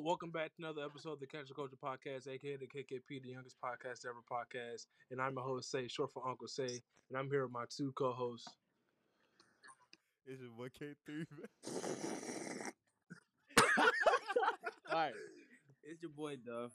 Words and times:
welcome 0.00 0.30
back 0.30 0.46
to 0.54 0.62
another 0.62 0.82
episode 0.82 1.12
of 1.12 1.20
the 1.20 1.26
Cancel 1.26 1.54
Culture 1.54 1.76
Podcast, 1.76 2.26
aka 2.26 2.56
the 2.56 2.66
KKP, 2.66 3.22
the 3.22 3.28
youngest 3.28 3.56
podcast 3.62 4.06
ever 4.06 4.22
podcast. 4.30 4.86
And 5.10 5.20
I'm 5.20 5.34
your 5.34 5.42
host, 5.42 5.70
Say, 5.70 5.88
short 5.88 6.10
for 6.10 6.26
Uncle 6.26 6.48
Say, 6.48 6.80
and 7.10 7.18
I'm 7.18 7.28
here 7.28 7.42
with 7.42 7.52
my 7.52 7.64
two 7.68 7.92
co-hosts. 7.92 8.48
It's 10.26 10.40
your 10.40 10.52
boy 10.52 10.68
K3. 10.68 11.26
All 14.90 14.96
right, 14.96 15.12
it's 15.84 16.00
your 16.00 16.12
boy 16.12 16.36
Duff. 16.36 16.72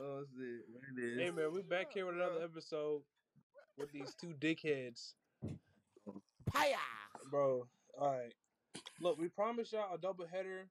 Oh 0.00 0.24
shit, 0.36 0.64
what 0.72 0.82
it 0.98 1.12
is? 1.12 1.18
Hey 1.20 1.30
man, 1.30 1.52
we're 1.52 1.62
back 1.62 1.92
here 1.92 2.06
with 2.06 2.16
another 2.16 2.40
uh, 2.40 2.44
episode 2.44 3.02
with 3.78 3.92
these 3.92 4.14
two 4.20 4.34
dickheads, 4.40 5.12
Paya! 6.52 6.74
bro. 7.30 7.68
All 8.00 8.10
right, 8.10 8.32
look, 9.00 9.16
we 9.16 9.28
promised 9.28 9.72
y'all 9.72 9.94
a 9.94 9.98
double 9.98 10.26
header, 10.26 10.66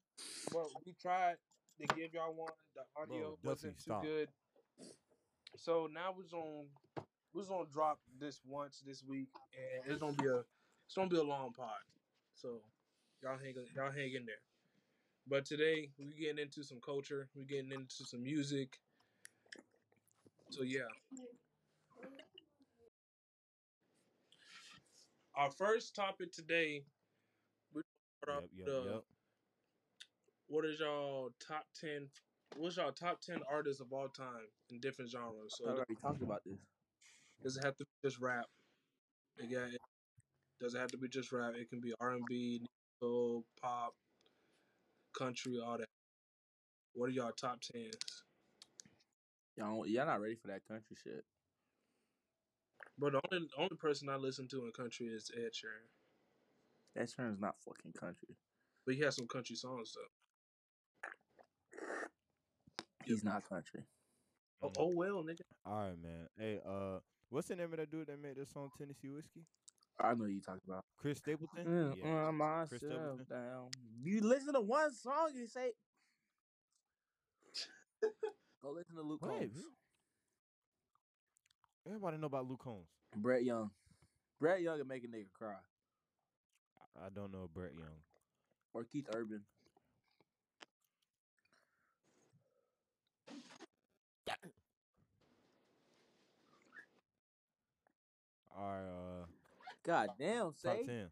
but 0.52 0.66
we 0.86 0.94
tried 1.02 1.36
to 1.80 1.88
give 1.96 2.14
y'all 2.14 2.34
one. 2.34 2.52
The 2.76 3.02
audio 3.02 3.38
Bro, 3.42 3.52
wasn't 3.52 3.78
too 3.78 3.82
stop. 3.82 4.04
good, 4.04 4.30
so 5.56 5.88
now 5.92 6.14
we're 6.16 6.30
gonna 6.32 6.68
we're 7.34 7.46
gonna 7.46 7.70
drop 7.72 8.00
this 8.20 8.42
once 8.46 8.82
this 8.86 9.04
week, 9.04 9.30
and 9.54 9.92
it's 9.92 10.00
gonna 10.00 10.14
be 10.14 10.28
a 10.28 10.40
it's 10.40 10.96
gonna 10.96 11.10
be 11.10 11.18
a 11.18 11.24
long 11.24 11.54
pod. 11.54 11.70
So 12.36 12.62
y'all 13.24 13.38
hang 13.38 13.56
y'all 13.76 13.92
hang 13.92 14.14
in 14.14 14.26
there. 14.26 14.42
But 15.28 15.46
today 15.46 15.90
we're 16.00 16.18
getting 16.20 16.40
into 16.40 16.64
some 16.64 16.80
culture. 16.84 17.30
We're 17.36 17.46
getting 17.46 17.72
into 17.72 18.06
some 18.06 18.24
music. 18.24 18.80
So 20.50 20.64
yeah. 20.64 20.82
Our 25.36 25.52
first 25.52 25.96
topic 25.96 26.32
today, 26.34 26.84
we 27.74 27.82
start 28.22 28.38
off 28.38 28.50
Yep, 28.54 28.68
yep, 28.68 28.76
uh, 28.76 28.84
yep. 28.96 29.04
What 30.52 30.66
is 30.66 30.80
y'all 30.82 31.30
top 31.48 31.64
ten? 31.80 32.10
What's 32.58 32.76
y'all 32.76 32.92
top 32.92 33.22
ten 33.22 33.40
artists 33.50 33.80
of 33.80 33.94
all 33.94 34.10
time 34.10 34.50
in 34.70 34.80
different 34.82 35.10
genres? 35.10 35.56
So 35.58 35.66
I 35.66 35.72
already 35.72 35.96
talked 36.02 36.22
about 36.22 36.42
this. 36.46 36.60
does 37.42 37.56
it 37.56 37.64
have 37.64 37.78
to 37.78 37.86
be 37.86 38.10
just 38.10 38.20
rap? 38.20 38.46
Again, 39.40 39.70
it 39.74 39.80
does 40.60 40.76
it 40.76 40.80
have 40.80 40.92
to 40.92 40.98
be 40.98 41.08
just 41.08 41.32
rap? 41.32 41.54
It 41.56 41.70
can 41.70 41.80
be 41.80 41.94
R 42.02 42.12
and 42.12 42.26
B, 42.28 42.62
soul, 43.02 43.46
pop, 43.62 43.94
country, 45.18 45.58
all 45.66 45.78
that. 45.78 45.88
What 46.94 47.08
are 47.08 47.14
y'all 47.14 47.32
top 47.32 47.62
tens? 47.62 47.96
Y'all, 49.56 49.88
y'all 49.88 50.06
not 50.06 50.22
ready 50.22 50.36
for 50.36 50.48
that 50.48 50.68
country 50.68 50.98
shit. 51.02 51.24
But 53.00 53.14
the 53.14 53.22
only 53.32 53.48
only 53.58 53.78
person 53.80 54.10
I 54.10 54.18
listen 54.18 54.50
to 54.50 54.66
in 54.66 54.72
country 54.74 55.08
is 55.08 55.32
Ed 55.34 55.52
Sheeran. 55.54 55.88
That 56.96 57.10
term's 57.16 57.40
not 57.40 57.56
fucking 57.66 57.94
country. 57.94 58.36
But 58.86 58.96
he 58.96 59.02
has 59.02 59.16
some 59.16 59.28
country 59.28 59.56
songs 59.56 59.94
though. 59.96 60.21
He's 63.12 63.24
not 63.24 63.48
country. 63.48 63.84
Oh, 64.62 64.70
Mm. 64.70 64.74
oh 64.78 64.88
well, 64.96 65.24
nigga. 65.24 65.42
All 65.66 65.88
right, 65.88 65.98
man. 66.02 66.28
Hey, 66.38 66.60
uh, 66.66 67.00
what's 67.30 67.48
the 67.48 67.56
name 67.56 67.72
of 67.74 67.78
that 67.80 67.90
dude 67.92 68.08
that 68.08 68.20
made 68.20 68.36
this 68.36 68.50
song, 68.52 68.70
Tennessee 68.78 69.10
Whiskey? 69.10 69.46
I 70.00 70.14
know 70.14 70.26
you 70.26 70.40
talking 70.42 70.62
about. 70.68 70.86
Chris 70.98 71.18
Stapleton. 71.18 71.66
Mm, 71.66 71.98
Yeah. 71.98 72.28
uh, 72.28 72.32
myself 72.32 72.70
Chris 72.70 72.82
Stapleton. 72.82 73.26
down. 73.30 73.70
You 74.02 74.22
listen 74.22 74.54
to 74.54 74.62
one 74.62 74.92
song 74.94 75.32
you 75.36 75.48
say, 75.48 75.74
"Go 78.62 78.72
listen 78.72 78.96
to 78.96 79.02
Luke 79.02 79.22
Wait, 79.22 79.40
Combs." 79.52 79.66
Everybody 81.86 82.18
know 82.18 82.28
about 82.28 82.48
Luke 82.48 82.60
Combs. 82.64 82.88
Brett 83.16 83.44
Young. 83.44 83.72
Brett 84.40 84.62
Young 84.62 84.78
can 84.78 84.88
make 84.88 85.04
a 85.04 85.08
nigga 85.08 85.32
cry. 85.34 85.58
I- 86.96 87.06
I 87.06 87.10
don't 87.10 87.32
know 87.32 87.48
Brett 87.48 87.74
Young. 87.76 88.04
Or 88.74 88.84
Keith 88.86 89.08
Urban. 89.14 89.46
All 98.58 98.66
right, 98.66 99.22
uh, 99.22 99.26
God 99.86 100.10
damn, 100.20 100.46
top 100.46 100.56
say. 100.56 100.84
ten. 100.86 101.10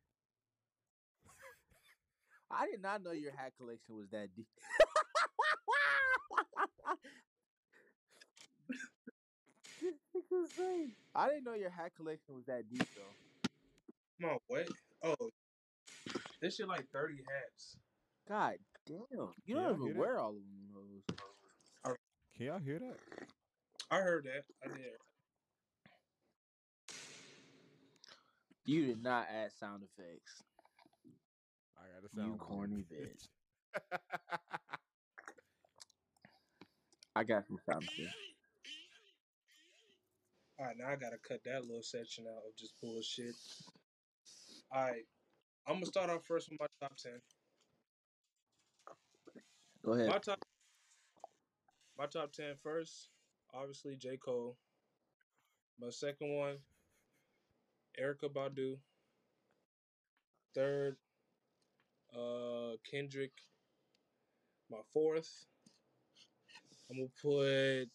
I 2.51 2.65
did 2.65 2.81
not 2.81 3.03
know 3.03 3.11
your 3.11 3.31
hat 3.31 3.53
collection 3.57 3.95
was 3.95 4.09
that 4.09 4.29
deep. 4.35 4.47
I 11.15 11.27
didn't 11.29 11.45
know 11.45 11.53
your 11.53 11.69
hat 11.69 11.91
collection 11.95 12.35
was 12.35 12.45
that 12.45 12.69
deep 12.69 12.87
though. 12.95 13.49
Come 14.21 14.31
on, 14.31 14.37
what? 14.47 14.67
Oh, 15.03 15.29
this 16.41 16.55
shit 16.55 16.67
like 16.67 16.85
thirty 16.93 17.15
hats. 17.17 17.77
God 18.27 18.55
damn. 18.85 18.97
You 19.45 19.55
Can 19.55 19.63
don't 19.63 19.73
even 19.75 19.85
hear 19.85 19.93
that? 19.93 19.99
wear 19.99 20.19
all 20.19 20.29
of 20.29 20.35
them. 20.35 20.43
those. 20.73 21.17
Can 22.35 22.45
y'all 22.45 22.59
hear 22.59 22.79
that? 22.79 22.97
I 23.91 23.97
heard 23.97 24.25
that. 24.25 24.43
I 24.63 24.67
did. 24.75 24.85
You 28.65 28.85
did 28.85 29.03
not 29.03 29.27
add 29.33 29.51
sound 29.53 29.83
effects. 29.83 30.43
I 31.77 31.83
got 31.93 32.03
to 32.03 32.09
You 32.15 32.21
sound 32.21 32.39
corny 32.39 32.85
bitch. 32.91 33.27
I 37.15 37.23
got 37.23 37.45
some 37.47 37.59
sound 37.69 37.83
effects. 37.83 38.15
All 40.59 40.65
right, 40.65 40.75
now 40.77 40.89
I 40.89 40.95
gotta 40.97 41.17
cut 41.17 41.39
that 41.45 41.61
little 41.61 41.81
section 41.81 42.25
out 42.27 42.43
of 42.45 42.55
just 42.57 42.73
bullshit. 42.81 43.35
All 44.71 44.81
right, 44.81 45.05
I'm 45.65 45.75
gonna 45.75 45.85
start 45.85 46.09
off 46.09 46.25
first 46.25 46.49
with 46.49 46.59
my 46.59 46.67
top 46.81 46.97
ten. 46.97 47.21
Go 49.85 49.93
ahead. 49.93 50.09
My 50.09 50.17
top, 50.17 50.39
my 51.97 52.05
top 52.07 52.33
ten 52.33 52.55
first, 52.61 53.09
obviously 53.53 53.95
J 53.95 54.17
Cole. 54.17 54.57
My 55.79 55.89
second 55.91 56.35
one, 56.37 56.57
Erykah 58.01 58.33
Badu. 58.33 58.77
Third, 60.55 60.97
uh, 62.15 62.77
Kendrick. 62.89 63.31
My 64.71 64.77
fourth, 64.93 65.45
I'm 66.89 66.97
gonna 66.97 67.09
put 67.21 67.89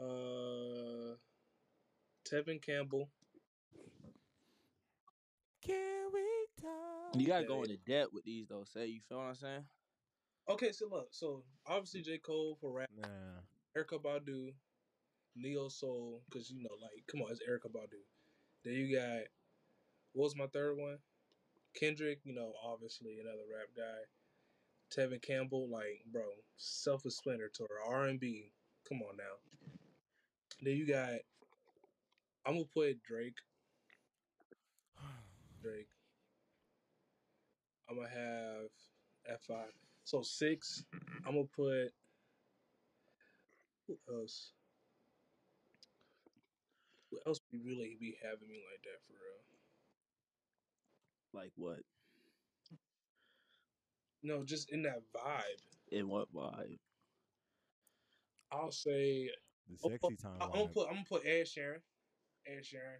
uh 0.00 1.16
Tevin 2.24 2.62
Campbell. 2.62 3.08
Can 5.66 6.12
we 6.12 6.20
talk? 6.60 7.16
You 7.16 7.26
gotta 7.26 7.46
go 7.46 7.62
into 7.62 7.76
depth 7.76 8.12
with 8.12 8.24
these 8.24 8.46
though. 8.48 8.64
Say 8.72 8.86
you 8.86 9.00
feel 9.08 9.18
what 9.18 9.24
I'm 9.24 9.34
saying? 9.34 9.64
Okay, 10.48 10.72
so 10.72 10.86
look, 10.88 11.08
so 11.10 11.42
obviously 11.66 12.02
J 12.02 12.18
Cole 12.18 12.56
for 12.60 12.72
rap. 12.72 12.88
Nah. 12.96 13.08
Erykah 13.76 14.02
Badu, 14.02 14.52
Neo 15.36 15.68
Soul, 15.68 16.22
because 16.28 16.50
you 16.50 16.62
know, 16.62 16.74
like, 16.80 17.04
come 17.10 17.22
on, 17.22 17.30
it's 17.30 17.40
Erykah 17.40 17.72
Badu. 17.72 18.02
Then 18.64 18.74
you 18.74 18.96
got 18.96 19.22
what 20.12 20.24
was 20.24 20.36
my 20.36 20.46
third 20.46 20.76
one? 20.76 20.98
Kendrick, 21.78 22.20
you 22.24 22.34
know, 22.34 22.52
obviously 22.64 23.18
another 23.20 23.44
rap 23.50 23.68
guy. 23.76 24.02
Tevin 24.94 25.22
Campbell, 25.22 25.70
like, 25.70 26.02
bro, 26.12 26.22
self-explanatory. 26.58 27.68
R 27.88 28.04
and 28.04 28.20
B, 28.20 28.52
come 28.86 29.00
on 29.02 29.16
now. 29.16 29.72
Then 30.60 30.76
you 30.76 30.86
got, 30.86 31.12
I'm 32.46 32.54
gonna 32.54 32.64
put 32.74 33.02
Drake. 33.02 33.36
Drake. 35.62 35.88
I'm 37.88 37.96
gonna 37.96 38.08
have 38.08 38.68
F 39.28 39.40
five. 39.48 39.72
So 40.04 40.22
six. 40.22 40.84
I'm 41.26 41.34
gonna 41.34 41.44
put. 41.56 41.92
Who 43.86 43.96
else? 44.12 44.52
Who 47.12 47.18
else 47.26 47.40
be 47.52 47.58
really 47.58 47.96
be 48.00 48.16
having 48.22 48.48
me 48.48 48.56
like 48.72 48.82
that 48.84 49.00
for 49.06 49.12
real? 49.12 49.44
Like 51.34 51.52
what? 51.56 51.80
No, 54.22 54.44
just 54.44 54.72
in 54.72 54.82
that 54.84 55.00
vibe. 55.14 55.60
In 55.90 56.08
what 56.08 56.32
vibe? 56.32 56.78
I'll 58.50 58.72
say 58.72 59.30
The 59.68 59.76
Oh, 59.84 59.90
sexy 59.90 60.16
time. 60.16 60.40
I- 60.40 60.44
I'm 60.46 60.50
gonna 60.52 60.68
put 60.68 60.88
I'm 60.88 60.94
gonna 60.94 61.06
put 61.06 61.26
Ed 61.26 61.44
Sheeran. 61.44 61.82
Ed 62.46 62.62
Sheeran, 62.64 62.98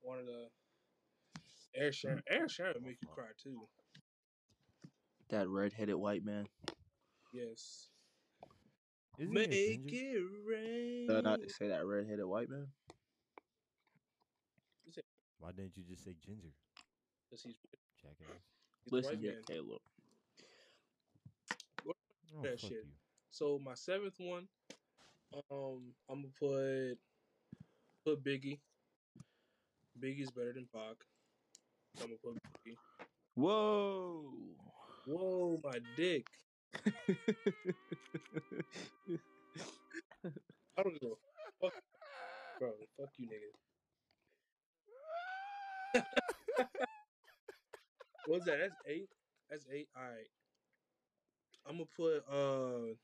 one 0.00 0.18
of 0.18 0.26
the. 0.26 0.48
Air 1.74 1.92
Sharon. 1.92 2.22
Air 2.28 2.46
mm. 2.46 2.50
Sharon 2.50 2.74
would 2.74 2.82
make 2.82 3.00
you 3.02 3.08
cry 3.08 3.28
too. 3.42 3.68
That 5.28 5.48
redheaded 5.48 5.94
white 5.94 6.24
man. 6.24 6.46
Yes. 7.32 7.88
Isn't 9.18 9.32
Make 9.32 9.50
ginger? 9.50 9.96
it 9.96 10.22
rain. 10.44 11.06
Did 11.06 11.16
I 11.18 11.20
not 11.20 11.40
say 11.50 11.68
that 11.68 11.86
redheaded 11.86 12.24
white 12.24 12.48
man? 12.48 12.66
Why 15.40 15.50
didn't 15.52 15.76
you 15.76 15.82
just 15.88 16.04
say 16.04 16.14
ginger? 16.24 16.52
'Cause 17.30 17.42
he's, 17.42 17.56
Jackass. 18.02 18.44
he's 18.84 18.92
a 18.92 18.96
Listen 18.96 19.12
white 19.16 19.20
here, 19.22 19.32
man. 19.32 19.42
Caleb. 19.44 19.80
Oh, 22.36 22.42
That 22.42 22.60
fuck 22.60 22.70
shit. 22.70 22.84
you. 22.84 22.92
So 23.30 23.58
my 23.58 23.74
seventh 23.74 24.18
one, 24.18 24.48
um, 25.50 25.94
I'm 26.08 26.22
gonna 26.22 26.32
put 26.38 26.98
put 28.04 28.22
Biggie. 28.24 28.60
Biggie's 29.98 30.30
better 30.30 30.52
than 30.52 30.66
Pac. 30.72 30.96
I'm 32.00 32.06
gonna 32.06 32.16
put 32.22 32.36
Biggie. 32.66 32.76
Whoa. 33.34 34.32
Whoa, 35.06 35.60
my 35.64 35.78
dick. 35.96 36.26
I 40.76 40.82
don't 40.82 41.02
know. 41.02 41.16
fuck, 41.60 41.72
bro. 42.58 42.72
Fuck 42.96 43.10
you, 43.18 43.26
nigga. 43.26 43.69
What's 48.26 48.44
that? 48.46 48.58
That's 48.60 48.74
eight. 48.86 49.08
That's 49.50 49.66
eight. 49.72 49.88
All 49.96 50.02
right. 50.02 50.28
I'm 51.66 51.76
gonna 51.76 51.86
put 51.96 52.24
uh 52.28 52.94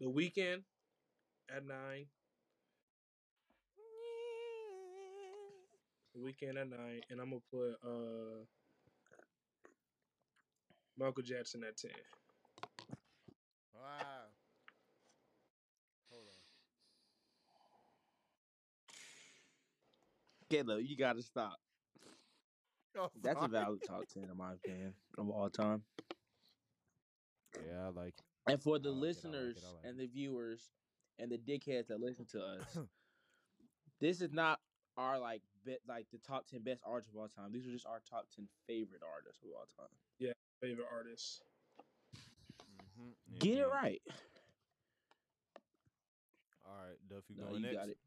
the 0.00 0.06
Weeknd 0.06 0.64
at 1.54 1.64
nine. 1.66 2.06
Weeknd 6.16 6.58
at 6.60 6.68
nine, 6.68 7.00
and 7.10 7.20
I'm 7.20 7.30
gonna 7.30 7.40
put 7.50 7.78
uh 7.82 8.44
Michael 10.98 11.22
Jackson 11.22 11.64
at 11.64 11.76
ten. 11.78 11.90
Wow. 13.72 14.28
Hold 16.10 16.26
on. 16.28 16.42
Caleb, 20.50 20.80
you 20.82 20.96
gotta 20.96 21.22
stop. 21.22 21.56
Oh, 22.98 23.10
That's 23.22 23.42
a 23.42 23.48
valid 23.48 23.80
top 23.86 24.04
ten 24.12 24.24
in 24.30 24.36
my 24.36 24.54
opinion 24.54 24.94
of 25.18 25.28
all 25.28 25.50
time. 25.50 25.82
Yeah, 27.66 27.86
I 27.86 27.88
like. 27.88 28.14
And 28.48 28.62
for 28.62 28.78
the 28.78 28.88
I 28.88 28.92
like 28.92 28.96
it, 28.96 29.00
like 29.00 29.04
it, 29.04 29.06
listeners 29.06 29.56
like 29.56 29.90
and 29.90 29.98
the 30.00 30.06
viewers 30.06 30.70
and 31.18 31.30
the 31.30 31.38
dickheads 31.38 31.88
that 31.88 32.00
listen 32.00 32.24
to 32.32 32.40
us, 32.40 32.78
this 34.00 34.20
is 34.20 34.32
not 34.32 34.60
our 34.96 35.18
like 35.18 35.42
bit 35.64 35.80
like 35.86 36.06
the 36.12 36.18
top 36.18 36.46
ten 36.46 36.62
best 36.62 36.82
artists 36.86 37.12
of 37.12 37.18
all 37.18 37.28
time. 37.28 37.52
These 37.52 37.66
are 37.66 37.72
just 37.72 37.86
our 37.86 38.00
top 38.08 38.26
ten 38.34 38.48
favorite 38.66 39.02
artists 39.02 39.42
of 39.42 39.50
all 39.54 39.66
time. 39.76 39.94
Yeah, 40.18 40.32
favorite 40.60 40.88
artist. 40.92 41.42
Mhm, 42.98 43.12
Get 43.38 43.58
it 43.58 43.68
right. 43.68 44.00
All 46.66 46.74
right, 46.86 46.98
Duff, 47.08 47.24
you 47.28 47.36
No, 47.36 47.48
going 47.48 47.62
you 47.62 47.66
next? 47.66 47.76
got 47.76 47.88
it. 47.88 47.98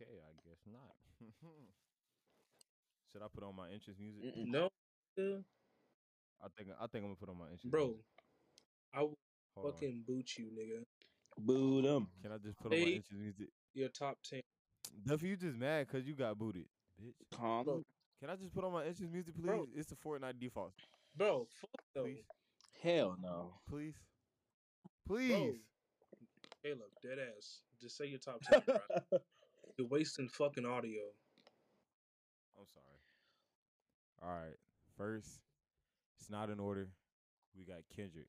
Okay, 0.00 0.12
I 0.20 0.31
guess 0.64 0.72
not. 0.72 0.94
Should 3.12 3.22
I 3.22 3.26
put 3.34 3.44
on 3.44 3.54
my 3.56 3.68
entrance 3.70 3.98
music? 3.98 4.34
No, 4.46 4.68
nigga. 5.18 5.44
I 6.42 6.46
think 6.56 6.70
I 6.80 6.86
think 6.86 7.04
I'm 7.04 7.10
gonna 7.10 7.16
put 7.16 7.28
on 7.28 7.38
my 7.38 7.44
entrance. 7.44 7.70
bro. 7.70 7.86
music. 7.88 8.04
I 8.94 9.00
will 9.02 9.18
Hold 9.54 9.66
on. 9.66 9.72
fucking 9.72 10.04
boot 10.06 10.30
you, 10.38 10.46
nigga. 10.46 10.82
Boot 11.38 11.82
them. 11.84 12.08
Can 12.22 12.32
I 12.32 12.38
just 12.38 12.58
put 12.58 12.72
on 12.72 12.78
my 12.78 12.84
Hey. 12.84 12.94
entrance 12.96 13.20
music? 13.22 13.48
Your 13.74 13.88
top 13.88 14.18
ten. 14.28 14.40
Duff, 15.06 15.22
you 15.22 15.36
just 15.36 15.56
mad 15.56 15.86
because 15.86 16.06
you 16.06 16.14
got 16.14 16.38
booted, 16.38 16.66
bitch. 17.00 17.14
Calm. 17.36 17.64
Bro. 17.64 17.82
Can 18.20 18.30
I 18.30 18.36
just 18.36 18.54
put 18.54 18.64
on 18.64 18.72
my 18.72 18.84
entrance 18.84 19.12
music, 19.12 19.34
please? 19.34 19.46
Bro. 19.46 19.66
It's 19.74 19.88
the 19.88 19.96
Fortnite 19.96 20.38
default. 20.38 20.72
Bro, 21.16 21.46
fuck 21.60 21.70
no. 21.96 22.02
Please, 22.04 22.24
Hell 22.82 23.16
no. 23.20 23.54
please, 23.68 23.94
please. 25.06 25.56
Caleb, 26.62 26.80
dead 27.02 27.18
ass. 27.18 27.60
Just 27.80 27.96
say 27.96 28.06
your 28.06 28.18
top 28.20 28.40
ten, 28.50 28.62
bro. 28.64 29.18
You're 29.78 29.88
wasting 29.88 30.28
fucking 30.28 30.66
audio. 30.66 31.00
I'm 32.58 32.66
sorry. 32.72 33.00
All 34.22 34.28
right, 34.28 34.56
first, 34.96 35.40
it's 36.20 36.30
not 36.30 36.50
in 36.50 36.60
order. 36.60 36.88
We 37.56 37.64
got 37.64 37.78
Kendrick. 37.94 38.28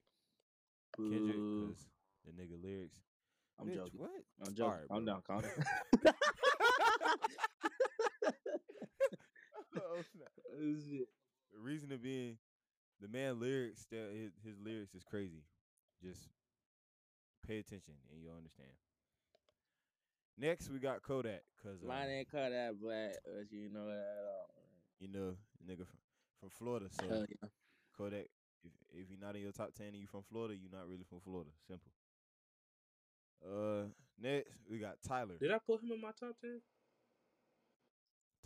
Kendrick, 0.98 1.36
because 1.36 1.86
the 2.26 2.32
nigga 2.32 2.62
lyrics. 2.62 2.98
I'm 3.60 3.68
Bitch, 3.68 3.76
joking. 3.76 4.00
What? 4.00 4.10
I'm 4.46 4.54
joking. 4.56 4.72
Alright, 4.72 4.88
calm 4.90 5.06
bro. 5.06 5.14
down. 5.14 5.22
Calm 5.28 5.42
down. 5.42 6.14
oh. 9.78 10.04
The 11.54 11.60
reason 11.60 11.90
to 11.90 11.98
being, 11.98 12.38
the 13.00 13.08
man 13.08 13.40
lyrics, 13.40 13.86
his, 13.92 14.34
his 14.44 14.58
lyrics 14.60 14.96
is 14.96 15.04
crazy. 15.04 15.44
Just 16.02 16.28
pay 17.48 17.60
attention 17.60 17.94
and 18.12 18.22
you'll 18.22 18.36
understand. 18.36 18.72
Next, 20.38 20.70
we 20.70 20.80
got 20.80 21.02
Kodak, 21.04 21.44
cause 21.62 21.84
uh, 21.84 21.88
Mine 21.88 22.10
ain't 22.10 22.32
cut 22.32 22.50
that 22.50 22.80
black, 22.82 23.14
but 23.24 23.52
you 23.52 23.70
know 23.70 23.86
that 23.86 23.94
at 23.94 24.26
all. 24.26 24.50
you 25.00 25.08
know, 25.08 25.36
nigga 25.66 25.86
from, 25.86 26.00
from 26.40 26.50
Florida. 26.50 26.88
So 26.90 27.08
Hell 27.08 27.26
yeah. 27.30 27.50
Kodak, 27.96 28.26
if 28.64 28.72
if 28.92 29.10
you're 29.12 29.20
not 29.20 29.36
in 29.36 29.42
your 29.44 29.52
top 29.52 29.74
ten 29.76 29.88
and 29.88 29.98
you're 29.98 30.08
from 30.08 30.24
Florida, 30.24 30.56
you're 30.56 30.72
not 30.72 30.88
really 30.90 31.04
from 31.08 31.20
Florida. 31.20 31.52
Simple. 31.68 31.92
Uh, 33.46 33.84
next 34.20 34.50
we 34.70 34.80
got 34.80 34.96
Tyler. 35.08 35.36
Did 35.40 35.52
I 35.52 35.60
put 35.60 35.84
him 35.84 35.92
in 35.92 36.02
my 36.02 36.12
top 36.20 36.36
ten? 36.42 36.62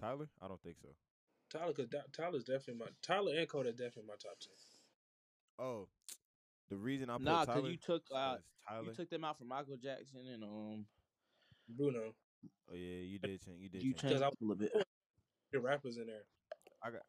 Tyler? 0.01 0.27
I 0.41 0.47
don't 0.47 0.61
think 0.61 0.75
so. 0.81 0.89
Tyler, 1.49 1.71
cause 1.73 1.87
Da- 1.87 2.01
Tyler's 2.11 2.43
definitely 2.43 2.75
my 2.79 2.87
Tyler 3.01 3.31
and 3.37 3.47
Kodak 3.47 3.77
definitely 3.77 4.03
my 4.07 4.15
top 4.15 4.37
ten. 4.41 4.53
Oh, 5.65 5.87
the 6.69 6.75
reason 6.75 7.09
I 7.09 7.13
put 7.13 7.23
Nah, 7.23 7.45
Tyler 7.45 7.61
because 7.61 7.71
you 7.71 7.77
took 7.77 8.01
is 8.03 8.11
uh, 8.11 8.35
'cause 8.35 8.41
Tyler. 8.67 8.83
you 8.83 8.91
took 8.93 9.09
them 9.09 9.23
out 9.23 9.37
for 9.37 9.45
Michael 9.45 9.77
Jackson 9.77 10.27
and 10.27 10.43
um, 10.43 10.85
Bruno, 11.69 12.13
oh 12.71 12.75
yeah, 12.75 13.03
you 13.03 13.19
did. 13.19 13.43
Change, 13.43 13.61
you 13.61 13.69
did. 13.69 13.83
you 13.83 13.93
change. 13.93 14.13
changed 14.13 14.23
up 14.23 14.33
a 14.33 14.43
little 14.43 14.55
bit. 14.55 14.71
the 15.51 15.59
rappers 15.59 15.97
in 15.97 16.07
there. 16.07 16.23
I 16.83 16.91
got. 16.91 17.01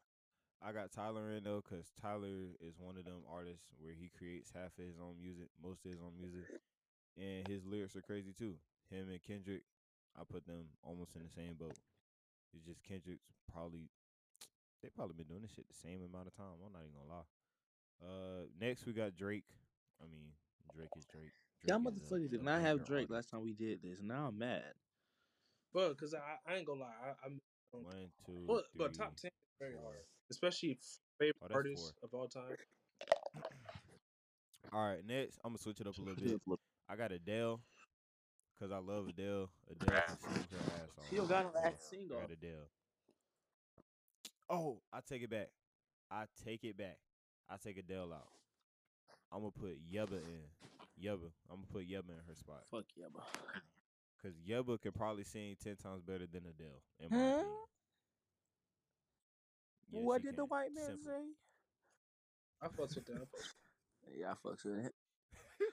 I 0.59 0.73
got 0.73 0.91
Tyler 0.91 1.31
in 1.31 1.45
though, 1.45 1.63
cause 1.63 1.87
Tyler 2.03 2.51
is 2.59 2.75
one 2.79 2.99
of 2.99 3.05
them 3.05 3.23
artists 3.31 3.71
where 3.79 3.95
he 3.95 4.11
creates 4.19 4.51
half 4.51 4.75
of 4.75 4.85
his 4.85 4.99
own 4.99 5.15
music, 5.23 5.47
most 5.63 5.85
of 5.87 5.93
his 5.93 6.01
own 6.03 6.19
music, 6.19 6.51
and 7.15 7.47
his 7.47 7.65
lyrics 7.65 7.95
are 7.95 8.03
crazy 8.03 8.35
too. 8.37 8.59
Him 8.91 9.07
and 9.09 9.23
Kendrick, 9.23 9.63
I 10.19 10.27
put 10.27 10.47
them 10.47 10.67
almost 10.83 11.15
in 11.15 11.23
the 11.23 11.31
same 11.31 11.55
boat. 11.55 11.79
It's 12.53 12.67
just 12.67 12.83
Kendrick's 12.83 13.31
probably 13.53 13.87
they 14.83 14.89
probably 14.91 15.15
been 15.15 15.31
doing 15.31 15.43
this 15.43 15.55
shit 15.55 15.69
the 15.69 15.79
same 15.79 16.03
amount 16.03 16.27
of 16.27 16.35
time. 16.35 16.59
I'm 16.59 16.75
not 16.75 16.83
even 16.83 16.99
gonna 16.99 17.15
lie. 17.23 17.29
Uh, 18.03 18.43
next 18.59 18.87
we 18.87 18.93
got 18.93 19.15
Drake. 19.15 19.47
I 20.03 20.11
mean, 20.11 20.35
Drake 20.75 20.95
is 20.99 21.07
Drake. 21.07 21.39
Y'all 21.65 21.79
Drake 21.81 21.95
is 21.97 22.11
a- 22.11 22.15
motherfuckers 22.15 22.31
did 22.31 22.43
not 22.43 22.61
have 22.61 22.79
banger 22.79 22.87
Drake 22.87 23.11
artist. 23.11 23.11
last 23.11 23.31
time 23.31 23.43
we 23.43 23.53
did 23.53 23.83
this. 23.83 24.01
Now 24.01 24.29
I'm 24.29 24.39
mad. 24.39 24.75
But 25.73 25.99
cause 25.99 26.15
I, 26.15 26.39
I 26.47 26.57
ain't 26.57 26.67
gonna 26.67 26.81
lie, 26.81 26.95
I, 27.03 27.27
I'm 27.27 27.41
um, 27.75 27.85
One, 27.85 28.13
two, 28.25 28.45
but, 28.47 28.65
but 28.75 28.95
top 28.95 29.17
three, 29.17 29.31
ten 29.31 29.31
is 29.31 29.59
very 29.61 29.75
four. 29.75 29.83
hard, 29.83 30.07
especially 30.31 30.73
f- 30.73 30.99
favorite 31.19 31.37
Oh, 31.43 31.47
that's 31.49 31.55
artists 31.55 31.93
of 32.03 32.15
all 32.15 32.29
time. 32.29 32.57
All 34.73 34.87
right, 34.87 35.05
next 35.07 35.39
I'm 35.45 35.51
gonna 35.53 35.59
switch 35.59 35.81
it 35.81 35.87
up 35.87 35.97
a 35.97 36.01
little 36.03 36.15
bit. 36.17 36.41
I 36.91 36.97
got 36.97 37.11
Adele, 37.13 37.61
cause 38.59 38.71
I 38.71 38.79
love 38.79 39.09
Adele. 39.09 39.49
Adele 39.71 40.03
can 40.07 40.19
sing 40.19 40.31
her 40.51 40.59
ass 40.83 40.91
off. 40.99 41.05
She 41.09 41.17
don't 41.17 41.27
got 41.29 41.45
no 41.47 41.53
So, 41.53 41.67
ass 41.67 41.87
I 41.87 41.91
single. 41.97 42.21
got 42.21 42.31
Adele. 42.31 42.69
Oh, 44.51 44.83
I 44.93 45.01
take 45.01 45.23
it 45.23 45.31
back. 45.31 45.49
I 46.11 46.25
take 46.45 46.65
it 46.65 46.77
back. 46.77 46.99
I 47.49 47.57
take 47.57 47.79
Adele 47.79 48.13
out. 48.13 48.29
I'm 49.33 49.41
gonna 49.41 49.53
put 49.53 49.79
Yebba 49.91 50.21
in. 50.23 50.68
Yebba. 51.03 51.31
I'm 51.51 51.57
gonna 51.57 51.67
put 51.73 51.89
Yebba 51.89 52.11
in 52.11 52.25
her 52.29 52.35
spot. 52.35 52.63
Fuck 52.71 52.85
yeah, 52.97 53.07
bro. 53.13 53.23
Cause 54.23 54.33
Yebba 54.49 54.81
could 54.81 54.95
probably 54.95 55.25
sing 55.25 55.57
ten 55.63 55.77
times 55.77 56.03
better 56.03 56.27
than 56.27 56.43
Adele. 56.47 56.83
In 57.01 57.11
my 57.11 57.17
Huh? 57.17 57.25
opinion. 57.25 57.55
Yeah, 59.91 60.01
what 60.03 60.21
she 60.21 60.27
did 60.27 60.37
the 60.37 60.45
white 60.45 60.73
man 60.75 60.85
Simple. 60.87 61.05
say? 61.05 61.23
I 62.61 62.67
fucks 62.69 62.95
with 62.97 63.07
that. 63.07 63.15
I 63.15 63.25
fucks 63.25 63.55
Yeah, 64.19 64.33
I 64.33 64.35
fucks 64.49 64.65
with 64.65 64.87
it. 64.87 64.95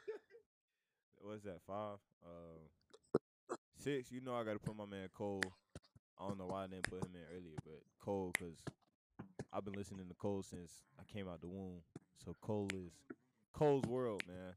What's 1.21 1.43
that? 1.43 1.59
Five. 1.65 1.97
Um, 2.23 3.57
six. 3.77 4.11
You 4.11 4.21
know 4.21 4.35
I 4.35 4.43
got 4.43 4.53
to 4.53 4.59
put 4.59 4.77
my 4.77 4.85
man 4.85 5.09
Cole. 5.13 5.41
I 6.19 6.27
don't 6.27 6.37
know 6.37 6.45
why 6.47 6.63
I 6.63 6.67
didn't 6.67 6.83
put 6.89 7.03
him 7.03 7.11
in 7.15 7.21
earlier, 7.35 7.57
but 7.65 7.81
Cole, 7.99 8.31
cause 8.39 8.55
I've 9.51 9.65
been 9.65 9.73
listening 9.73 10.07
to 10.07 10.13
Cole 10.15 10.43
since 10.43 10.71
I 10.99 11.03
came 11.11 11.27
out 11.27 11.41
the 11.41 11.47
womb. 11.47 11.81
So 12.23 12.35
Cole 12.41 12.69
is 12.73 12.91
Cole's 13.53 13.83
world, 13.85 14.23
man. 14.27 14.53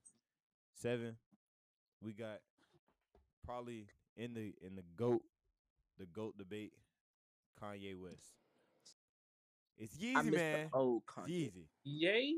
Seven. 0.81 1.17
We 2.01 2.13
got 2.13 2.39
probably 3.45 3.87
in 4.17 4.35
the 4.35 4.55
in 4.65 4.77
the 4.77 4.85
goat, 4.97 5.23
the 5.99 6.07
goat 6.07 6.37
debate. 6.39 6.73
Kanye 7.61 7.95
West. 8.01 8.37
It's 9.77 9.97
Yeezy, 9.97 10.25
miss 10.25 10.35
man. 10.35 10.69
the 10.73 10.79
old 10.79 11.03
Kanye. 11.07 11.29
Yeezy. 11.29 11.67
Yay! 11.85 12.35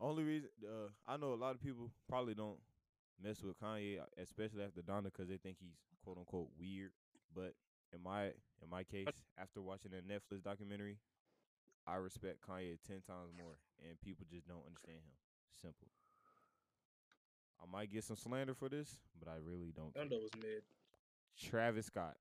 Only 0.00 0.24
reason, 0.24 0.48
uh, 0.64 0.88
I 1.06 1.16
know 1.16 1.32
a 1.32 1.36
lot 1.36 1.54
of 1.54 1.62
people 1.62 1.90
probably 2.08 2.34
don't 2.34 2.58
mess 3.22 3.42
with 3.42 3.60
Kanye, 3.60 3.98
especially 4.20 4.64
after 4.64 4.80
Donda, 4.80 5.04
because 5.04 5.28
they 5.28 5.36
think 5.36 5.58
he's 5.60 5.76
quote 6.02 6.18
unquote 6.18 6.48
weird. 6.58 6.92
But 7.34 7.54
in 7.92 8.02
my 8.02 8.26
in 8.62 8.70
my 8.70 8.82
case, 8.82 9.06
after 9.38 9.60
watching 9.60 9.92
that 9.92 10.08
Netflix 10.08 10.42
documentary, 10.42 10.98
I 11.86 11.96
respect 11.96 12.38
Kanye 12.48 12.78
ten 12.86 13.02
times 13.06 13.32
more, 13.36 13.58
and 13.86 14.00
people 14.00 14.26
just 14.30 14.48
don't 14.48 14.64
understand 14.66 14.98
him. 14.98 15.16
Simple. 15.60 15.88
I 17.62 17.70
might 17.70 17.92
get 17.92 18.04
some 18.04 18.16
slander 18.16 18.54
for 18.54 18.68
this, 18.68 18.98
but 19.18 19.30
I 19.30 19.36
really 19.42 19.72
don't. 19.74 19.94
Thunder 19.94 20.16
was 20.16 20.30
mid. 20.40 20.62
Travis 21.40 21.86
Scott. 21.86 22.16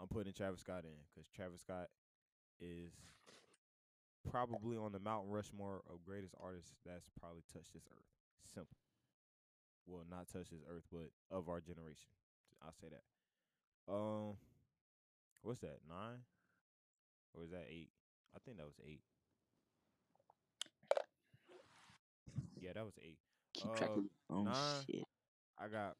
I'm 0.00 0.06
putting 0.06 0.32
Travis 0.32 0.60
Scott 0.60 0.84
in 0.84 0.96
because 1.14 1.28
Travis 1.34 1.60
Scott 1.60 1.88
is 2.60 2.92
probably 4.30 4.76
on 4.76 4.92
the 4.92 4.98
Mount 4.98 5.24
Rushmore 5.28 5.82
of 5.90 6.04
greatest 6.06 6.34
artists 6.42 6.72
that's 6.86 7.08
probably 7.20 7.42
touched 7.52 7.74
this 7.74 7.84
earth. 7.90 8.06
Simple. 8.54 8.76
Well, 9.86 10.04
not 10.08 10.28
touched 10.32 10.50
this 10.50 10.62
earth, 10.70 10.84
but 10.92 11.10
of 11.36 11.48
our 11.48 11.60
generation. 11.60 12.08
I'll 12.64 12.72
say 12.80 12.86
that. 12.90 13.92
Um, 13.92 14.36
What's 15.42 15.60
that? 15.60 15.78
Nine? 15.88 16.22
Or 17.34 17.42
is 17.44 17.50
that 17.50 17.66
eight? 17.68 17.90
I 18.34 18.38
think 18.44 18.58
that 18.58 18.66
was 18.66 18.78
eight. 18.86 19.00
Yeah, 22.60 22.70
that 22.74 22.84
was 22.84 22.94
eight. 23.02 23.18
Keep 23.54 23.74
track 23.76 23.90
Uh, 23.90 23.92
of 23.94 24.04
your 24.04 24.38
own 24.38 24.44
nine. 24.44 24.84
shit. 24.86 25.04
I 25.58 25.68
got. 25.68 25.96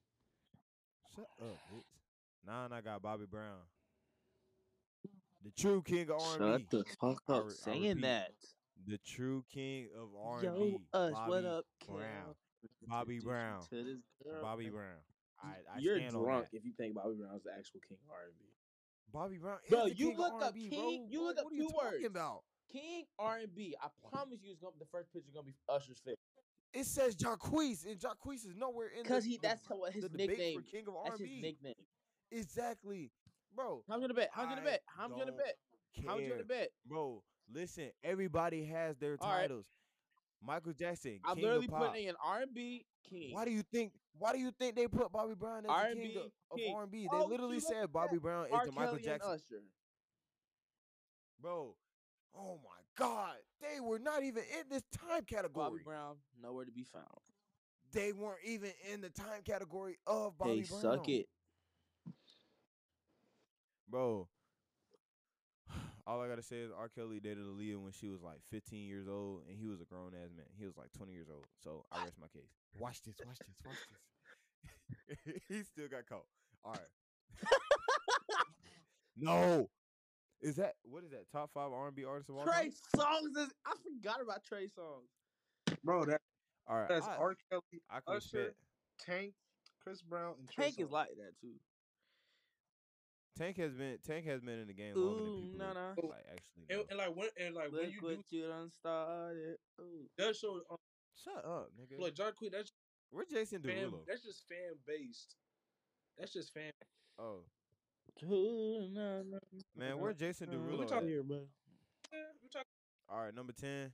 Shut 1.15 1.27
up, 1.41 1.59
bitch. 1.73 1.83
Nine. 2.47 2.73
I 2.73 2.81
got 2.81 3.03
Bobby 3.03 3.27
Brown. 3.27 3.59
The 5.45 5.51
true 5.51 5.83
king 5.83 6.09
of 6.09 6.21
R&B. 6.21 6.45
Shut 6.63 6.71
the 6.71 6.85
fuck 7.01 7.23
up 7.29 7.47
I 7.47 7.49
saying 7.51 7.83
repeat, 7.89 8.03
that. 8.03 8.33
The 8.87 8.99
true 8.99 9.45
king 9.53 9.89
of 9.99 10.09
R 10.17 10.35
and 10.39 10.45
Yo, 10.45 10.65
B. 10.65 10.79
us, 10.93 11.13
Bobby 11.13 11.31
what 11.31 11.45
up, 11.45 11.65
Brown. 11.89 11.99
Cal? 12.01 12.37
Bobby 12.89 13.19
Brown. 13.21 13.61
To 13.71 13.83
this 13.85 13.99
girl. 14.25 14.43
Bobby 14.43 14.69
Brown. 14.71 14.99
I, 15.43 15.49
I 15.75 15.79
You're 15.81 15.97
stand 15.99 16.13
drunk 16.15 16.47
if 16.53 16.65
you 16.65 16.73
think 16.77 16.95
Bobby 16.95 17.15
Brown's 17.19 17.43
the 17.43 17.51
actual 17.53 17.81
king 17.89 17.99
of 18.07 18.11
R&B. 18.13 18.47
Bobby 19.13 19.39
Brown. 19.39 19.59
Is 19.67 19.71
Bro, 19.71 19.85
the 19.89 19.95
you 19.97 20.09
king 20.11 20.17
look 20.19 20.33
of 20.35 20.43
up 20.43 20.55
R&B, 20.55 20.69
king- 20.71 20.79
Bro. 20.81 21.07
you 21.11 21.21
What- 21.21 21.27
look 21.27 21.39
up 21.39 21.45
what 21.45 21.53
are 21.53 21.57
you 21.57 21.63
two 21.63 21.69
talking 21.75 21.93
words. 21.93 22.07
about? 22.07 22.45
King 22.71 23.05
R&B. 23.19 23.77
I 23.83 23.89
promise 24.11 24.39
you, 24.43 24.53
it's 24.53 24.61
gonna 24.61 24.75
the 24.79 24.87
first 24.87 25.13
picture 25.13 25.31
gonna 25.35 25.47
be 25.47 25.55
Usher's 25.69 26.01
face. 26.01 26.17
It 26.75 26.87
says 26.87 27.15
Jacquees, 27.15 27.85
and 27.87 27.99
Jacquees 27.99 28.47
is 28.47 28.55
nowhere 28.57 28.89
in. 28.89 29.05
Cause 29.05 29.25
the, 29.25 29.31
he 29.31 29.37
the- 29.37 29.49
that's 29.49 29.65
what 29.69 29.93
his 29.93 30.05
the 30.05 30.09
debate 30.09 30.31
nickname. 30.31 30.59
for 30.61 30.63
king 30.71 30.85
of 30.89 30.95
That's 31.05 31.21
R&B. 31.21 31.35
his 31.35 31.43
nickname. 31.43 31.75
Exactly, 32.31 33.11
bro. 33.55 33.83
How 33.89 33.95
much 33.97 34.03
gonna 34.03 34.15
bet? 34.15 34.31
How 34.33 34.43
much 34.47 34.51
gonna 34.57 34.63
bet? 34.63 34.81
How 34.87 35.09
much 35.09 35.19
gonna 35.19 35.33
bet? 35.33 35.55
How 36.07 36.17
much 36.17 36.29
gonna 36.31 36.45
bet? 36.45 36.69
Bro, 36.87 37.23
listen. 37.53 37.91
Everybody 38.03 38.65
has 38.65 38.97
their 38.97 39.19
All 39.21 39.29
right. 39.31 39.43
titles. 39.43 39.67
Michael 40.45 40.73
Jackson, 40.73 41.21
I'm 41.25 41.37
king 41.37 41.45
literally 41.45 41.67
of 41.67 41.71
pop. 41.71 41.91
putting 41.93 42.09
an 42.09 42.17
R&B 42.25 42.85
king. 43.09 43.33
Why 43.35 43.45
do 43.45 43.51
you 43.53 43.63
think? 43.63 43.93
Why 44.19 44.33
do 44.33 44.39
you 44.41 44.51
think 44.59 44.75
they 44.75 44.89
put 44.89 45.13
Bobby 45.13 45.35
Brown 45.35 45.59
as 45.59 45.63
the 45.67 45.69
R&B 45.73 46.01
king 46.01 46.17
of, 46.17 46.23
of 46.51 46.59
king. 46.59 46.75
R&B? 46.75 47.09
Oh, 47.13 47.17
They 47.19 47.23
you 47.25 47.31
literally 47.31 47.61
said 47.61 47.93
Bobby 47.93 48.17
that. 48.17 48.23
Brown 48.23 48.47
is 48.47 48.67
the 48.67 48.73
Michael 48.73 48.99
Jackson, 48.99 49.39
bro. 51.41 51.77
Oh 52.35 52.59
my 52.65 52.82
God, 52.97 53.35
they 53.61 53.81
were 53.81 53.99
not 53.99 54.23
even 54.23 54.43
in 54.43 54.69
this 54.71 54.83
time 54.97 55.23
category. 55.27 55.65
Bobby 55.65 55.79
category. 55.79 55.97
Brown 55.97 56.17
nowhere 56.43 56.65
to 56.65 56.73
be 56.73 56.85
found. 56.85 57.07
They 57.93 58.13
weren't 58.13 58.41
even 58.45 58.71
in 58.93 59.01
the 59.01 59.11
time 59.11 59.43
category 59.45 59.99
of 60.07 60.39
Bobby 60.39 60.63
they 60.63 60.69
Brown. 60.69 60.81
suck 60.81 61.09
it. 61.09 61.27
bro. 63.89 64.29
All 66.07 66.21
I 66.21 66.29
gotta 66.29 66.43
say 66.43 66.57
is 66.57 66.71
R. 66.77 66.89
Kelly 66.89 67.21
dated 67.21 67.45
Aaliyah 67.45 67.77
when 67.77 67.93
she 67.93 68.09
was 68.09 68.23
like 68.23 68.41
15 68.51 68.87
years 68.87 69.09
old, 69.09 69.43
and 69.49 69.57
he 69.59 69.67
was 69.69 69.81
a 69.81 69.85
grown 69.85 70.13
ass 70.15 70.31
man. 70.37 70.47
He 70.59 70.65
was 70.67 70.77
like 70.77 70.93
20 70.97 71.13
years 71.13 71.29
old. 71.31 71.47
So 71.63 71.85
I 71.93 72.05
rest 72.05 72.17
my 72.21 72.29
case. 72.29 72.51
Watch 72.79 73.03
this. 73.03 73.15
Watch 73.25 73.39
this. 73.39 73.57
Watch 73.65 73.77
this. 73.89 75.43
he 75.49 75.63
still 75.63 75.89
got 75.89 76.07
caught. 76.07 76.27
All 76.65 76.73
right. 76.73 76.81
no. 79.17 79.69
Is 80.43 80.57
that 80.57 80.75
what 80.83 81.05
is 81.05 81.11
that? 81.11 81.31
Top 81.31 81.51
five 81.55 81.71
R&B 81.73 82.05
artists 82.05 82.29
of 82.29 82.37
all 82.37 82.45
Trey 82.45 82.55
time? 82.55 82.73
Songs 82.97 83.37
is 83.37 83.53
I 83.65 83.75
forgot 83.83 84.21
about 84.21 84.43
Trey 84.45 84.65
Songz. 84.65 85.77
Bro, 85.85 86.07
that, 86.07 86.21
All 86.69 86.79
right. 86.81 86.89
that's 86.89 87.07
I, 87.07 87.15
R. 87.17 87.37
Kelly, 87.51 87.83
I 87.89 88.01
can 88.01 88.17
Usher, 88.17 88.39
respect. 88.39 88.57
Tank, 89.07 89.33
Chris 89.83 90.03
Brown, 90.03 90.35
and 90.39 90.49
Trey 90.49 90.67
Tank 90.67 90.81
is 90.81 90.91
like 90.91 91.09
that 91.17 91.39
too. 91.41 91.55
Tank 93.39 93.57
has 93.57 93.73
been 93.73 93.99
Tank 94.07 94.27
has 94.27 94.41
been 94.43 94.59
in 94.59 94.67
the 94.67 94.75
game 94.75 94.95
longer 94.97 95.23
Ooh, 95.23 95.27
than 95.27 95.43
people 95.53 95.59
nah, 95.59 95.73
nah. 95.73 96.09
like 96.11 96.27
actually. 96.31 96.67
and, 96.71 96.83
and 96.91 96.99
like 96.99 97.17
when 97.17 97.29
and 97.41 97.55
like 97.55 97.73
when 97.73 97.91
you 97.91 97.99
what 98.01 98.19
do 98.29 98.37
you 98.37 98.47
done 98.49 98.71
started. 98.71 99.57
Ooh. 99.81 100.07
that 100.19 100.37
show, 100.37 100.61
um, 100.71 100.77
Shut 101.23 101.45
up, 101.45 101.71
nigga. 101.81 102.01
like 102.01 102.15
John 102.15 102.33
Queen, 102.37 102.51
that's 102.53 102.71
Where 103.11 103.25
Jason 103.25 103.63
fan, 103.63 103.89
Derulo? 103.91 104.01
that's 104.07 104.23
just 104.23 104.43
fan 104.49 104.75
based. 104.87 105.37
That's 106.19 106.33
just 106.33 106.53
fan. 106.53 106.73
Oh 107.19 107.45
Ooh, 108.31 108.89
nah, 108.93 109.23
nah, 109.23 109.39
man, 109.77 109.99
where 109.99 110.13
Jason 110.13 110.49
nah. 110.51 110.57
Derulo? 110.57 110.79
we 110.79 110.83
at? 110.83 110.89
talking- 110.89 111.09
here, 111.09 111.23
bro. 111.23 111.39
Yeah, 112.13 112.19
we 112.43 112.49
talking. 112.49 112.67
All 113.09 113.21
right, 113.21 113.35
number 113.35 113.53
10. 113.53 113.93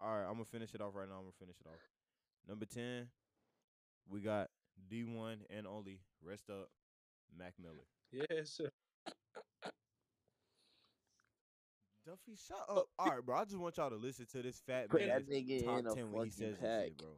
All 0.00 0.12
right, 0.12 0.26
I'm 0.26 0.34
going 0.34 0.44
to 0.44 0.50
finish 0.50 0.74
it 0.74 0.80
off 0.80 0.94
right 0.94 1.08
now. 1.08 1.14
I'm 1.14 1.22
going 1.22 1.32
to 1.32 1.38
finish 1.38 1.56
it 1.60 1.66
off. 1.68 1.80
Number 2.48 2.66
10, 2.66 3.06
we 4.08 4.20
got 4.20 4.48
D1 4.90 5.36
and 5.56 5.66
only 5.66 6.00
Rest 6.22 6.50
Up 6.50 6.68
Mac 7.36 7.54
Miller. 7.62 7.86
Yes, 8.12 8.50
sir. 8.50 8.70
Duffy, 12.04 12.36
shut 12.36 12.58
up. 12.68 12.86
All 12.98 13.10
right, 13.10 13.24
bro. 13.24 13.36
I 13.36 13.44
just 13.44 13.56
want 13.56 13.76
y'all 13.76 13.90
to 13.90 13.96
listen 13.96 14.26
to 14.32 14.42
this 14.42 14.60
fat 14.66 14.92
man. 14.92 15.08
that 15.08 15.28
nigga 15.30 15.64
top 15.64 15.78
in 15.78 15.86
a 15.86 15.94
10 15.94 16.12
when 16.12 16.24
he 16.26 16.30
says 16.32 16.56
pack. 16.60 16.68
this 16.68 16.82
shit, 16.84 16.98
bro. 16.98 17.08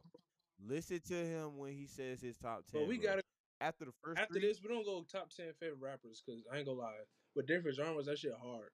Listen 0.67 0.99
to 1.07 1.13
him 1.15 1.57
when 1.57 1.73
he 1.73 1.87
says 1.87 2.21
his 2.21 2.37
top 2.37 2.63
10. 2.71 2.81
But 2.81 2.87
we 2.87 2.97
bro. 2.97 3.09
gotta 3.09 3.21
After 3.65 3.85
the 3.85 3.91
first 4.03 4.19
after 4.19 4.33
three, 4.35 4.47
this, 4.47 4.61
we 4.61 4.69
don't 4.69 4.85
go 4.85 5.03
top 5.11 5.31
ten 5.31 5.47
favorite 5.59 5.79
rappers 5.81 6.21
because 6.23 6.43
I 6.53 6.57
ain't 6.57 6.67
gonna 6.67 6.77
lie. 6.79 6.93
With 7.35 7.47
different 7.47 7.75
genres, 7.75 8.05
that 8.05 8.19
shit 8.19 8.33
hard. 8.39 8.69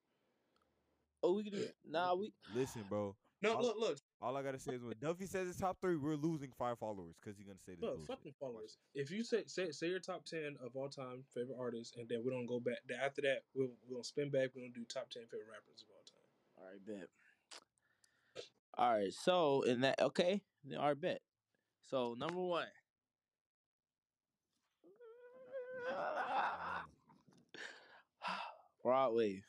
Oh, 1.23 1.33
we 1.33 1.43
can 1.43 1.53
do. 1.53 1.59
it. 1.59 1.75
Nah, 1.87 2.13
we. 2.13 2.33
listen, 2.53 2.83
bro. 2.89 3.15
No, 3.41 3.53
I'll- 3.53 3.61
look, 3.61 3.77
look, 3.79 3.97
All 4.21 4.35
I 4.37 4.43
got 4.43 4.51
to 4.51 4.59
say 4.59 4.73
is 4.73 4.83
when 4.83 4.93
Duffy 4.99 5.25
says 5.25 5.47
his 5.47 5.57
top 5.57 5.77
three, 5.81 5.95
we're 5.95 6.15
losing 6.15 6.51
five 6.59 6.77
followers 6.77 7.15
because 7.19 7.37
he's 7.37 7.45
going 7.47 7.57
to 7.57 7.63
say 7.63 7.71
this 7.73 7.81
look, 7.81 8.05
fucking 8.05 8.33
followers. 8.39 8.77
If 8.93 9.09
you 9.09 9.23
say 9.23 9.43
say 9.47 9.71
say 9.71 9.87
your 9.87 9.99
top 9.99 10.25
ten 10.25 10.57
of 10.63 10.75
all 10.75 10.89
time 10.89 11.23
favorite 11.33 11.57
artists, 11.59 11.95
and 11.97 12.07
then 12.09 12.21
we 12.25 12.29
don't 12.31 12.45
go 12.45 12.59
back. 12.59 12.79
Then 12.87 12.99
after 13.01 13.21
that, 13.21 13.43
we'll 13.55 13.71
we'll 13.87 14.03
spin 14.03 14.29
back. 14.29 14.49
We're 14.53 14.61
gonna 14.63 14.73
do 14.75 14.85
top 14.85 15.09
ten 15.09 15.23
favorite 15.23 15.47
rappers 15.49 15.83
of 15.83 15.89
all 15.95 16.03
time. 16.05 16.27
All 16.57 16.65
right, 16.69 16.85
bet. 16.85 18.43
All 18.77 18.91
right, 18.93 19.13
so 19.13 19.61
in 19.63 19.81
that 19.81 19.99
okay, 20.01 20.41
then 20.65 20.77
all 20.79 20.87
right, 20.89 20.99
bet. 20.99 21.21
So 21.89 22.13
number 22.17 22.41
one. 22.41 22.67
Rod 28.83 29.13
Wave. 29.13 29.43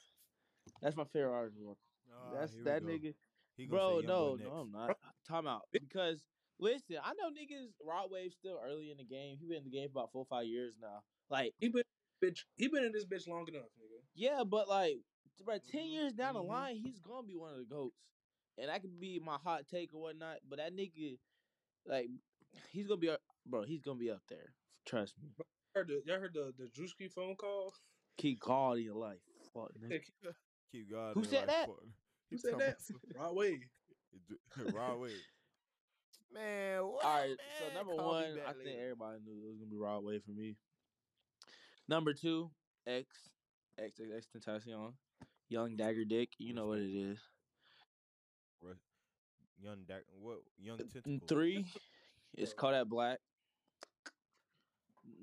That's 0.81 0.97
my 0.97 1.05
favorite 1.13 1.33
artist. 1.33 1.57
bro. 1.59 1.77
Ah, 2.13 2.39
That's 2.41 2.53
here 2.53 2.63
we 2.65 2.71
that 2.71 2.83
go. 2.83 2.89
nigga. 2.89 3.15
He 3.57 3.67
gonna 3.67 3.81
Bro, 3.81 4.01
say 4.01 4.07
no, 4.07 4.33
Youngboy 4.33 4.39
no, 4.39 4.39
next. 4.39 4.55
I'm 4.55 4.73
not. 4.73 4.97
Time 5.29 5.47
out. 5.47 5.63
Because 5.73 6.23
listen, 6.59 6.97
I 7.03 7.13
know 7.15 7.31
niggas 7.31 7.69
Rod 7.87 8.11
Wave 8.11 8.33
still 8.33 8.59
early 8.65 8.91
in 8.91 8.97
the 8.99 9.05
game. 9.05 9.37
He 9.39 9.47
been 9.47 9.59
in 9.59 9.65
the 9.65 9.71
game 9.71 9.89
for 9.93 10.01
about 10.01 10.13
four, 10.13 10.23
or 10.23 10.27
five 10.27 10.47
years 10.47 10.75
now. 10.81 11.01
Like, 11.31 11.53
He 11.59 11.69
been 11.69 11.83
bitch. 12.23 12.41
He 12.57 12.69
been 12.69 12.85
in 12.85 12.93
this 12.93 13.05
bitch 13.05 13.29
long 13.29 13.47
enough, 13.49 13.63
nigga. 13.81 14.01
yeah, 14.15 14.43
but 14.49 14.69
like, 14.69 14.97
bro, 15.45 15.57
10 15.71 15.87
years 15.87 16.13
down 16.13 16.35
mhm. 16.35 16.39
the 16.39 16.43
line, 16.43 16.77
he's 16.77 16.99
gonna 16.99 17.27
be 17.27 17.37
one 17.37 17.53
of 17.53 17.59
the 17.59 17.65
goats. 17.65 17.97
And 18.59 18.69
that 18.69 18.83
could 18.83 19.01
be 19.01 19.19
my 19.25 19.39
hot 19.43 19.63
take 19.71 19.95
or 19.95 20.03
whatnot. 20.03 20.39
But 20.49 20.59
that 20.59 20.77
nigga, 20.77 21.17
like, 21.87 22.09
he's 22.71 22.87
gonna 22.87 22.99
be 22.99 23.09
up, 23.11 23.21
bro. 23.47 23.63
He's 23.65 23.81
gonna 23.83 23.99
be 23.99 24.11
up 24.11 24.23
there. 24.29 24.53
Trust 24.87 25.15
me. 25.23 25.31
Heard 25.75 25.89
the, 25.89 26.03
y'all 26.05 26.21
heard 26.21 26.35
the 26.35 26.53
the 26.59 26.65
Drewski 26.69 27.11
phone 27.11 27.35
call? 27.37 27.73
Keep 28.19 28.41
God 28.41 28.77
in 28.79 28.85
your 28.85 28.95
life. 28.97 29.19
Fuck, 29.55 29.71
nigga. 29.83 30.01
Keep 30.71 30.91
God. 30.91 31.15
Who 31.15 31.21
in 31.21 31.27
said 31.29 31.39
life, 31.39 31.47
that? 31.49 31.67
fuck. 31.67 31.83
Who 32.31 32.39
said 32.39 32.59
that? 32.59 32.77
about 33.15 33.17
Rod 33.25 33.37
Wave. 33.37 33.61
some- 34.57 34.75
Rod 34.75 35.01
Wave. 35.01 35.13
Man, 36.33 36.83
what? 36.87 37.05
All 37.05 37.21
right, 37.21 37.37
so 37.59 37.75
number 37.79 37.95
Call 37.95 38.13
one, 38.13 38.37
back 38.37 38.49
I 38.49 38.53
think 38.53 38.79
everybody 38.81 39.19
knew 39.25 39.33
it 39.33 39.49
was 39.51 39.59
gonna 39.59 39.71
be 39.71 39.77
Rod 39.77 40.03
Wave 40.03 40.23
for 40.25 40.31
me. 40.31 40.57
Number 41.89 42.15
two, 42.15 42.51
X, 42.87 43.07
X, 43.79 44.01
X, 44.01 44.27
X 44.35 44.47
Tentacion, 44.47 44.93
Young 45.51 45.77
Dagger 45.77 46.05
Dick. 46.07 46.31
You 46.39 46.55
know 46.55 46.69
what 46.69 46.79
it 46.79 46.91
is. 46.95 47.19
Re- 48.63 48.73
Young 49.63 49.85
Dagger. 49.87 50.05
what? 50.21 50.39
Young 50.59 50.81
uh, 50.81 50.85
N- 50.85 50.89
tentacle. 51.03 51.27
Three, 51.29 51.67
it's 52.35 52.55
Kodak 52.55 52.87
Black. 52.87 53.19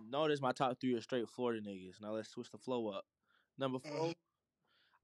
Notice 0.09 0.41
my 0.41 0.51
top 0.51 0.79
three 0.79 0.93
are 0.95 1.01
straight 1.01 1.29
Florida 1.29 1.61
niggas. 1.61 2.01
Now 2.01 2.13
let's 2.13 2.29
switch 2.29 2.49
the 2.51 2.57
flow 2.57 2.89
up. 2.89 3.05
Number 3.57 3.79
mm. 3.79 3.97
four, 3.97 4.13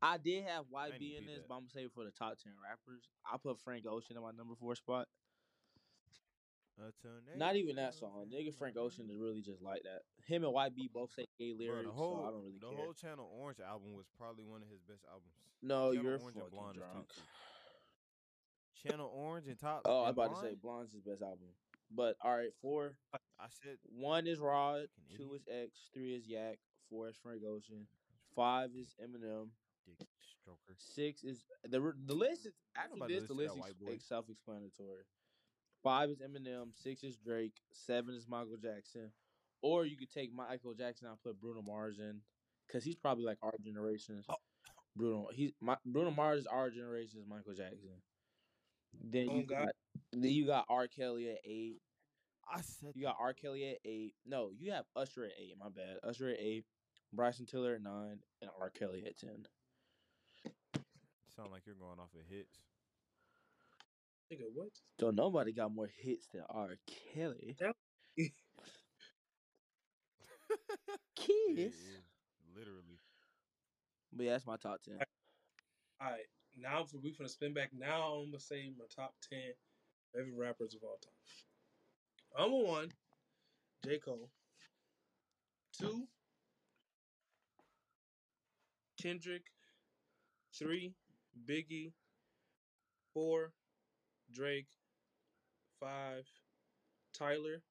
I 0.02 0.18
did 0.18 0.46
have 0.46 0.66
YB 0.66 1.18
in 1.20 1.26
this, 1.26 1.38
that. 1.38 1.48
but 1.48 1.56
I'm 1.56 1.62
gonna 1.62 1.72
save 1.74 1.86
it 1.86 1.92
for 1.94 2.04
the 2.04 2.12
top 2.12 2.38
ten 2.42 2.54
rappers. 2.62 3.04
I 3.26 3.38
put 3.38 3.60
Frank 3.60 3.86
Ocean 3.88 4.18
in 4.18 4.24
my 4.24 4.32
number 4.32 4.56
four 4.60 4.76
spot. 4.76 5.08
Not 7.38 7.56
even 7.56 7.78
that 7.78 7.94
song. 7.94 8.28
Nigga 8.34 8.54
Frank. 8.54 8.76
Ocean 8.78 9.08
is 9.10 9.18
really 9.18 9.42
just 9.42 9.62
like 9.62 9.84
that. 9.84 10.02
Him 10.26 10.44
and 10.44 10.54
YB 10.54 10.92
both 10.94 11.12
say 11.16 11.26
gay 11.40 11.54
Bro, 11.54 11.66
lyrics, 11.66 11.88
the 11.88 11.94
whole, 11.94 12.18
so 12.18 12.28
I 12.28 12.32
don't 12.32 12.44
really 12.44 12.60
the 12.60 12.68
care. 12.68 12.84
whole 12.84 12.94
Channel 12.94 13.30
Orange 13.40 13.60
album 13.62 13.94
was 13.94 14.06
probably 14.18 14.44
one 14.44 14.62
of 14.62 14.68
his 14.68 14.82
best 14.82 15.06
albums. 15.08 15.32
no, 15.62 15.94
Channel 15.94 16.04
you're 16.04 16.20
Orange 16.20 16.36
fucking 16.36 16.50
Blonde 16.52 16.76
drunk. 16.76 17.08
Channel 18.84 19.12
Orange 19.16 19.48
and 19.48 19.60
top. 19.60 19.82
Oh, 19.86 20.04
I'm 20.04 20.10
about 20.10 20.36
to 20.36 20.42
say 20.42 20.56
Blonde's 20.62 20.92
his 20.92 21.02
best 21.02 21.22
album. 21.22 21.48
But 21.90 22.18
all 22.22 22.36
right, 22.36 22.52
four. 22.62 22.98
I 23.46 23.48
said 23.64 23.78
One 23.84 24.26
is 24.28 24.40
Rod, 24.40 24.88
two 25.16 25.24
idiot. 25.36 25.42
is 25.48 25.48
X, 25.70 25.90
three 25.94 26.16
is 26.16 26.28
Yak, 26.28 26.58
four 26.90 27.08
is 27.10 27.16
Frank 27.22 27.42
Ocean, 27.48 27.88
five 28.36 28.72
is 28.76 28.96
Eminem, 29.04 29.50
dick 29.86 30.08
stroker. 30.24 30.76
six 30.78 31.24
is 31.24 31.44
the 31.64 31.94
the 32.06 32.16
list 32.16 32.46
is 32.48 32.54
after 32.76 32.96
this 33.08 33.24
the 33.26 33.34
list 33.34 33.56
is 33.56 33.62
white 33.62 33.80
boy. 33.80 33.94
ex- 33.94 34.06
self-explanatory. 34.08 35.04
Five 35.84 36.10
is 36.10 36.18
Eminem, 36.20 36.70
six 36.74 37.04
is 37.04 37.18
Drake, 37.18 37.54
seven 37.72 38.16
is 38.16 38.28
Michael 38.28 38.58
Jackson, 38.58 39.12
or 39.62 39.86
you 39.86 39.96
could 39.98 40.10
take 40.12 40.34
Michael 40.34 40.74
Jackson 40.74 41.08
and 41.08 41.22
put 41.22 41.40
Bruno 41.40 41.62
Mars 41.62 42.00
in, 42.00 42.22
cause 42.72 42.84
he's 42.84 42.96
probably 42.96 43.24
like 43.26 43.38
our 43.44 43.54
generation's 43.64 44.26
Oh. 44.28 44.36
Bruno. 44.96 45.28
He's 45.34 45.52
my, 45.62 45.76
Bruno 45.86 46.10
Mars 46.10 46.40
is 46.40 46.48
our 46.48 46.70
generation's 46.72 47.28
Michael 47.28 47.54
Jackson. 47.54 48.02
Then 49.04 49.28
Oh, 49.30 49.36
you 49.38 49.44
God. 49.44 49.66
got 49.66 49.76
then 50.14 50.32
you 50.32 50.46
got 50.48 50.66
R. 50.70 50.88
Kelly 50.88 51.30
at 51.30 51.40
eight. 51.44 51.82
I 52.52 52.62
said 52.62 52.92
You 52.96 53.04
got 53.04 53.18
R. 53.20 53.34
Kelly 53.34 53.70
at 53.72 53.78
eight. 53.86 54.14
No, 54.26 54.52
you 54.58 54.72
have 54.72 54.86
Usher 54.96 55.26
at 55.26 55.32
eight. 55.40 55.56
My 55.60 55.70
bad. 55.70 55.98
Usher 56.04 56.30
at 56.30 56.40
eight. 56.40 56.66
Bryson 57.14 57.46
Tiller 57.46 57.76
at 57.76 57.82
nine, 57.82 58.20
and 58.42 58.52
R. 58.60 58.70
Kelly 58.70 59.04
at 59.06 59.18
ten. 59.18 59.46
Sound 61.36 61.52
like 61.52 61.66
you're 61.66 61.76
going 61.76 62.00
off 62.00 62.14
of 62.14 62.22
hits. 62.30 62.60
Nigga, 64.32 64.46
what? 64.54 64.70
Don't 64.98 65.16
nobody 65.16 65.52
got 65.52 65.74
more 65.74 65.90
hits 66.02 66.28
than 66.34 66.44
R. 66.50 66.78
Kelly. 67.14 67.56
Yeah. 67.60 67.72
Kiss. 71.16 71.56
Yeah, 71.56 71.64
yeah, 71.66 72.02
literally. 72.56 73.00
But 74.14 74.26
yeah, 74.26 74.32
that's 74.34 74.48
my 74.48 74.58
top 74.58 74.82
ten. 74.84 75.00
All 76.02 76.08
right, 76.10 76.20
now 76.58 76.84
for 76.84 76.98
we 76.98 77.12
finna 77.12 77.30
spin 77.30 77.54
back. 77.54 77.72
Now 77.78 78.14
I'm 78.14 78.32
gonna 78.32 78.40
say 78.40 78.72
my 78.78 78.86
top 78.96 79.14
ten 79.30 79.54
favorite 80.14 80.38
rappers 80.38 80.74
of 80.76 80.84
all 80.84 80.98
time. 81.04 81.12
Number 82.38 82.58
one, 82.58 82.92
J 83.86 84.00
Cole. 84.00 84.30
Two, 85.80 86.08
Kendrick. 89.02 89.44
Three, 90.58 90.94
Biggie. 91.48 91.94
Four, 93.14 93.54
Drake. 94.34 94.68
Five, 95.80 96.26
Tyler. 97.14 97.62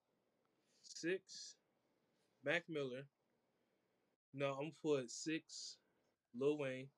Six, 0.83 1.57
Mac 2.45 2.65
Miller. 2.69 3.07
No, 4.33 4.53
I'm 4.61 4.73
put 4.83 5.11
six, 5.11 5.77
Lil 6.39 6.59
Wayne. 6.59 6.89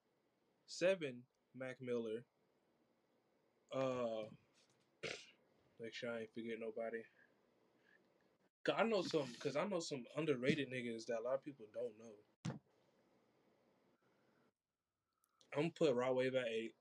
Seven, 0.67 1.23
Mac 1.57 1.77
Miller. 1.81 2.25
Uh, 3.75 4.29
make 5.81 5.95
sure 5.95 6.11
I 6.13 6.21
ain't 6.21 6.33
forget 6.35 6.59
nobody. 6.61 7.03
'Cause 8.67 8.77
I 8.79 8.85
know 8.85 9.03
some, 9.03 9.35
cause 9.41 9.57
I 9.57 9.67
know 9.67 9.81
some 9.81 10.07
underrated 10.17 10.71
niggas 10.71 11.07
that 11.07 11.21
a 11.21 11.23
lot 11.23 11.37
of 11.37 11.45
people 11.45 11.67
don't 11.75 11.99
know. 12.01 12.15
I'm 15.57 15.63
gonna 15.63 15.71
put 15.71 15.95
Rod 15.95 16.17
Wave 16.17 16.35
at 16.37 16.49
eight, 16.49 16.75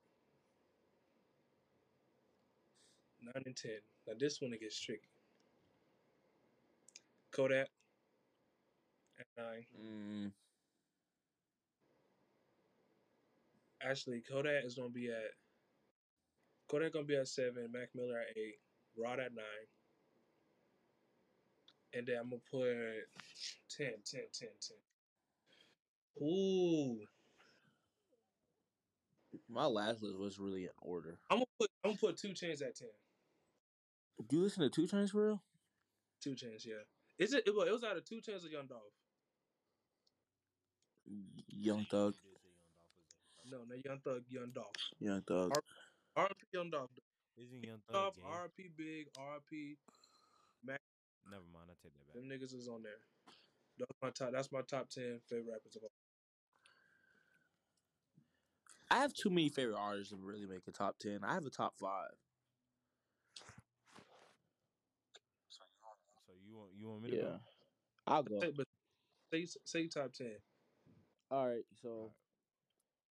nine 3.22 3.44
and 3.46 3.58
ten. 3.58 3.80
Now 4.08 4.14
this 4.20 4.42
one 4.42 4.54
it 4.54 4.62
gets 4.62 4.80
tricky. 4.80 5.10
Kodak 7.32 7.70
at 9.20 9.28
nine. 9.38 9.66
Mm, 9.80 10.32
Actually, 13.82 14.22
Kodak 14.22 14.66
is 14.66 14.76
gonna 14.76 14.90
be 14.90 15.10
at 15.12 15.32
Kodak 16.70 16.94
gonna 16.94 17.06
be 17.06 17.18
at 17.18 17.28
seven, 17.28 17.72
Mac 17.72 17.90
Miller 17.96 18.20
at 18.20 18.38
eight, 18.38 18.60
Rod 18.98 19.20
at 19.20 19.34
nine. 19.36 19.75
And 21.96 22.06
then 22.06 22.18
I'm 22.20 22.30
gonna 22.30 22.42
put 22.52 22.76
10, 23.70 23.88
10, 24.06 24.22
10, 24.34 24.50
10. 26.20 26.28
Ooh. 26.28 27.00
my 29.50 29.66
last 29.66 30.02
list 30.02 30.18
was 30.18 30.40
really 30.40 30.64
in 30.64 30.70
order. 30.82 31.18
I'm 31.30 31.38
gonna 31.38 31.46
put 31.60 31.70
I'm 31.84 31.92
gonna 31.92 31.98
put 32.00 32.18
2 32.18 32.30
Chainz 32.30 32.62
at 32.62 32.76
ten. 32.76 32.90
Do 34.30 34.38
you 34.38 34.44
listen 34.44 34.64
to 34.64 34.70
2 34.70 34.88
Chainz 34.88 35.12
for 35.12 35.26
real? 35.28 35.44
Two 36.22 36.36
chains, 36.36 36.66
yeah. 36.66 36.84
Is 37.20 37.34
it? 37.34 37.44
It 37.46 37.54
was, 37.54 37.68
it 37.68 37.72
was 37.72 37.84
out 37.84 37.98
of 37.98 38.06
2 38.06 38.16
Chainz 38.16 38.46
or 38.46 38.50
Young 38.50 38.68
Dolph. 38.68 38.82
Young 41.48 41.86
Thug. 41.92 42.16
You 42.24 42.32
did 42.32 42.42
say 42.42 42.50
Young 42.50 42.80
Dolph 42.80 42.96
was 42.98 43.14
at- 43.46 43.52
No, 43.52 43.58
no, 43.68 43.76
Young 43.86 44.00
Thug, 44.00 44.24
Young 44.30 44.52
Dolph. 44.52 44.76
Young 45.00 45.22
Thug. 45.22 45.52
R.P. 46.16 46.46
Young 46.54 46.70
Dolph. 46.70 46.90
Isn't 47.38 47.64
Young 47.64 47.82
Thug 47.88 47.94
Dolph. 47.94 48.16
R.P. 48.26 48.70
Big, 48.76 49.08
R.P. 49.20 49.78
Never 51.30 51.44
mind, 51.54 51.68
I 51.70 51.76
take 51.82 51.94
that 51.94 52.06
back. 52.08 52.16
Them 52.16 52.30
niggas 52.30 52.54
is 52.54 52.68
on 52.68 52.84
there. 52.84 53.02
That's 53.78 53.92
my 54.02 54.10
top. 54.10 54.32
That's 54.32 54.52
my 54.52 54.62
top 54.62 54.90
ten 54.90 55.20
favorite 55.30 55.52
rappers 55.52 55.76
of 55.76 55.84
all. 55.84 55.90
I 58.92 59.00
have 59.00 59.14
too 59.14 59.30
many 59.30 59.50
favorite 59.50 59.78
artists 59.78 60.12
to 60.12 60.18
really 60.18 60.46
make 60.46 60.68
a 60.68 60.72
top 60.72 60.98
ten. 61.00 61.20
I 61.24 61.34
have 61.34 61.46
a 61.46 61.50
top 61.50 61.74
five. 61.80 62.12
So 66.28 66.34
you 66.48 66.56
want 66.56 66.72
you 66.78 66.88
want 66.88 67.02
me 67.04 67.10
to 67.12 67.16
Yeah, 67.18 67.22
go? 67.24 67.40
I'll 68.08 68.24
go. 68.24 68.40
Say, 68.40 68.52
but 68.56 68.68
say 69.34 69.48
say 69.66 69.88
top 69.88 70.14
ten. 70.14 70.36
All 71.32 71.48
right, 71.48 71.66
so 71.82 71.90
Alright. 71.90 72.12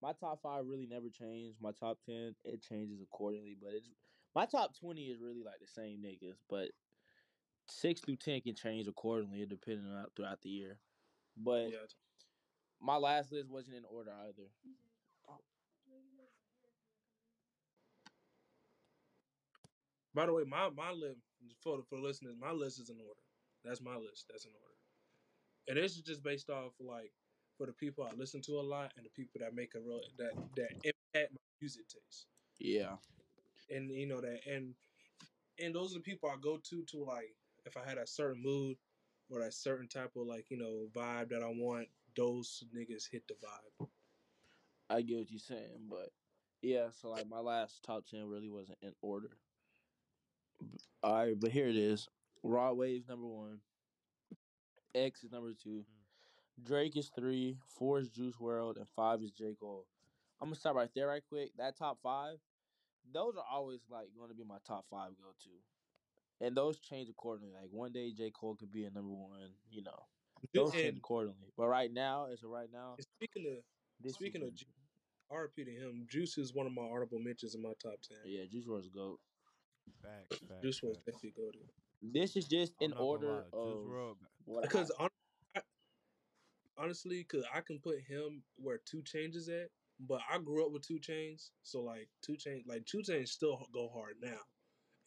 my 0.00 0.12
top 0.12 0.40
five 0.42 0.64
really 0.66 0.86
never 0.86 1.08
changed. 1.08 1.58
My 1.60 1.72
top 1.72 1.98
ten 2.06 2.34
it 2.44 2.62
changes 2.62 3.00
accordingly, 3.02 3.56
but 3.60 3.72
it's 3.74 3.88
my 4.34 4.46
top 4.46 4.78
twenty 4.78 5.06
is 5.10 5.20
really 5.20 5.42
like 5.44 5.60
the 5.60 5.66
same 5.66 5.98
niggas, 6.02 6.36
but 6.48 6.70
six 7.66 8.00
through 8.00 8.16
ten 8.16 8.40
can 8.40 8.54
change 8.54 8.86
accordingly 8.88 9.46
depending 9.46 9.90
on 9.92 10.06
throughout 10.16 10.40
the 10.42 10.50
year. 10.50 10.78
But 11.36 11.70
Yeah. 11.70 11.86
my 12.80 12.96
last 12.96 13.32
list 13.32 13.48
wasn't 13.50 13.76
in 13.76 13.84
order 13.84 14.12
either. 14.12 14.48
By 20.14 20.26
the 20.26 20.32
way, 20.32 20.44
my 20.44 20.70
my 20.70 20.92
list 20.92 21.20
for 21.62 21.82
for 21.88 21.98
listeners, 21.98 22.36
my 22.38 22.52
list 22.52 22.80
is 22.80 22.90
in 22.90 23.00
order. 23.00 23.20
That's 23.64 23.80
my 23.80 23.96
list. 23.96 24.26
That's 24.30 24.44
in 24.44 24.52
order. 24.52 24.74
And 25.68 25.76
this 25.78 25.96
is 25.96 26.02
just 26.02 26.22
based 26.22 26.50
off 26.50 26.72
like 26.80 27.12
for 27.56 27.66
the 27.66 27.72
people 27.72 28.04
I 28.04 28.14
listen 28.14 28.40
to 28.42 28.60
a 28.60 28.62
lot 28.62 28.92
and 28.96 29.04
the 29.06 29.10
people 29.10 29.40
that 29.40 29.54
make 29.54 29.74
a 29.74 29.80
real 29.80 30.00
that 30.18 30.34
that 30.56 30.72
impact 30.72 31.32
my 31.32 31.38
music 31.60 31.88
taste. 31.88 32.26
Yeah, 32.58 32.96
And 33.70 33.90
you 33.90 34.06
know 34.06 34.20
that 34.20 34.46
and 34.46 34.74
and 35.58 35.74
those 35.74 35.92
are 35.92 35.98
the 35.98 36.02
people 36.04 36.28
I 36.28 36.36
go 36.40 36.58
to 36.58 36.84
to 36.84 37.04
like 37.04 37.34
if 37.66 37.76
I 37.76 37.88
had 37.88 37.98
a 37.98 38.06
certain 38.06 38.42
mood 38.42 38.76
or 39.30 39.40
that 39.40 39.54
certain 39.54 39.88
type 39.88 40.12
of 40.16 40.26
like 40.26 40.50
you 40.50 40.56
know 40.56 40.88
vibe 40.94 41.30
that 41.30 41.42
I 41.42 41.48
want. 41.48 41.88
Those 42.16 42.62
niggas 42.74 43.10
hit 43.10 43.26
the 43.26 43.34
vibe. 43.34 43.88
I 44.88 45.02
get 45.02 45.18
what 45.18 45.30
you're 45.30 45.40
saying, 45.40 45.88
but 45.90 46.10
yeah, 46.62 46.86
so 46.90 47.10
like 47.10 47.28
my 47.28 47.40
last 47.40 47.82
top 47.82 48.04
ten 48.06 48.28
really 48.28 48.48
wasn't 48.48 48.78
in 48.82 48.92
order. 49.02 49.30
All 51.02 51.14
right, 51.14 51.38
but 51.38 51.50
here 51.50 51.66
it 51.66 51.76
is. 51.76 52.08
Rod 52.42 52.76
Waves 52.76 53.08
number 53.08 53.26
one. 53.26 53.58
X 54.94 55.24
is 55.24 55.32
number 55.32 55.52
two. 55.60 55.84
Mm. 56.60 56.64
Drake 56.64 56.96
is 56.96 57.10
three. 57.16 57.58
Four 57.66 57.98
is 57.98 58.08
Juice 58.08 58.36
WRLD, 58.36 58.76
and 58.76 58.88
five 58.94 59.22
is 59.22 59.32
J 59.32 59.56
Cole. 59.58 59.86
I'm 60.40 60.48
gonna 60.48 60.56
stop 60.56 60.76
right 60.76 60.90
there, 60.94 61.08
right 61.08 61.22
quick. 61.28 61.50
That 61.58 61.76
top 61.76 61.98
five, 62.02 62.36
those 63.12 63.34
are 63.36 63.44
always 63.50 63.80
like 63.90 64.08
going 64.16 64.28
to 64.28 64.36
be 64.36 64.44
my 64.44 64.58
top 64.66 64.84
five 64.90 65.10
go 65.20 65.30
to, 65.42 65.50
and 66.44 66.56
those 66.56 66.78
change 66.80 67.08
accordingly. 67.08 67.52
Like 67.54 67.68
one 67.70 67.92
day 67.92 68.12
J 68.12 68.30
Cole 68.30 68.56
could 68.56 68.72
be 68.72 68.84
a 68.84 68.90
number 68.90 69.12
one, 69.12 69.50
you 69.70 69.82
know. 69.82 69.98
Those 70.52 70.72
change 70.72 70.88
And, 70.88 70.98
accordingly. 70.98 71.52
But 71.56 71.68
right 71.68 71.90
now, 71.92 72.26
as 72.32 72.42
of 72.42 72.50
right 72.50 72.68
now, 72.72 72.96
speaking 73.00 73.46
of 73.56 73.64
this 74.00 74.14
speaking 74.14 74.42
is- 74.42 74.48
of 74.48 74.54
Ju- 74.54 74.66
RP 75.32 75.64
to 75.64 75.70
him, 75.70 76.06
Juice 76.08 76.36
is 76.36 76.52
one 76.54 76.66
of 76.66 76.72
my 76.72 76.82
honorable 76.82 77.18
mentions 77.18 77.54
in 77.54 77.62
my 77.62 77.72
top 77.82 78.00
ten. 78.02 78.18
yeah, 78.26 78.44
Juice 78.44 78.66
WRLD's 78.66 78.88
goat. 78.88 79.20
Facts, 80.02 80.38
facts. 80.46 80.62
Juice 80.62 80.82
was 80.82 80.98
definitely 80.98 81.30
go 81.30 81.50
to. 81.50 81.58
This 82.02 82.36
is 82.36 82.46
just 82.46 82.74
I'm 82.80 82.92
in 82.92 82.98
order 82.98 83.46
of 83.52 84.18
Because 84.62 84.92
I, 85.00 85.08
honestly, 86.76 87.22
because 87.22 87.44
I 87.52 87.60
can 87.62 87.78
put 87.80 88.00
him 88.00 88.42
where 88.56 88.78
2 88.78 89.02
Chainz 89.02 89.34
is 89.36 89.48
at, 89.48 89.70
but 90.00 90.20
I 90.28 90.38
grew 90.38 90.66
up 90.66 90.72
with 90.72 90.82
2 90.86 90.98
Chainz, 90.98 91.50
so 91.62 91.80
like 91.82 92.08
2 92.22 92.32
Chainz, 92.34 92.66
like 92.66 92.84
2 92.84 92.98
Chainz 92.98 93.28
still 93.28 93.66
go 93.72 93.88
hard 93.88 94.16
now, 94.20 94.40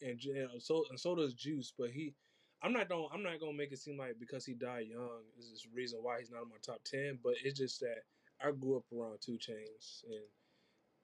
and 0.02 0.20
and 0.24 0.62
so 0.62 0.84
and 0.90 0.98
so 0.98 1.14
does 1.14 1.34
Juice. 1.34 1.72
But 1.76 1.90
he, 1.90 2.14
I'm 2.62 2.72
not 2.72 2.88
gonna 2.88 3.06
I'm 3.12 3.22
not 3.22 3.40
gonna 3.40 3.52
make 3.54 3.72
it 3.72 3.78
seem 3.78 3.98
like 3.98 4.18
because 4.18 4.44
he 4.46 4.54
died 4.54 4.88
young 4.88 5.22
is 5.38 5.50
this 5.50 5.66
reason 5.74 6.00
why 6.02 6.18
he's 6.20 6.30
not 6.30 6.42
in 6.42 6.48
my 6.50 6.56
top 6.62 6.82
ten. 6.84 7.18
But 7.22 7.34
it's 7.44 7.58
just 7.58 7.80
that 7.80 8.02
I 8.40 8.52
grew 8.52 8.76
up 8.78 8.84
around 8.92 9.20
2 9.20 9.32
Chainz, 9.32 10.04
and 10.04 10.24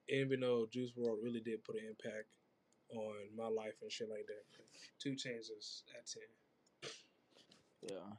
even 0.08 0.40
though 0.40 0.66
Juice 0.70 0.92
WRLD 0.92 1.22
really 1.22 1.40
did 1.40 1.64
put 1.64 1.76
an 1.76 1.86
impact 1.88 2.28
on 2.94 3.14
my 3.36 3.48
life 3.48 3.74
and 3.82 3.90
shit 3.90 4.08
like 4.10 4.26
that, 4.26 4.44
2 5.00 5.12
Chainz 5.12 5.50
is 5.56 5.84
at 5.98 6.06
ten. 6.06 6.22
yeah. 7.82 8.16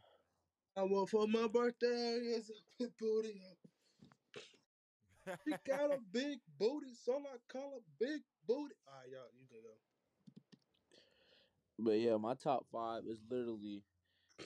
I 0.78 0.84
want 0.84 1.10
for 1.10 1.28
my 1.28 1.48
birthday 1.48 2.18
is 2.36 2.50
a 2.50 2.54
big 2.80 2.92
booty. 3.00 3.42
She 5.48 5.56
got 5.66 5.92
a 5.92 6.00
big 6.12 6.40
booty, 6.60 6.94
so 6.96 7.14
I 7.20 7.38
call 7.52 7.72
her 7.72 7.82
big 8.00 8.22
booty. 8.48 8.76
All 8.88 8.94
right, 9.00 9.10
y'all, 9.10 9.30
you 9.40 9.48
can 9.48 9.62
go. 9.64 9.85
But 11.78 12.00
yeah, 12.00 12.18
my 12.18 12.36
top 12.36 12.66
five 12.72 13.04
is 13.08 13.20
literally 13.30 13.84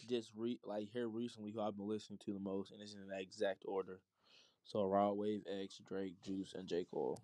just 0.07 0.31
re 0.35 0.59
like 0.63 0.89
here 0.89 1.07
recently 1.07 1.51
who 1.51 1.61
I've 1.61 1.77
been 1.77 1.87
listening 1.87 2.19
to 2.25 2.33
the 2.33 2.39
most, 2.39 2.71
and 2.71 2.81
it's 2.81 2.93
in 2.95 3.07
that 3.09 3.21
exact 3.21 3.63
order. 3.65 4.01
So 4.63 4.83
Rod 4.85 5.13
Wave, 5.13 5.43
X, 5.47 5.79
Drake, 5.87 6.21
Juice, 6.21 6.53
and 6.53 6.67
J 6.67 6.85
Cole. 6.85 7.19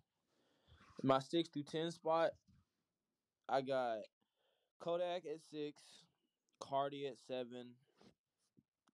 My 1.04 1.20
six 1.20 1.50
through 1.50 1.64
ten 1.64 1.92
spot, 1.92 2.32
I 3.50 3.62
got 3.62 4.00
Kodak 4.80 5.26
at 5.26 5.42
six, 5.42 5.82
Carti 6.62 7.10
at 7.10 7.18
seven, 7.20 7.76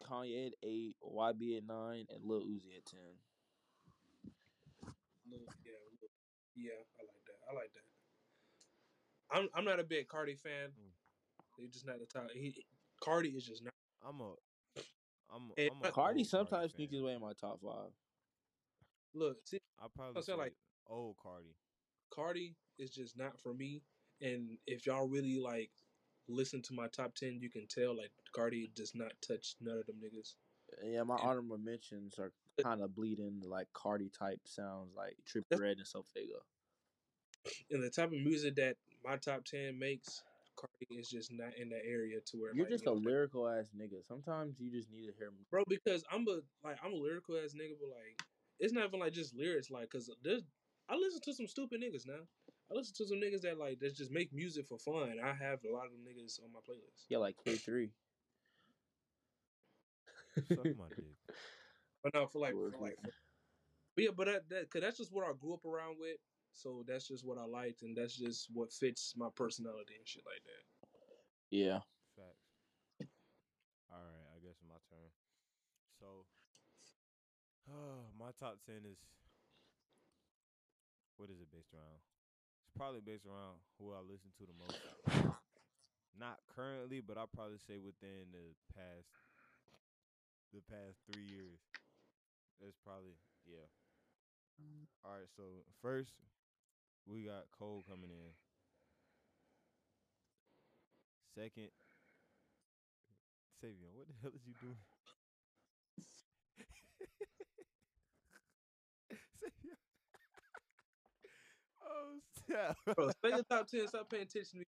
Kanye 0.04 0.48
at 0.48 0.54
eight, 0.64 0.96
YB 1.04 1.58
at 1.58 1.66
nine, 1.66 2.06
and 2.10 2.24
Lil 2.24 2.42
Uzi 2.46 2.76
at 2.78 2.86
ten. 2.86 3.20
Yeah, 5.26 5.38
yeah, 6.56 6.72
I 7.00 7.04
like 7.04 7.24
that. 7.26 7.40
I 7.50 7.54
like 7.54 7.74
that. 7.74 7.86
I'm 9.32 9.50
I'm 9.56 9.66
not 9.66 9.80
a 9.80 9.84
big 9.84 10.08
Carti 10.08 10.38
fan. 10.40 10.70
Mm. 10.72 10.92
He's 11.62 11.72
just 11.72 11.86
not 11.88 11.98
the 12.00 12.06
top. 12.06 12.28
He 12.34 12.54
Carti 13.04 13.36
is 13.36 13.46
just 13.46 13.64
not. 13.64 13.74
I'm 14.08 14.20
a 14.22 14.34
I'm. 15.34 15.52
And 15.58 15.70
I'm 15.84 15.90
a 15.90 15.92
Carti 15.92 16.26
sometimes 16.26 16.72
fan. 16.72 16.78
sneaks 16.78 16.94
his 16.94 17.02
way 17.02 17.14
in 17.14 17.22
my 17.22 17.34
top 17.40 17.60
five. 17.64 17.92
Look, 19.14 19.38
see, 19.46 19.60
I 19.80 19.88
probably 19.96 20.22
say, 20.22 20.32
say 20.32 20.38
like- 20.38 20.54
old 20.88 21.16
Carti. 21.24 21.54
Carti 22.14 22.56
is 22.80 22.92
just 22.92 23.18
not 23.18 23.40
for 23.40 23.54
me. 23.54 23.82
And 24.22 24.58
if 24.68 24.86
y'all 24.86 25.08
really 25.08 25.38
like 25.40 25.72
listen 26.28 26.62
to 26.64 26.74
my 26.74 26.88
top 26.88 27.16
ten, 27.16 27.40
you 27.42 27.50
can 27.50 27.68
tell 27.68 27.96
like 27.96 28.12
Carti 28.36 28.74
does 28.76 28.94
not 28.96 29.12
touch 29.28 29.56
none 29.62 29.78
of 29.78 29.86
them 29.86 29.98
niggas. 30.04 30.36
Yeah, 30.84 31.04
my 31.04 31.16
And- 31.16 31.24
honorable 31.24 31.58
mentions 31.58 32.18
are 32.20 32.32
kind 32.64 32.82
of 32.82 32.96
bleeding 32.96 33.42
like 33.46 33.68
Carti 33.74 34.12
type 34.12 34.40
sounds, 34.46 34.94
like 34.96 35.16
Trippie 35.26 35.60
Redd 35.60 35.78
and 35.78 35.86
SoFaygo. 35.86 36.42
And 37.72 37.82
the 37.82 37.90
type 37.90 38.12
of 38.12 38.20
music 38.20 38.56
that 38.56 38.78
my 39.04 39.18
top 39.18 39.44
ten 39.46 39.80
makes, 39.80 40.22
Carti 40.62 41.00
is 41.00 41.10
just 41.10 41.32
not 41.32 41.58
in 41.58 41.70
that 41.70 41.82
area 41.86 42.20
to 42.28 42.38
where 42.38 42.52
You're 42.54 42.66
like, 42.66 42.72
just 42.72 42.86
you 42.86 42.92
a 42.92 42.96
know, 42.96 43.02
lyrical 43.02 43.50
ass 43.50 43.72
nigga. 43.76 44.06
Sometimes 44.08 44.56
you 44.60 44.70
just 44.72 44.92
need 44.92 45.08
to 45.08 45.14
hear. 45.18 45.32
bro. 45.50 45.64
Because 45.68 46.04
I'm 46.12 46.28
a 46.28 46.42
like 46.64 46.78
I'm 46.84 46.94
a 46.94 46.96
lyrical 46.96 47.38
ass 47.38 47.54
nigga, 47.56 47.74
but 47.80 47.90
like 47.90 48.22
it's 48.60 48.74
not 48.74 48.86
even 48.86 49.00
like 49.00 49.14
just 49.14 49.36
lyrics. 49.36 49.72
Like, 49.72 49.90
cause 49.90 50.10
there's 50.24 50.44
I 50.90 50.96
listen 50.96 51.22
to 51.22 51.34
some 51.34 51.48
stupid 51.48 51.82
niggas 51.82 52.06
now. 52.06 52.28
I 52.72 52.76
listen 52.76 52.94
to 52.98 53.08
some 53.08 53.18
niggas 53.18 53.42
that 53.42 53.58
like 53.58 53.80
that 53.80 53.96
just 53.96 54.12
make 54.12 54.32
music 54.34 54.68
for 54.68 54.78
fun. 54.78 55.18
I 55.24 55.34
have 55.34 55.60
a 55.64 55.74
lot 55.74 55.86
of 55.86 55.92
them 55.92 56.06
niggas 56.08 56.40
on 56.44 56.52
my 56.54 56.60
playlist. 56.60 57.06
Yeah, 57.10 57.18
like 57.18 57.36
K 57.44 57.56
three. 57.56 57.90
Suck 60.48 60.66
my 60.78 60.88
dick. 60.96 61.06
But 62.04 62.14
no, 62.14 62.28
for 62.28 62.40
like, 62.40 62.52
for 62.54 62.70
like, 62.72 62.80
word. 62.80 62.96
but 63.96 64.04
yeah, 64.04 64.10
but 64.16 64.28
that, 64.28 64.50
that 64.50 64.70
cause 64.72 64.82
that's 64.82 64.98
just 64.98 65.12
what 65.12 65.26
I 65.28 65.34
grew 65.40 65.54
up 65.54 65.66
around 65.66 65.98
with. 66.00 66.18
So 66.54 66.84
that's 66.88 67.08
just 67.08 67.26
what 67.26 67.38
I 67.38 67.46
liked, 67.46 67.82
and 67.82 67.96
that's 67.96 68.16
just 68.16 68.48
what 68.54 68.72
fits 68.72 69.14
my 69.18 69.28
personality 69.36 69.96
and 69.98 70.08
shit 70.08 70.24
like 70.26 70.44
that. 70.44 70.64
Yeah. 71.50 71.80
Facts. 72.16 73.10
All 73.92 74.04
right, 74.04 74.28
I 74.36 74.38
guess 74.44 74.60
my 74.68 74.80
turn. 74.88 75.10
So, 76.00 76.28
my 78.20 78.32
top 78.40 78.60
ten 78.66 78.84
is 78.86 79.00
what 81.18 81.30
is 81.30 81.38
it 81.38 81.52
based 81.52 81.74
around? 81.74 82.02
It's 82.66 82.74
probably 82.74 83.02
based 83.04 83.30
around 83.30 83.62
who 83.78 83.94
I 83.94 84.02
listen 84.02 84.34
to 84.40 84.46
the 84.50 84.58
most. 84.58 84.80
Not 86.18 86.42
currently, 86.50 87.00
but 87.00 87.18
I'll 87.18 87.32
probably 87.32 87.60
say 87.62 87.78
within 87.78 88.32
the 88.34 88.58
past 88.76 89.12
the 90.50 90.66
past 90.68 91.00
three 91.08 91.24
years. 91.24 91.62
It's 92.60 92.78
probably 92.84 93.16
yeah. 93.48 93.70
All 95.06 95.18
right, 95.18 95.30
so 95.36 95.66
first 95.82 96.14
we 97.06 97.24
got 97.26 97.52
Cole 97.58 97.84
coming 97.88 98.10
in. 98.12 98.34
Second, 101.36 101.72
Savion, 103.62 103.94
what 103.96 104.08
the 104.08 104.14
hell 104.22 104.32
is 104.36 104.46
you 104.46 104.54
doing? 104.60 104.78
Savion. 109.40 109.78
oh, 111.84 112.20
snap. 112.46 112.78
Bro, 112.96 113.10
say 113.24 113.30
your 113.32 113.44
top 113.44 113.68
ten. 113.68 113.88
Stop 113.88 114.10
paying 114.10 114.24
attention 114.24 114.52
to 114.54 114.58
me. 114.60 114.66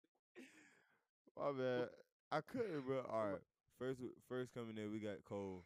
My 1.37 1.53
bad. 1.53 1.89
I 2.31 2.41
couldn't, 2.41 2.83
bro. 2.87 3.01
All 3.11 3.31
right. 3.31 3.41
First, 3.79 4.01
first 4.29 4.53
coming 4.53 4.77
in, 4.77 4.91
we 4.91 4.99
got 4.99 5.25
Cole. 5.25 5.65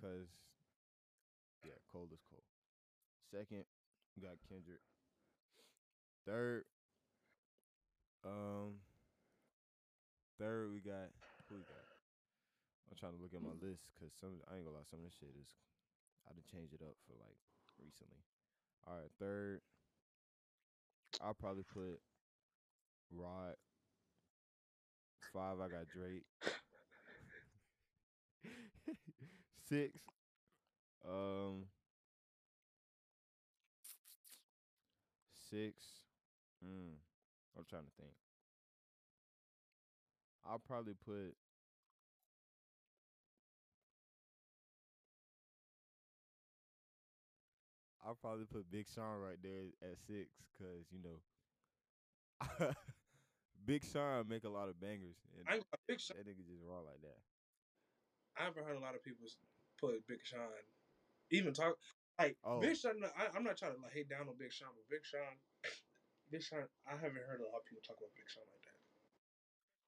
Cause, 0.00 0.28
yeah, 1.64 1.78
Cole 1.90 2.08
is 2.12 2.20
Cole. 2.30 2.44
Second, 3.32 3.64
we 4.16 4.22
got 4.22 4.36
Kendrick. 4.48 4.80
Third, 6.26 6.64
um, 8.24 8.78
third 10.38 10.72
we 10.72 10.78
got 10.78 11.10
who 11.48 11.56
we 11.56 11.62
got? 11.66 11.88
I'm 12.90 12.96
trying 12.96 13.16
to 13.16 13.22
look 13.22 13.34
at 13.34 13.42
my 13.42 13.54
list 13.58 13.82
because 13.90 14.12
some 14.20 14.38
I 14.50 14.56
ain't 14.56 14.64
gonna 14.64 14.76
lie, 14.76 14.86
some 14.88 15.00
of 15.00 15.06
this 15.06 15.14
shit 15.18 15.34
is 15.40 15.48
I 16.28 16.32
done 16.32 16.44
changed 16.46 16.74
it 16.74 16.82
up 16.82 16.94
for 17.06 17.14
like 17.18 17.38
recently. 17.82 18.22
All 18.86 18.94
right, 18.94 19.10
third, 19.18 19.60
I'll 21.20 21.34
probably 21.34 21.64
put 21.64 21.98
Rod. 23.10 23.54
Five, 25.32 25.60
I 25.60 25.68
got 25.68 25.88
Drake. 25.88 26.24
Six, 29.68 29.98
um, 31.08 31.64
six. 35.50 36.01
Mm, 36.64 36.94
I'm 37.56 37.64
trying 37.68 37.84
to 37.84 37.90
think. 37.98 38.12
I'll 40.44 40.58
probably 40.58 40.94
put. 40.94 41.36
I'll 48.04 48.16
probably 48.16 48.46
put 48.46 48.70
Big 48.70 48.86
Sean 48.92 49.20
right 49.20 49.38
there 49.42 49.70
at 49.82 49.98
six, 50.06 50.28
cause 50.58 50.86
you 50.90 50.98
know, 51.02 51.18
Big 53.64 53.84
Sean 53.84 54.26
make 54.28 54.42
a 54.44 54.48
lot 54.48 54.68
of 54.68 54.80
bangers, 54.80 55.16
and 55.38 55.46
I 55.48 55.62
Big 55.86 56.00
Sean. 56.00 56.16
that 56.18 56.26
nigga 56.26 56.42
just 56.46 56.62
raw 56.66 56.80
like 56.82 57.00
that. 57.02 57.18
I 58.36 58.44
haven't 58.44 58.64
heard 58.66 58.76
a 58.76 58.80
lot 58.82 58.96
of 58.96 59.04
people 59.04 59.26
put 59.78 60.04
Big 60.08 60.18
Sean, 60.24 60.40
even 61.30 61.52
talk 61.54 61.76
like 62.18 62.36
Oh. 62.44 62.58
Big 62.60 62.76
Sean. 62.76 62.98
I, 63.16 63.28
I'm 63.36 63.44
not 63.44 63.56
trying 63.56 63.74
to 63.76 63.80
like 63.82 63.92
hate 63.94 64.08
down 64.08 64.26
on 64.28 64.34
Big 64.38 64.52
Sean, 64.52 64.68
but 64.74 64.88
Big 64.90 65.04
Sean, 65.06 65.38
Big 66.32 66.40
Sean. 66.42 66.64
I 66.88 66.96
haven't 66.96 67.20
heard 67.28 67.44
a 67.44 67.48
lot 67.52 67.60
of 67.60 67.66
people 67.68 67.84
talk 67.84 68.00
about 68.00 68.10
Big 68.16 68.24
Sean 68.26 68.48
like 68.48 68.64
that, 68.64 68.80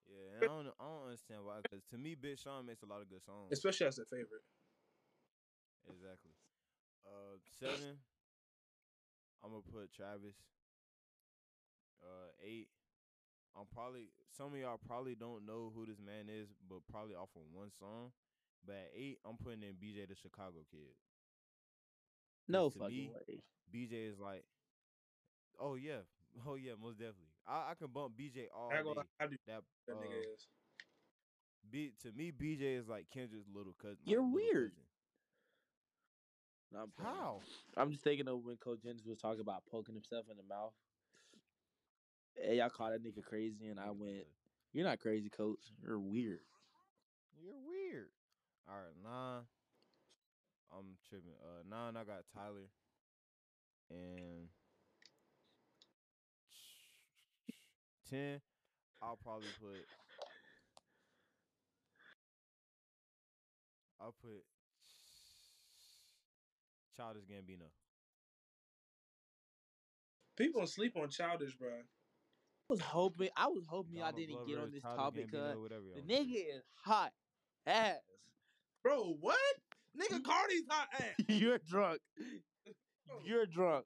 Yeah, 0.04 0.28
and 0.36 0.44
I 0.44 0.52
don't, 0.52 0.68
I 0.76 0.84
don't 0.84 1.08
understand 1.08 1.40
why, 1.48 1.64
cause 1.64 1.80
to 1.90 1.96
me, 1.96 2.12
Big 2.14 2.36
Sean 2.36 2.68
makes 2.68 2.84
a 2.84 2.86
lot 2.86 3.00
of 3.00 3.08
good 3.08 3.24
songs. 3.24 3.48
especially 3.50 3.88
as 3.88 3.96
a 3.98 4.04
favorite. 4.04 4.44
Exactly. 5.88 6.36
Uh, 7.04 7.40
seven. 7.60 7.96
I'm 9.42 9.50
gonna 9.50 9.62
put 9.72 9.92
Travis. 9.92 10.36
Uh, 12.00 12.32
eight. 12.44 12.68
I'm 13.56 13.66
probably 13.72 14.08
some 14.36 14.52
of 14.52 14.58
y'all 14.58 14.80
probably 14.80 15.14
don't 15.14 15.46
know 15.46 15.70
who 15.74 15.86
this 15.86 16.00
man 16.00 16.28
is, 16.32 16.48
but 16.68 16.78
probably 16.90 17.14
off 17.14 17.28
of 17.36 17.42
one 17.52 17.70
song. 17.78 18.12
But 18.66 18.76
at 18.76 18.92
eight, 18.96 19.18
I'm 19.24 19.36
putting 19.36 19.62
in 19.62 19.76
BJ 19.76 20.08
the 20.08 20.14
Chicago 20.16 20.64
Kid. 20.70 20.96
No 22.48 22.70
fucking 22.70 22.88
me, 22.88 23.10
way. 23.28 23.40
BJ 23.72 24.08
is 24.10 24.18
like, 24.18 24.44
oh 25.60 25.74
yeah, 25.76 26.04
oh 26.46 26.54
yeah, 26.56 26.72
most 26.80 26.98
definitely. 26.98 27.32
I, 27.46 27.70
I 27.70 27.74
can 27.74 27.88
bump 27.88 28.14
BJ 28.16 28.46
all 28.54 28.70
I 28.70 28.82
gonna 28.82 28.94
day. 28.94 29.00
lie, 29.00 29.24
I 29.24 29.26
do 29.26 29.36
That 29.46 29.62
that 29.86 29.94
uh, 29.94 29.96
nigga 29.96 30.34
is. 30.34 30.46
B, 31.70 31.92
to 32.02 32.12
me, 32.12 32.32
BJ 32.32 32.78
is 32.78 32.88
like 32.88 33.08
Kendrick's 33.10 33.48
little 33.48 33.74
cousin. 33.74 33.98
You're 34.04 34.22
little 34.22 34.32
weird. 34.32 34.72
cousin. 34.72 34.84
No, 36.72 36.80
I'm. 36.80 36.92
How? 37.04 37.40
I'm 37.76 37.90
just 37.92 38.02
thinking 38.04 38.28
of 38.28 38.42
when 38.44 38.56
Coach 38.56 38.82
Jennings 38.82 39.06
was 39.06 39.18
talking 39.18 39.40
about 39.40 39.64
poking 39.66 39.94
himself 39.94 40.26
in 40.30 40.36
the 40.36 40.42
mouth. 40.42 40.74
Hey, 42.36 42.58
y'all 42.58 42.70
call 42.70 42.90
that 42.90 43.02
nigga 43.02 43.22
crazy, 43.24 43.66
and 43.68 43.78
I 43.80 43.90
went, 43.90 44.26
"You're 44.72 44.84
not 44.84 45.00
crazy, 45.00 45.30
Coach. 45.30 45.60
You're 45.82 45.98
weird." 46.00 46.40
You're 47.40 47.58
weird. 47.68 48.10
All 48.68 48.74
right, 48.76 48.96
nine. 49.02 49.42
I'm 50.72 50.96
tripping. 51.08 51.34
Uh, 51.40 51.62
nine. 51.68 51.96
I 51.96 52.04
got 52.04 52.24
Tyler, 52.34 52.70
and 53.90 54.48
ten. 58.08 58.40
I'll 59.02 59.18
probably 59.22 59.48
put. 59.60 59.80
I'll 64.00 64.14
put 64.22 64.42
Childish 66.96 67.24
Gambino. 67.24 67.68
People 70.36 70.66
sleep 70.66 70.96
on 70.96 71.08
Childish, 71.08 71.54
bro. 71.54 71.68
I 71.70 72.72
was 72.72 72.80
hoping, 72.80 73.28
I 73.36 73.46
was 73.46 73.66
hoping 73.68 73.96
y'all 73.96 74.12
didn't 74.12 74.46
get 74.46 74.58
on 74.58 74.70
this 74.72 74.82
Childish 74.82 74.98
topic, 74.98 75.32
Gambino, 75.32 75.52
cause 75.52 75.56
whatever 75.58 75.82
the 75.94 76.00
y'all 76.00 76.08
wanna 76.08 76.24
say. 76.24 76.24
nigga 76.24 76.56
is 76.56 76.62
hot 76.84 77.12
ass. 77.66 77.96
Bro, 78.82 79.16
what? 79.20 79.36
Nigga, 79.98 80.22
Carti's 80.24 80.64
hot 80.68 80.88
ass. 80.98 81.14
You're 81.28 81.58
drunk. 81.58 82.00
You're 83.24 83.46
drunk. 83.46 83.84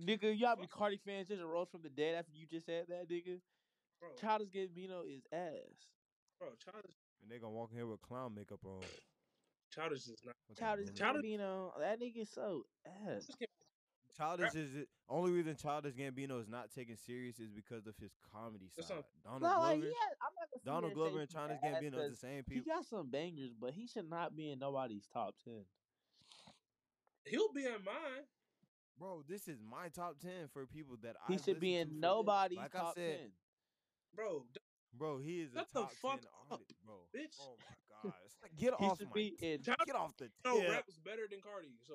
Nigga, 0.00 0.38
y'all 0.38 0.56
be 0.56 0.66
Carti 0.66 1.00
fans 1.04 1.28
just 1.28 1.42
arose 1.42 1.68
from 1.70 1.82
the 1.82 1.88
dead 1.88 2.14
after 2.14 2.32
you 2.34 2.46
just 2.46 2.66
said 2.66 2.86
that, 2.88 3.08
nigga. 3.10 3.40
Bro, 4.00 4.10
Childish 4.20 4.48
Gambino 4.50 5.02
is 5.04 5.22
ass. 5.32 5.90
bro, 6.38 6.48
Childish, 6.64 6.94
And 7.22 7.30
they 7.30 7.38
gonna 7.38 7.52
walk 7.52 7.70
in 7.72 7.78
here 7.78 7.86
with 7.86 8.00
clown 8.00 8.34
makeup 8.34 8.60
on. 8.64 8.80
Childish 9.74 10.06
is 10.06 10.22
not. 10.24 10.34
Fucking 10.46 10.64
Childish 10.64 10.86
boomer. 10.86 10.96
Childish- 10.98 11.24
Gambino, 11.24 11.78
that 11.80 12.00
nigga 12.00 12.18
is 12.22 12.30
so 12.30 12.62
ass. 12.86 13.28
Childish 14.16 14.54
is 14.54 14.74
it, 14.76 14.88
only 15.08 15.32
reason 15.32 15.56
Childish 15.56 15.94
Gambino 15.94 16.40
is 16.40 16.48
not 16.48 16.70
taken 16.72 16.96
serious 16.96 17.38
is 17.40 17.50
because 17.50 17.86
of 17.88 17.96
his 17.98 18.12
comedy 18.32 18.70
That's 18.76 18.86
side. 18.88 18.98
not- 18.98 19.22
Donald 19.24 19.42
No, 19.42 19.48
like, 19.60 19.80
Glover, 19.80 19.86
yeah, 19.86 19.92
I'm 20.22 20.34
not 20.34 20.50
gonna 20.50 20.60
sit 20.60 20.64
Donald 20.64 20.94
Glover 20.94 21.20
and 21.20 21.28
he's 21.28 21.34
Childish 21.34 21.58
ass, 21.62 21.74
Gambino 21.82 21.86
is 21.86 21.94
'cause 21.94 22.10
the 22.10 22.16
same 22.16 22.44
people. 22.44 22.62
He 22.62 22.70
got 22.70 22.84
some 22.86 23.10
bangers, 23.10 23.52
but 23.54 23.74
he 23.74 23.86
should 23.88 24.08
not 24.08 24.36
be 24.36 24.50
in 24.50 24.60
nobody's 24.60 25.06
top 25.08 25.34
ten. 25.44 25.64
He'll 27.24 27.52
be 27.52 27.66
in 27.66 27.82
mine. 27.84 28.26
Bro, 28.98 29.22
this 29.28 29.46
is 29.48 29.58
my 29.70 29.88
top 29.88 30.16
ten 30.20 30.48
for 30.52 30.66
people 30.66 30.96
that 31.02 31.16
He 31.28 31.34
I've 31.34 31.44
should 31.44 31.60
be 31.60 31.72
listened 31.74 31.90
to 31.90 31.94
in 31.96 32.00
nobody's 32.00 32.58
like 32.58 32.74
I 32.74 32.78
top 32.78 32.94
said, 32.94 33.18
ten. 33.18 33.30
Bro, 34.14 34.44
Bro, 34.94 35.18
he 35.18 35.42
is 35.42 35.52
a 35.54 35.58
Shut 35.58 35.68
the 35.72 35.80
top 35.82 35.92
fuck 36.02 36.20
10 36.20 36.28
up, 36.50 36.50
artist, 36.50 36.74
bro. 36.84 36.94
bitch. 37.14 37.36
Oh 37.40 37.54
my 37.58 37.74
gosh. 38.10 38.14
Like, 38.42 38.56
get 38.58 38.74
He 38.78 38.86
off 38.86 38.98
should 38.98 39.06
my 39.08 39.12
be 39.14 39.36
in. 39.40 39.62
Child- 39.62 39.78
get 39.86 39.94
off 39.96 40.16
the 40.16 40.28
No, 40.44 40.58
tip. 40.60 40.70
rap's 40.70 40.98
better 40.98 41.22
than 41.30 41.38
Carti. 41.40 41.76
So 41.86 41.94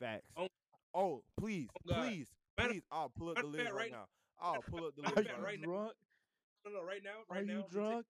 Facts. 0.00 0.30
Oh. 0.36 0.48
Oh, 0.96 1.22
please, 1.38 1.68
Oh, 1.76 1.80
please, 1.92 2.28
Matter- 2.56 2.70
please. 2.74 2.82
I'll 2.90 3.08
pull 3.10 3.30
up 3.30 3.36
the 3.36 3.42
matter 3.44 3.64
list 3.64 3.72
right 3.72 3.74
right- 3.74 3.90
now. 3.92 4.06
I'll 4.40 4.62
pull 4.62 4.86
up 4.86 4.94
the 4.96 5.02
matter 5.02 5.16
list 5.16 5.30
right, 5.34 5.42
right 5.42 5.60
now. 5.60 5.66
now- 5.66 5.72
drunk? 5.74 5.96
no, 6.66 6.70
no, 6.72 6.82
right 6.84 7.02
now, 7.02 7.18
Are 7.30 7.36
right 7.36 7.46
now, 7.46 7.52
you 7.54 7.64
drunk? 7.70 8.06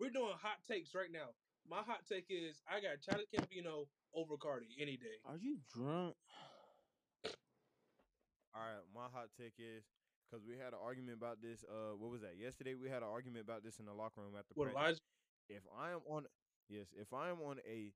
we're 0.00 0.10
doing 0.10 0.32
hot 0.40 0.58
takes 0.66 0.94
right 0.94 1.10
now. 1.10 1.34
My 1.68 1.82
hot 1.82 2.06
take 2.08 2.26
is 2.30 2.62
I 2.68 2.80
got 2.80 3.00
Childish 3.02 3.26
Gambino 3.34 3.86
over 4.16 4.36
Carti 4.36 4.68
any 4.80 4.96
day. 4.96 5.20
Are 5.28 5.36
you 5.36 5.58
drunk? 5.72 6.14
All 8.54 8.62
right, 8.62 8.82
my 8.94 9.06
hot 9.12 9.28
take 9.38 9.52
is 9.58 9.84
because 10.24 10.44
we 10.46 10.54
had 10.56 10.72
an 10.72 10.80
argument 10.82 11.18
about 11.18 11.42
this. 11.42 11.62
Uh, 11.68 11.94
what 11.96 12.10
was 12.10 12.22
that? 12.22 12.36
Yesterday 12.40 12.74
we 12.74 12.88
had 12.88 13.02
an 13.02 13.08
argument 13.12 13.44
about 13.44 13.62
this 13.62 13.78
in 13.78 13.84
the 13.84 13.92
locker 13.92 14.22
room 14.22 14.32
after 14.36 14.54
With 14.56 14.72
practice. 14.72 14.98
Elijah, 15.50 15.60
If 15.60 15.62
I 15.78 15.90
am 15.92 16.00
on, 16.08 16.24
yes, 16.68 16.86
if 16.98 17.12
I 17.12 17.28
am 17.28 17.36
on 17.42 17.58
a, 17.68 17.92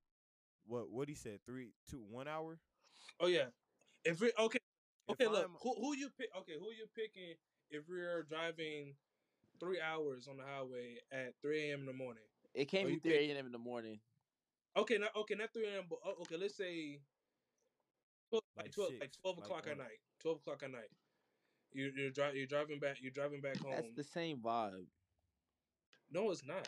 what 0.67 0.91
what 0.91 1.09
he 1.09 1.15
said, 1.15 1.39
three, 1.45 1.73
two, 1.89 2.03
one 2.09 2.27
hour. 2.27 2.59
oh 3.19 3.27
yeah. 3.27 3.45
If 4.05 4.21
we 4.21 4.31
okay, 4.37 4.59
If 5.07 5.13
okay, 5.13 5.27
look, 5.27 5.41
I'm- 5.41 5.57
who 5.61 5.73
who 5.81 5.95
you 5.95 6.09
pick? 6.15 6.29
Okay, 6.37 6.53
who 6.59 6.69
you 6.71 6.85
picking 6.95 7.33
if 7.71 7.83
we're 7.89 8.23
driving 8.23 8.93
three 9.59 9.81
hours 9.81 10.27
on 10.27 10.37
the 10.37 10.43
highway 10.43 10.97
at 11.11 11.33
three 11.41 11.69
a.m. 11.71 11.81
in 11.81 11.85
the 11.87 11.93
morning? 11.93 12.23
It 12.53 12.65
can't 12.65 12.87
be 12.87 12.99
3 12.99 13.31
a.m. 13.31 13.45
in 13.45 13.51
the 13.53 13.57
morning. 13.57 13.99
Okay, 14.77 14.97
not 14.97 15.15
okay, 15.15 15.35
not 15.35 15.53
three 15.53 15.65
a.m. 15.65 15.83
But 15.89 15.99
oh, 16.05 16.15
okay, 16.21 16.37
let's 16.37 16.55
say 16.55 16.99
12, 18.29 18.43
like, 18.55 18.65
Like 18.65 18.73
12, 18.73 18.89
like 18.91 19.01
six, 19.01 19.17
twelve 19.17 19.37
like 19.37 19.45
o'clock 19.45 19.67
at 19.69 19.77
night. 19.77 19.99
Twelve 20.21 20.37
o'clock 20.37 20.63
at 20.63 20.71
night. 20.71 20.91
You, 21.73 21.91
you're 21.95 22.09
driving. 22.11 22.37
You're 22.37 22.47
driving 22.47 22.79
back. 22.79 22.97
You're 23.01 23.11
driving 23.11 23.41
back 23.41 23.57
home. 23.59 23.71
That's 23.75 23.95
the 23.95 24.03
same 24.03 24.37
vibe. 24.37 24.87
No, 26.11 26.31
it's 26.31 26.45
not. 26.45 26.67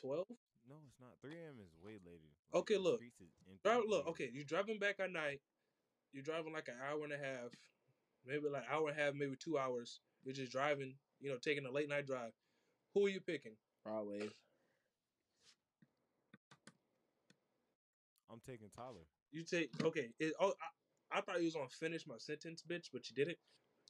Twelve. 0.00 0.26
No, 0.68 0.76
it's 0.86 1.00
not. 1.00 1.10
3 1.20 1.32
a.m. 1.32 1.56
is 1.60 1.72
way 1.84 1.98
later. 2.06 2.22
Like, 2.52 2.62
Okay, 2.62 2.76
look. 2.76 2.96
streets 2.96 3.20
is 3.20 3.34
empty 3.48 3.60
Drive, 3.64 3.82
look, 3.88 4.06
okay, 4.08 4.30
you're 4.32 4.44
driving 4.44 4.78
back 4.78 5.00
at 5.00 5.10
night. 5.10 5.40
You're 6.12 6.22
driving 6.22 6.52
like 6.52 6.68
an 6.68 6.76
hour 6.88 7.02
and 7.02 7.12
a 7.12 7.18
half, 7.18 7.50
maybe 8.24 8.48
like 8.48 8.62
hour 8.70 8.88
and 8.88 8.98
a 8.98 9.02
half, 9.02 9.14
maybe 9.14 9.34
two 9.36 9.58
hours. 9.58 10.00
You're 10.22 10.34
just 10.34 10.52
driving, 10.52 10.94
you 11.20 11.30
know, 11.30 11.38
taking 11.38 11.66
a 11.66 11.70
late 11.70 11.88
night 11.88 12.06
drive. 12.06 12.32
Who 12.94 13.06
are 13.06 13.08
you 13.10 13.20
picking? 13.20 13.56
Broadway. 13.84 14.28
I'm 18.32 18.40
taking 18.40 18.70
Tyler. 18.70 19.06
You 19.30 19.44
take 19.44 19.82
okay. 19.84 20.14
It, 20.18 20.34
oh, 20.40 20.54
I, 20.60 21.18
I 21.18 21.20
thought 21.20 21.38
you 21.40 21.44
was 21.46 21.54
gonna 21.54 21.68
finish 21.68 22.06
my 22.06 22.18
sentence, 22.18 22.62
bitch, 22.62 22.90
but 22.92 23.08
you 23.10 23.14
didn't. 23.16 23.38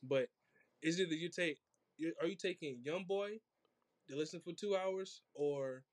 But 0.03 0.31
is 0.83 1.01
either 1.01 1.15
you 1.15 1.29
take, 1.31 1.61
you- 1.97 2.15
are 2.21 2.27
you 2.27 2.37
taking 2.37 2.83
Young 2.85 3.05
Boy 3.07 3.41
to 4.09 4.17
listen 4.17 4.41
for 4.41 4.53
two 4.53 4.77
hours 4.77 5.23
or 5.35 5.85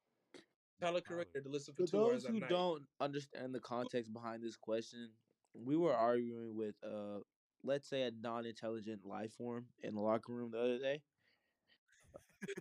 Tyler 0.79 1.01
Tyler. 1.01 1.25
Creator 1.25 1.41
to 1.43 1.49
listen 1.49 1.73
for 1.75 1.83
For 1.83 1.87
two 1.87 1.97
those 1.97 2.11
hours 2.11 2.25
at 2.25 2.31
who 2.33 2.39
night? 2.39 2.49
don't 2.49 2.89
understand 2.99 3.53
the 3.55 3.59
context 3.59 4.13
behind 4.13 4.43
this 4.43 4.57
question, 4.57 5.19
we 5.53 5.77
were 5.77 5.95
arguing 5.95 6.55
with 6.55 6.83
uh 6.83 7.21
let's 7.63 7.87
say 7.87 8.03
a 8.03 8.11
non-intelligent 8.11 9.05
life 9.05 9.33
form 9.33 9.67
in 9.83 9.95
the 9.95 10.01
locker 10.01 10.33
room 10.33 10.51
the 10.51 10.59
other 10.59 10.79
day 10.79 11.03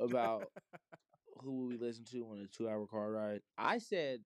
about 0.00 0.52
who 1.40 1.66
we 1.66 1.76
listen 1.76 2.04
to 2.04 2.26
on 2.28 2.40
a 2.40 2.48
two-hour 2.48 2.86
car 2.88 3.12
ride. 3.12 3.42
I 3.56 3.78
said 3.78 4.24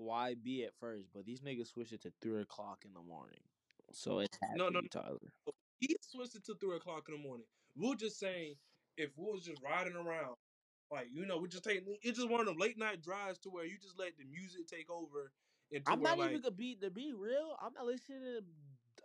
YB 0.00 0.66
at 0.66 0.74
first, 0.74 1.08
but 1.12 1.24
these 1.24 1.40
niggas 1.40 1.68
switched 1.68 1.92
it 1.92 2.02
to 2.02 2.12
three 2.20 2.42
o'clock 2.42 2.84
in 2.84 2.92
the 2.92 3.02
morning, 3.02 3.40
so 3.92 4.18
it's 4.20 4.38
No, 4.56 4.68
to 4.68 4.72
no, 4.72 4.80
Tyler. 4.90 5.18
he 5.80 5.96
switched 6.02 6.36
it 6.36 6.44
to 6.46 6.54
three 6.56 6.76
o'clock 6.76 7.08
in 7.08 7.14
the 7.16 7.22
morning. 7.22 7.46
We 7.76 7.90
are 7.92 7.96
just 7.96 8.18
saying 8.18 8.54
if 8.96 9.10
we 9.16 9.24
was 9.24 9.44
just 9.44 9.62
riding 9.62 9.96
around, 9.96 10.36
like 10.90 11.08
you 11.12 11.26
know, 11.26 11.38
we 11.38 11.48
just 11.48 11.64
taking 11.64 11.96
it's 12.02 12.18
just 12.18 12.30
one 12.30 12.40
of 12.40 12.46
them 12.46 12.56
late 12.58 12.78
night 12.78 13.02
drives 13.02 13.38
to 13.40 13.50
where 13.50 13.64
you 13.64 13.78
just 13.78 13.98
let 13.98 14.16
the 14.18 14.24
music 14.24 14.66
take 14.66 14.90
over. 14.90 15.32
And 15.72 15.82
I'm 15.86 16.00
where, 16.00 16.12
not 16.12 16.18
like, 16.18 16.30
even 16.30 16.42
gonna 16.42 16.54
be 16.54 16.76
to 16.76 16.90
be 16.90 17.12
real. 17.12 17.56
I'm 17.60 17.72
not 17.74 17.86
listening 17.86 18.20
to. 18.22 18.44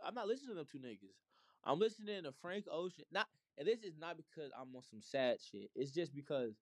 I'm 0.05 0.13
not 0.13 0.27
listening 0.27 0.49
to 0.49 0.55
them 0.55 0.67
two 0.71 0.79
niggas. 0.79 1.15
I'm 1.63 1.79
listening 1.79 2.23
to 2.23 2.31
Frank 2.31 2.65
Ocean. 2.71 3.05
Not, 3.11 3.27
and 3.57 3.67
this 3.67 3.83
is 3.83 3.97
not 3.97 4.17
because 4.17 4.51
I'm 4.57 4.75
on 4.75 4.83
some 4.83 5.01
sad 5.01 5.37
shit. 5.41 5.71
It's 5.75 5.91
just 5.91 6.13
because 6.13 6.53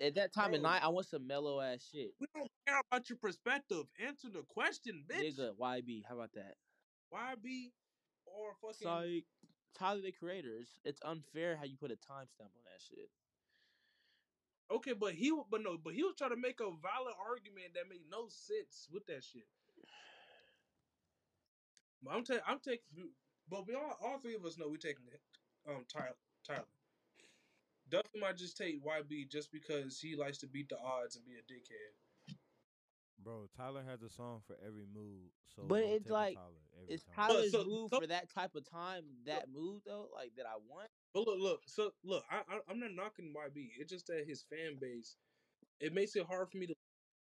at 0.00 0.14
that 0.16 0.32
time 0.32 0.54
of 0.54 0.60
Bro. 0.62 0.70
night 0.70 0.82
I 0.82 0.88
want 0.88 1.06
some 1.06 1.26
mellow 1.26 1.60
ass 1.60 1.88
shit. 1.92 2.10
we 2.20 2.26
don't 2.34 2.50
care 2.66 2.80
about 2.90 3.08
your 3.08 3.18
perspective. 3.18 3.84
Answer 4.04 4.28
the 4.30 4.42
question, 4.42 5.04
bitch. 5.08 5.38
Nigga, 5.38 5.52
YB, 5.60 6.02
how 6.08 6.16
about 6.16 6.32
that? 6.34 6.54
YB 7.12 7.72
or 8.26 8.54
fucking 8.60 8.74
Psych. 8.82 9.24
Tyler 9.78 10.00
the 10.00 10.12
Creator. 10.12 10.56
It's, 10.60 10.80
it's 10.84 11.00
unfair 11.04 11.56
how 11.56 11.64
you 11.64 11.76
put 11.78 11.90
a 11.90 11.96
timestamp 11.96 12.50
on 12.56 12.64
that 12.64 12.80
shit. 12.80 13.10
okay, 14.70 14.94
but 14.94 15.14
he 15.14 15.30
but 15.50 15.62
no, 15.62 15.76
but 15.82 15.94
he 15.94 16.02
was 16.02 16.14
trying 16.16 16.30
to 16.30 16.36
make 16.36 16.60
a 16.60 16.64
valid 16.64 17.14
argument 17.20 17.74
that 17.74 17.88
made 17.88 18.00
no 18.10 18.26
sense 18.28 18.88
with 18.90 19.06
that 19.06 19.22
shit. 19.22 19.46
But 22.02 22.14
I'm 22.14 22.24
taking, 22.24 22.42
I'm 22.46 22.58
taking, 22.60 23.10
but 23.48 23.66
we 23.66 23.74
all, 23.74 23.96
all 24.02 24.18
three 24.18 24.34
of 24.34 24.44
us 24.44 24.58
know 24.58 24.68
we 24.68 24.78
taking 24.78 25.04
um 25.68 25.84
Tyler. 25.92 26.16
Tyler. 26.46 26.64
Duffy 27.88 28.18
might 28.20 28.36
just 28.36 28.56
take 28.56 28.84
YB 28.84 29.28
just 29.30 29.52
because 29.52 30.00
he 30.00 30.16
likes 30.16 30.38
to 30.38 30.46
beat 30.46 30.68
the 30.68 30.78
odds 30.78 31.16
and 31.16 31.24
be 31.24 31.32
a 31.34 31.42
dickhead. 31.52 32.34
Bro, 33.22 33.48
Tyler 33.56 33.82
has 33.88 34.02
a 34.02 34.10
song 34.10 34.40
for 34.46 34.56
every 34.64 34.84
mood. 34.94 35.30
So 35.54 35.62
But 35.66 35.82
it's 35.84 36.10
like, 36.10 36.34
Tyler 36.36 36.62
every 36.82 36.94
Is 36.94 37.02
time. 37.04 37.28
Tyler's 37.28 37.52
so- 37.52 37.64
move 37.64 37.90
so- 37.90 38.00
for 38.00 38.06
that 38.06 38.28
type 38.32 38.54
of 38.54 38.68
time, 38.68 39.04
that 39.24 39.48
mood 39.48 39.82
though, 39.84 40.08
like 40.14 40.32
that 40.36 40.46
I 40.46 40.56
want? 40.68 40.88
But 41.14 41.26
look, 41.26 41.38
look, 41.40 41.60
so 41.66 41.92
look, 42.04 42.24
I, 42.30 42.42
I 42.48 42.60
I'm 42.68 42.78
not 42.78 42.92
knocking 42.92 43.32
YB. 43.34 43.70
It's 43.78 43.90
just 43.90 44.06
that 44.08 44.24
his 44.26 44.42
fan 44.42 44.76
base, 44.80 45.16
it 45.80 45.92
makes 45.94 46.14
it 46.14 46.26
hard 46.26 46.50
for 46.50 46.58
me 46.58 46.66
to 46.66 46.74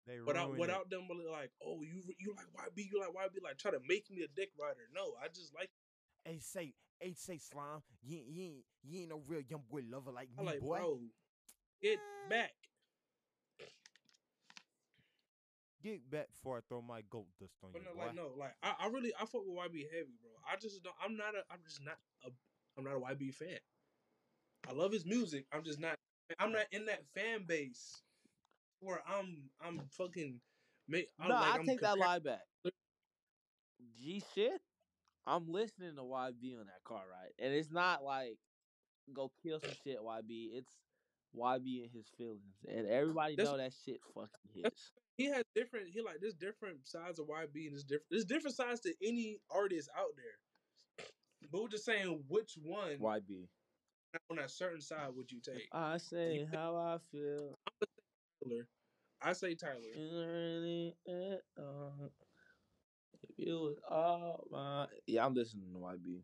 They 0.06 0.20
without 0.20 0.48
ruin 0.50 0.58
it. 0.58 0.62
without 0.62 0.90
them 0.90 1.08
really 1.10 1.26
like, 1.32 1.52
oh, 1.66 1.82
you 1.82 2.04
you 2.20 2.36
like 2.36 2.48
YB, 2.76 2.90
you 2.92 3.00
like 3.00 3.14
YB, 3.14 3.42
like 3.42 3.58
try 3.58 3.72
to 3.72 3.80
make 3.88 4.10
me 4.12 4.22
a 4.24 4.28
dick 4.28 4.50
rider. 4.60 4.88
No, 4.94 5.14
I 5.24 5.28
just 5.30 5.54
like 5.56 5.70
Hey, 6.26 6.40
say, 6.40 6.74
hey, 7.06 7.14
say, 7.16 7.38
slime. 7.38 7.82
You, 8.04 8.18
ain't- 8.18 8.28
you 8.30 8.44
ain't, 8.44 8.64
you 8.84 9.00
ain't 9.02 9.10
no 9.10 9.22
real 9.28 9.42
young 9.42 9.64
boy 9.70 9.84
lover 9.90 10.12
like 10.12 10.30
I 10.38 10.42
me, 10.42 10.48
like 10.48 10.60
boy. 10.60 10.78
bro, 10.78 11.00
get 11.82 11.94
eh. 11.94 12.30
back. 12.30 12.52
Get 15.84 16.10
back 16.10 16.28
before 16.34 16.58
I 16.58 16.62
throw 16.68 16.82
my 16.82 17.02
goat 17.12 17.28
dust 17.40 17.54
on 17.64 17.70
But 17.72 17.82
you, 17.84 17.88
no, 17.88 17.94
boy. 17.94 18.06
like 18.06 18.16
no, 18.16 18.32
like 18.40 18.56
I, 18.64 18.74
I 18.86 18.88
really 18.88 19.14
I 19.22 19.26
fuck 19.26 19.44
with 19.46 19.56
YB 19.56 19.86
heavy, 19.94 20.18
bro. 20.20 20.32
I 20.52 20.56
just 20.60 20.82
don't. 20.84 20.96
I'm 21.04 21.16
not 21.16 21.36
a. 21.36 21.44
I'm 21.52 21.60
just 21.64 21.84
not 21.86 21.98
a. 22.26 22.30
I'm 22.78 22.84
not 22.86 22.96
a 22.96 23.16
YB 23.16 23.34
fan. 23.36 23.60
I 24.68 24.74
love 24.74 24.92
his 24.92 25.06
music. 25.06 25.46
I'm 25.52 25.64
just 25.64 25.80
not. 25.80 25.96
I'm 26.40 26.52
not 26.52 26.66
in 26.72 26.86
that 26.88 27.04
fan 27.14 27.44
base 27.46 28.02
where 28.80 29.02
I'm. 29.08 29.44
I'm 29.64 29.82
fucking. 29.92 30.40
Make, 30.88 31.10
I'm 31.20 31.30
no, 31.30 31.36
like, 31.36 31.54
I 31.54 31.58
I'm 31.58 31.66
take 31.66 31.82
that 31.82 32.00
lie 32.00 32.20
back. 32.20 32.42
G 33.96 34.24
shit. 34.34 34.60
I'm 35.28 35.52
listening 35.52 35.96
to 35.96 36.02
YB 36.04 36.60
on 36.60 36.68
that 36.68 36.84
car 36.84 37.04
ride, 37.12 37.32
and 37.40 37.54
it's 37.54 37.72
not 37.72 38.04
like 38.04 38.38
go 39.14 39.32
kill 39.44 39.60
some 39.60 39.72
shit 39.84 40.00
YB. 40.00 40.50
It's 40.54 40.72
YB 41.36 41.84
and 41.84 41.92
his 41.92 42.08
feelings, 42.18 42.56
and 42.68 42.88
everybody 42.88 43.36
That's- 43.36 43.52
know 43.52 43.58
that 43.58 43.74
shit 43.86 44.02
fucking 44.14 44.30
hits. 44.64 44.92
He 45.18 45.26
has 45.26 45.44
different. 45.56 45.88
He 45.90 46.02
like 46.02 46.18
there's 46.22 46.34
different 46.36 46.86
sides 46.88 47.20
of 47.20 47.28
YB, 47.28 47.68
and 47.68 47.72
there's 47.72 47.84
different. 47.84 48.06
There's 48.10 48.26
different 48.26 48.56
sides 48.56 48.82
to 48.82 48.94
any 49.02 49.40
artist 49.50 49.90
out 49.98 50.12
there. 50.16 51.08
But 51.52 51.62
we're 51.62 51.68
just 51.70 51.86
saying 51.86 52.24
which 52.28 52.58
one 52.62 52.98
YB. 53.00 53.48
on 54.30 54.38
that 54.38 54.52
certain 54.52 54.82
side 54.82 55.10
would 55.16 55.32
you 55.32 55.40
take? 55.40 55.68
I 55.72 55.98
say 55.98 56.48
how 56.52 56.76
I 56.76 56.98
feel. 57.12 57.58
Tyler. 58.44 58.68
I 59.22 59.34
say 59.34 59.56
Tyler. 59.56 59.80
Really, 59.96 60.96
eh, 61.08 61.36
uh, 61.58 62.08
If 63.38 63.48
it 63.48 63.78
all 63.90 64.48
my 64.52 64.88
yeah, 65.08 65.26
I'm 65.26 65.34
listening 65.34 65.74
to 65.74 65.80
YB. 65.80 66.22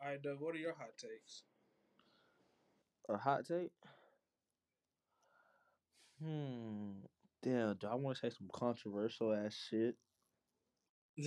All 0.00 0.08
right, 0.08 0.22
Doug. 0.22 0.40
What 0.40 0.54
are 0.54 0.58
your 0.58 0.74
hot 0.74 0.96
takes? 0.98 1.42
A 3.08 3.16
hot 3.16 3.46
take. 3.46 3.70
Hmm. 6.22 6.92
Damn, 7.42 7.76
do 7.76 7.86
I 7.86 7.94
want 7.94 8.16
to 8.16 8.20
say 8.20 8.34
some 8.36 8.48
controversial 8.52 9.34
ass 9.34 9.54
shit? 9.70 9.96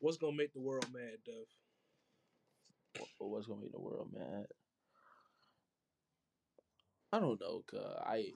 What's 0.00 0.18
gonna 0.18 0.36
make 0.36 0.52
the 0.52 0.60
world 0.60 0.86
mad, 0.92 1.18
Duff? 1.24 1.48
Or 3.18 3.30
what's 3.30 3.46
gonna 3.46 3.60
make 3.60 3.72
the 3.72 3.80
world 3.80 4.10
mad? 4.12 4.46
I 7.12 7.20
don't 7.20 7.40
know, 7.40 7.64
cuz 7.66 7.80
I 8.04 8.32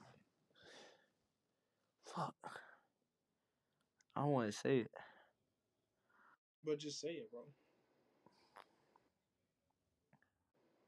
fuck. 2.05 2.62
I 4.15 4.21
don't 4.21 4.31
want 4.31 4.51
to 4.53 4.57
say 4.57 4.79
it. 4.81 4.91
But 6.63 6.79
just 6.79 6.99
say 6.99 7.15
it, 7.17 7.31
bro. 7.31 7.53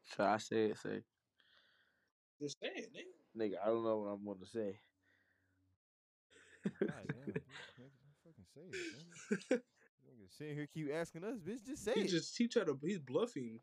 Should 0.03 0.21
I 0.21 0.37
say 0.37 0.71
it? 0.71 0.77
Say, 0.77 1.05
Just 2.41 2.59
say 2.59 2.69
it, 2.75 2.93
nigga. 2.93 3.13
nigga, 3.35 3.59
I 3.59 3.65
don't 3.67 3.83
know 3.83 3.99
what 4.01 4.09
I'm 4.09 4.25
gonna 4.25 4.45
say. 4.45 4.81
God 6.85 7.11
damn, 7.11 7.43
bitch, 7.79 7.93
fucking 8.23 8.45
say 8.45 8.61
it, 8.61 8.91
man. 8.91 9.19
Nigga, 10.05 10.29
sitting 10.31 10.55
here 10.55 10.67
keep 10.67 10.89
asking 10.91 11.23
us, 11.23 11.39
bitch. 11.39 11.65
Just 11.65 11.83
say 11.83 11.93
He 11.93 12.05
it. 12.05 12.09
just 12.09 12.37
he 12.37 12.47
tried 12.47 12.67
to 12.67 12.77
he's 12.81 12.99
bluffing. 12.99 13.61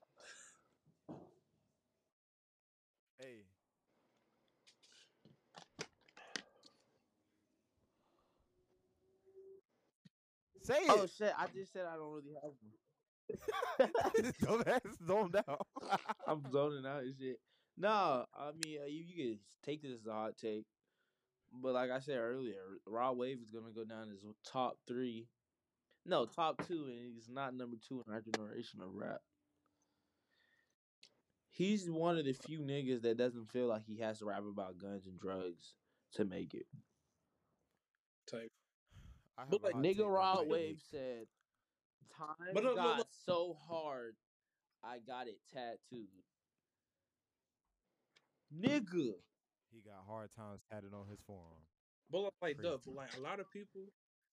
Say 10.62 10.78
Oh 10.88 11.06
shit! 11.06 11.32
I 11.36 11.46
just 11.54 11.72
said 11.72 11.86
I 11.90 11.96
don't 11.96 12.12
really 12.12 12.34
have 12.42 12.52
one. 12.60 12.72
Dumbass 14.42 15.06
zoned 15.06 15.36
out. 15.48 15.66
I'm 16.26 16.42
zoning 16.50 16.86
out 16.86 17.02
and 17.02 17.14
shit. 17.18 17.38
No, 17.76 18.26
I 18.34 18.50
mean 18.64 18.78
uh, 18.82 18.86
you, 18.86 19.04
you 19.06 19.16
can 19.16 19.38
take 19.64 19.82
this 19.82 19.92
as 20.00 20.06
a 20.06 20.12
hot 20.12 20.36
take, 20.36 20.66
but 21.52 21.72
like 21.72 21.90
I 21.90 22.00
said 22.00 22.18
earlier, 22.18 22.60
Rod 22.86 23.16
Wave 23.16 23.38
is 23.42 23.50
gonna 23.50 23.72
go 23.74 23.84
down 23.84 24.08
as 24.12 24.24
top 24.46 24.76
three, 24.86 25.26
no 26.04 26.26
top 26.26 26.66
two, 26.66 26.86
and 26.88 27.12
he's 27.14 27.28
not 27.28 27.54
number 27.54 27.76
two 27.88 28.02
in 28.06 28.12
our 28.12 28.20
generation 28.20 28.80
of 28.82 28.94
rap. 28.94 29.20
He's 31.50 31.90
one 31.90 32.18
of 32.18 32.24
the 32.24 32.32
few 32.32 32.60
niggas 32.60 33.02
that 33.02 33.18
doesn't 33.18 33.50
feel 33.50 33.66
like 33.66 33.84
he 33.84 33.98
has 33.98 34.20
to 34.20 34.24
rap 34.24 34.42
about 34.50 34.78
guns 34.78 35.06
and 35.06 35.20
drugs 35.20 35.74
to 36.14 36.24
make 36.24 36.54
it. 36.54 36.66
Type. 38.30 38.50
I 39.38 39.44
But, 39.46 39.62
like, 39.62 39.74
Nigga 39.76 40.08
Rod 40.12 40.48
Wave 40.48 40.80
said, 40.80 41.28
"Times 42.10 42.38
But 42.52 42.64
look, 42.64 42.76
got 42.76 42.98
look. 42.98 43.08
so 43.12 43.54
hard, 43.54 44.16
I 44.82 44.98
got 44.98 45.28
it 45.28 45.40
tattooed." 45.48 46.24
Nigga, 48.52 49.14
He 49.72 49.80
got 49.80 50.04
hard 50.04 50.30
times 50.32 50.60
tatted 50.70 50.92
on 50.92 51.08
his 51.08 51.20
forearm. 51.20 51.66
But 52.10 52.20
like, 52.22 52.32
like, 52.42 52.56
Crazy. 52.56 52.68
duh, 52.68 52.78
but 52.84 52.94
like 52.94 53.16
a 53.16 53.20
lot 53.20 53.40
of 53.40 53.50
people, 53.50 53.86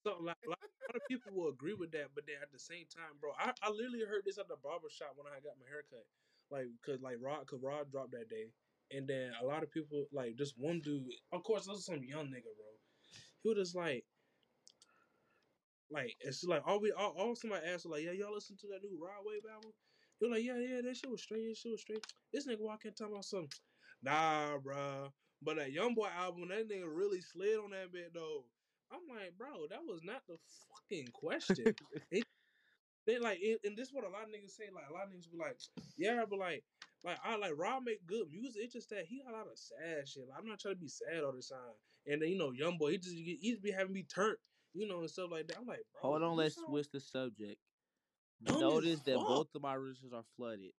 so 0.04 0.18
like, 0.20 0.38
a 0.46 0.50
lot, 0.50 0.60
a 0.62 0.84
lot 0.92 0.96
of 0.96 1.08
people 1.08 1.34
will 1.34 1.50
agree 1.50 1.74
with 1.74 1.92
that. 1.94 2.14
But 2.14 2.26
then 2.28 2.42
at 2.42 2.52
the 2.52 2.60
same 2.60 2.88
time, 2.88 3.18
bro, 3.20 3.32
I, 3.38 3.54
I 3.62 3.70
literally 3.70 4.06
heard 4.06 4.26
this 4.26 4.38
at 4.38 4.48
the 4.48 4.58
barber 4.58 4.90
shop 4.90 5.16
when 5.16 5.28
I 5.32 5.40
got 5.40 5.58
my 5.60 5.68
haircut. 5.68 6.06
Like, 6.50 6.68
cause 6.82 7.00
like 7.02 7.18
Rod, 7.22 7.48
cause 7.48 7.62
Rod 7.62 7.92
dropped 7.92 8.12
that 8.12 8.30
day, 8.30 8.54
and 8.92 9.08
then 9.08 9.34
a 9.36 9.46
lot 9.46 9.64
of 9.64 9.72
people, 9.72 10.08
like, 10.12 10.36
this 10.38 10.56
one 10.58 10.82
dude, 10.82 11.14
of 11.32 11.44
course, 11.44 11.66
this 11.68 11.78
is 11.78 11.86
some 11.86 12.04
young 12.04 12.28
nigga, 12.28 12.44
bro. 12.58 12.80
He 13.44 13.50
was 13.50 13.58
just 13.58 13.76
like, 13.76 14.06
like 15.92 16.16
it's 16.20 16.44
like 16.44 16.62
all 16.66 16.80
we 16.80 16.92
all, 16.92 17.14
all 17.18 17.36
somebody 17.36 17.66
asked 17.68 17.86
like, 17.86 18.04
yeah, 18.04 18.12
y'all 18.12 18.34
listen 18.34 18.58
to 18.58 18.68
that 18.68 18.84
new 18.84 18.98
Rod 19.02 19.24
Wave 19.26 19.42
album? 19.54 19.72
Was 20.22 20.32
like, 20.32 20.44
yeah, 20.44 20.58
yeah, 20.58 20.82
that 20.82 20.98
shit 20.98 21.10
was 21.10 21.22
straight, 21.22 21.48
that 21.48 21.58
shit 21.58 21.72
was 21.72 21.82
straight. 21.82 22.06
This 22.34 22.48
nigga 22.48 22.60
walking 22.60 22.92
talking 22.92 23.14
about 23.14 23.26
something. 23.26 23.50
Nah, 24.04 24.58
bro. 24.58 25.10
But 25.42 25.58
that 25.58 25.72
Young 25.72 25.96
Boy 25.96 26.10
album, 26.16 26.50
that 26.50 26.70
nigga 26.70 26.86
really 26.88 27.22
slid 27.22 27.58
on 27.58 27.72
that 27.72 27.92
bit 27.92 28.14
though. 28.14 28.44
I'm 28.92 29.08
like, 29.08 29.38
bro, 29.38 29.68
that 29.70 29.80
was 29.88 30.02
not 30.04 30.22
the 30.28 30.38
fucking 30.68 31.08
question. 31.14 31.74
it, 32.12 32.26
they 33.06 33.18
like, 33.18 33.40
it, 33.42 33.62
and 33.64 33.78
this 33.78 33.90
is 33.90 33.94
what 33.94 34.04
a 34.04 34.10
lot 34.10 34.24
of 34.24 34.30
niggas 34.30 34.52
say. 34.52 34.66
Like, 34.74 34.90
a 34.90 34.94
lot 34.94 35.08
of 35.08 35.14
niggas 35.14 35.32
be 35.32 35.38
like, 35.38 35.58
yeah, 35.98 36.24
but 36.30 36.40
like, 36.40 36.64
like 37.06 37.18
I 37.24 37.38
like 37.38 37.54
Rod 37.56 37.84
make 37.86 38.06
good 38.06 38.28
music. 38.32 38.64
It's 38.66 38.74
just 38.74 38.90
that 38.90 39.06
he 39.06 39.22
got 39.24 39.34
a 39.34 39.38
lot 39.38 39.48
of 39.48 39.58
sad 39.58 40.08
shit. 40.08 40.28
Like, 40.28 40.38
I'm 40.38 40.48
not 40.48 40.60
trying 40.60 40.76
to 40.76 40.82
be 40.82 40.90
sad 40.90 41.24
all 41.24 41.32
the 41.32 41.42
time. 41.42 41.78
And 42.08 42.22
then 42.22 42.30
you 42.30 42.38
know, 42.38 42.52
Young 42.52 42.78
Boy, 42.78 42.92
he 42.92 42.98
just 42.98 43.16
he 43.16 43.52
just 43.52 43.64
be 43.64 43.72
having 43.72 43.94
me 43.94 44.04
turned, 44.04 44.38
you 44.74 44.88
know, 44.88 45.00
and 45.00 45.10
stuff 45.10 45.30
like 45.32 45.48
that. 45.48 45.58
I'm 45.60 45.68
like, 45.68 45.84
hold 46.02 46.24
on, 46.24 46.36
let's 46.36 46.56
switch 46.56 46.88
the 46.92 47.00
subject. 47.00 47.58
Dumb 48.44 48.60
Notice 48.60 49.02
that 49.02 49.16
both 49.16 49.48
of 49.54 49.62
my 49.62 49.74
roosters 49.74 50.14
are 50.14 50.24
flooded. 50.38 50.72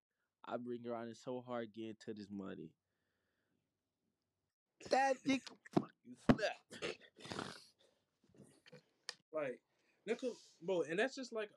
I 0.45 0.57
bring 0.57 0.79
around 0.87 1.09
it 1.09 1.17
so 1.23 1.43
hard 1.45 1.67
getting 1.75 1.95
to 2.05 2.13
this 2.13 2.29
money. 2.31 2.71
That 4.89 5.17
nigga 5.27 5.41
fucking 5.75 6.17
snapped. 6.25 6.97
Like, 9.31 9.59
nigga, 10.09 10.31
bro, 10.61 10.81
and 10.89 10.97
that's 10.97 11.15
just 11.15 11.31
like, 11.31 11.49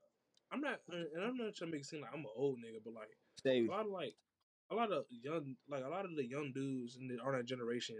I'm 0.53 0.61
not, 0.61 0.81
and 0.91 1.25
I'm 1.25 1.37
not 1.37 1.55
trying 1.55 1.71
to 1.71 1.77
make 1.77 1.81
it 1.81 1.87
seem 1.87 2.03
like 2.03 2.11
I'm 2.13 2.21
an 2.21 2.27
old 2.37 2.59
nigga, 2.59 2.81
but 2.85 2.95
like. 2.95 3.09
Save 3.43 3.69
a 3.69 3.71
lot 3.73 3.87
of 3.87 3.93
like 3.93 4.15
a 4.71 4.75
lot 4.75 4.93
of 4.93 5.05
young 5.11 5.57
like 5.69 5.85
a 5.85 5.89
lot 5.89 6.05
of 6.05 6.17
the 6.17 6.25
young 6.25 6.53
dudes 6.53 6.97
in 6.97 7.09
the, 7.09 7.23
our 7.23 7.43
generation 7.43 7.97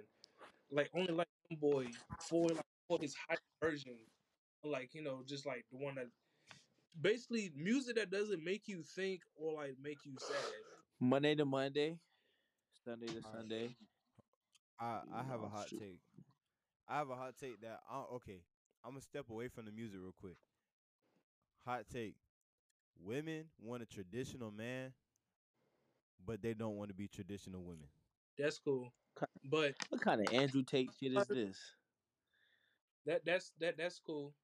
like 0.71 0.91
only 0.95 1.13
like 1.13 1.29
one 1.49 1.59
boy 1.61 1.87
for 2.19 2.49
like 2.49 2.65
for 2.89 2.99
his 3.01 3.15
high 3.29 3.37
version 3.63 3.93
like 4.71 4.95
you 4.95 5.03
know 5.03 5.23
just 5.27 5.47
like 5.47 5.65
the 5.71 5.77
one 5.79 5.95
that 5.97 6.09
basically 7.01 7.53
music 7.57 7.97
that 7.97 8.11
doesn't 8.11 8.43
make 8.45 8.69
you 8.69 8.83
think 8.83 9.23
or 9.37 9.55
like 9.55 9.79
make 9.81 10.05
you 10.05 10.15
sad 10.19 10.37
Monday 11.01 11.35
to 11.35 11.45
Monday, 11.45 12.01
Sunday 12.85 13.07
to 13.07 13.23
Sunday. 13.23 13.77
I 14.79 15.03
I 15.13 15.23
have 15.23 15.43
a 15.43 15.47
Oh, 15.47 15.49
hot 15.49 15.69
take. 15.79 16.01
I 16.89 16.97
have 16.99 17.11
a 17.11 17.17
hot 17.17 17.37
take 17.37 17.61
that 17.61 17.81
I, 17.89 18.01
okay. 18.17 18.45
I'm 18.85 18.93
gonna 18.93 19.01
step 19.03 19.31
away 19.31 19.49
from 19.49 19.67
the 19.67 19.73
music 19.73 20.01
real 20.01 20.13
quick. 20.13 20.39
Hot 21.65 21.89
take: 21.89 22.17
Women 22.97 23.51
want 23.59 23.83
a 23.83 23.87
traditional 23.87 24.51
man, 24.51 24.95
but 26.25 26.43
they 26.43 26.55
don't 26.55 26.77
want 26.77 26.89
to 26.89 26.95
be 26.95 27.09
traditional 27.09 27.63
women. 27.65 27.89
that's 28.39 28.59
cool 28.59 28.93
but 29.45 29.75
What 29.89 30.01
kind 30.01 30.21
of 30.21 30.27
Andrew 30.29 30.63
Tate 30.63 30.93
shit 30.93 31.13
is 31.13 31.29
this? 31.29 31.77
that 33.07 33.25
that's 33.25 33.53
that 33.61 33.77
that's 33.77 33.99
cool 34.01 34.35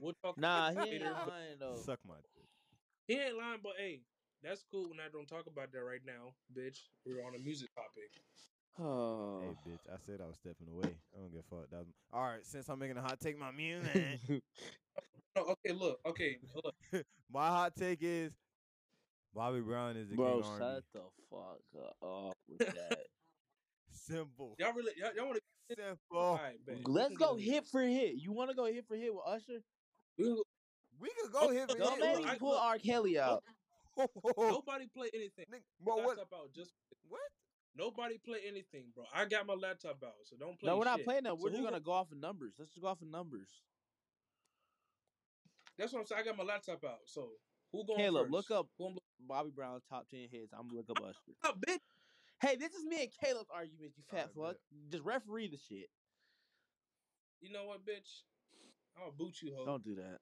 we'll 0.00 0.14
talk 0.24 0.38
Nah, 0.38 0.70
he 0.72 0.78
ain't 0.78 0.90
later, 0.90 1.14
but 1.14 1.28
lying 1.28 1.58
though. 1.58 1.76
Suck 1.76 1.98
my 2.06 2.14
dick. 2.34 2.46
he 3.06 3.14
ain't 3.14 3.36
lying 3.36 3.60
but 3.62 3.72
hey 3.78 4.00
that's 4.42 4.64
cool 4.70 4.88
when 4.90 4.98
I 4.98 5.08
don't 5.12 5.28
talk 5.28 5.46
about 5.46 5.70
that 5.72 5.82
right 5.84 6.00
now, 6.04 6.34
bitch. 6.52 6.78
We're 7.06 7.24
on 7.24 7.34
a 7.34 7.38
music 7.38 7.68
topic. 7.74 8.10
Oh. 8.80 9.40
Hey, 9.40 9.70
bitch! 9.70 9.92
I 9.92 9.96
said 10.04 10.20
I 10.20 10.26
was 10.26 10.36
stepping 10.36 10.66
away. 10.68 10.96
I 11.14 11.18
don't 11.20 11.30
give 11.30 11.40
a 11.40 11.54
fuck. 11.54 11.70
That 11.70 11.78
was, 11.78 11.86
all 12.12 12.22
right, 12.22 12.44
since 12.44 12.68
I'm 12.68 12.78
making 12.78 12.96
a 12.96 13.02
hot 13.02 13.20
take, 13.20 13.38
my 13.38 13.50
music. 13.52 14.18
No, 15.34 15.44
okay, 15.44 15.72
look, 15.72 15.98
okay, 16.04 16.36
look. 16.54 16.74
my 17.32 17.46
hot 17.48 17.74
take 17.74 18.00
is 18.02 18.32
Bobby 19.34 19.60
Brown 19.60 19.96
is 19.96 20.10
the 20.10 20.16
Bro, 20.16 20.26
king 20.26 20.40
of 20.40 20.46
R&B. 20.46 20.64
shut 20.64 20.84
the 20.92 21.00
fuck 21.30 21.92
up 22.02 22.36
with 22.48 22.58
that. 22.74 22.98
Simple. 24.12 24.54
Y'all 24.58 24.72
really, 24.72 24.92
y'all, 24.96 25.10
y'all 25.16 25.26
want 25.26 25.38
to? 25.38 25.74
Simple. 25.76 26.18
All 26.18 26.34
right, 26.36 26.56
bet. 26.66 26.76
We 26.78 26.92
Let's 26.92 27.16
go 27.16 27.36
hit 27.36 27.66
for 27.66 27.82
hit. 27.82 28.14
You 28.16 28.32
want 28.32 28.50
to 28.50 28.56
go 28.56 28.66
hit 28.66 28.84
for 28.86 28.96
hit 28.96 29.12
with 29.12 29.22
Usher? 29.26 29.62
We 30.18 30.24
can 30.24 30.34
go- 30.36 30.42
could 31.22 31.32
go 31.32 31.50
hit 31.50 31.70
for 31.70 31.78
Don't 31.78 31.92
hit. 31.92 32.00
make 32.00 32.14
look, 32.16 32.24
me 32.24 32.30
I- 32.30 32.38
pull 32.38 32.50
look, 32.50 32.62
R. 32.62 32.78
Kelly 32.78 33.18
out. 33.18 33.42
Nobody 34.38 34.86
play 34.94 35.10
anything. 35.14 35.46
Nick, 35.50 35.62
bro, 35.80 35.96
what? 35.96 36.16
Laptop 36.18 36.32
out 36.40 36.52
just 36.54 36.72
What? 37.08 37.20
nobody 37.74 38.18
play 38.18 38.40
anything, 38.46 38.86
bro. 38.94 39.04
I 39.14 39.24
got 39.26 39.46
my 39.46 39.54
laptop 39.54 40.02
out, 40.04 40.14
so 40.24 40.36
don't 40.38 40.58
play. 40.58 40.68
No, 40.68 40.78
we're 40.78 40.84
not 40.84 41.02
playing 41.02 41.24
that. 41.24 41.36
We're 41.36 41.50
So 41.50 41.56
just 41.56 41.64
gonna 41.64 41.80
go 41.80 41.92
off 41.92 42.10
of 42.12 42.18
numbers. 42.18 42.54
Let's 42.58 42.70
just 42.72 42.82
go 42.82 42.88
off 42.88 43.02
of 43.02 43.08
numbers. 43.08 43.48
That's 45.78 45.92
what 45.92 46.00
I'm 46.00 46.06
saying. 46.06 46.20
I 46.22 46.24
got 46.24 46.36
my 46.36 46.44
laptop 46.44 46.84
out. 46.84 47.00
So 47.06 47.30
who 47.72 47.84
going 47.86 47.98
Caleb, 47.98 48.24
first? 48.24 48.32
look 48.32 48.50
up 48.50 48.66
Bobby 49.20 49.50
Brown's 49.54 49.82
top 49.88 50.08
ten 50.08 50.26
hits. 50.30 50.52
I'm 50.52 50.68
gonna 50.68 50.78
look 50.86 50.90
up 50.90 51.02
Usher. 51.04 51.18
up, 51.44 51.58
bitch. 51.60 51.78
Hey, 52.42 52.56
this 52.56 52.72
is 52.74 52.84
me 52.84 53.02
and 53.02 53.10
Caleb's 53.22 53.48
argument. 53.54 53.92
You 53.96 54.02
fat 54.10 54.30
fuck. 54.36 54.56
Just 54.90 55.04
referee 55.04 55.46
the 55.46 55.58
shit. 55.68 55.88
You 57.40 57.52
know 57.52 57.66
what, 57.66 57.86
bitch? 57.86 58.24
I'll 59.00 59.12
boot 59.12 59.40
you, 59.40 59.54
ho. 59.56 59.64
Don't 59.64 59.84
do 59.84 59.94
that. 59.94 60.18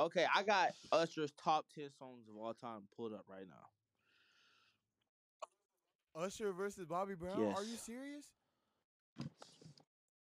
Okay, 0.00 0.24
I 0.34 0.44
got 0.44 0.70
Usher's 0.92 1.32
top 1.32 1.66
ten 1.74 1.90
songs 1.98 2.28
of 2.28 2.36
all 2.40 2.54
time 2.54 2.82
pulled 2.96 3.12
up 3.12 3.24
right 3.28 3.46
now. 3.46 3.66
Usher 6.22 6.52
versus 6.52 6.86
Bobby 6.86 7.14
Brown? 7.14 7.52
Are 7.56 7.64
you 7.64 7.76
serious? 7.76 8.24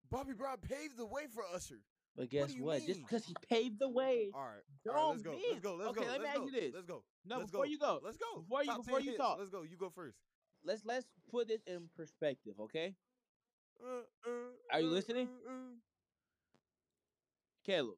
Bobby 0.09 0.33
Brown 0.33 0.57
paved 0.57 0.97
the 0.97 1.05
way 1.05 1.27
for 1.33 1.43
Usher. 1.55 1.79
But 2.15 2.29
guess 2.29 2.53
you 2.53 2.63
what? 2.63 2.85
Just 2.85 3.01
because 3.01 3.25
he 3.25 3.35
paved 3.49 3.79
the 3.79 3.89
way. 3.89 4.31
All 4.33 4.41
right. 4.41 4.61
All 4.89 4.93
right 4.95 5.09
let's 5.09 5.21
go. 5.21 5.31
Let's 5.49 5.61
go. 5.61 5.75
Let's 5.75 5.89
Okay, 5.91 6.01
go. 6.01 6.11
let 6.11 6.21
me 6.21 6.25
let's 6.25 6.29
ask 6.37 6.39
go. 6.39 6.45
you 6.45 6.51
this. 6.51 6.73
Let's 6.73 6.85
go. 6.85 7.03
No, 7.25 7.37
let's 7.39 7.51
before 7.51 7.65
go. 7.65 7.69
you 7.71 7.79
go, 7.79 7.99
Let's 8.03 8.17
go. 8.17 8.41
Before 8.41 8.63
you- 8.63 8.77
before 8.77 8.99
you 8.99 9.11
hits. 9.11 9.17
talk. 9.17 9.37
Let's 9.39 9.49
go. 9.49 9.61
You 9.63 9.77
go 9.77 9.89
first. 9.89 10.17
let's 10.63 10.85
let's 10.85 11.07
put 11.29 11.47
this 11.47 11.61
in 11.67 11.89
perspective, 11.95 12.59
okay? 12.59 12.95
Uh, 13.81 14.03
uh, 14.27 14.29
Are 14.71 14.81
you 14.81 14.87
uh, 14.87 14.91
listening? 14.91 15.27
uh, 15.47 15.51
Caleb, 17.63 17.97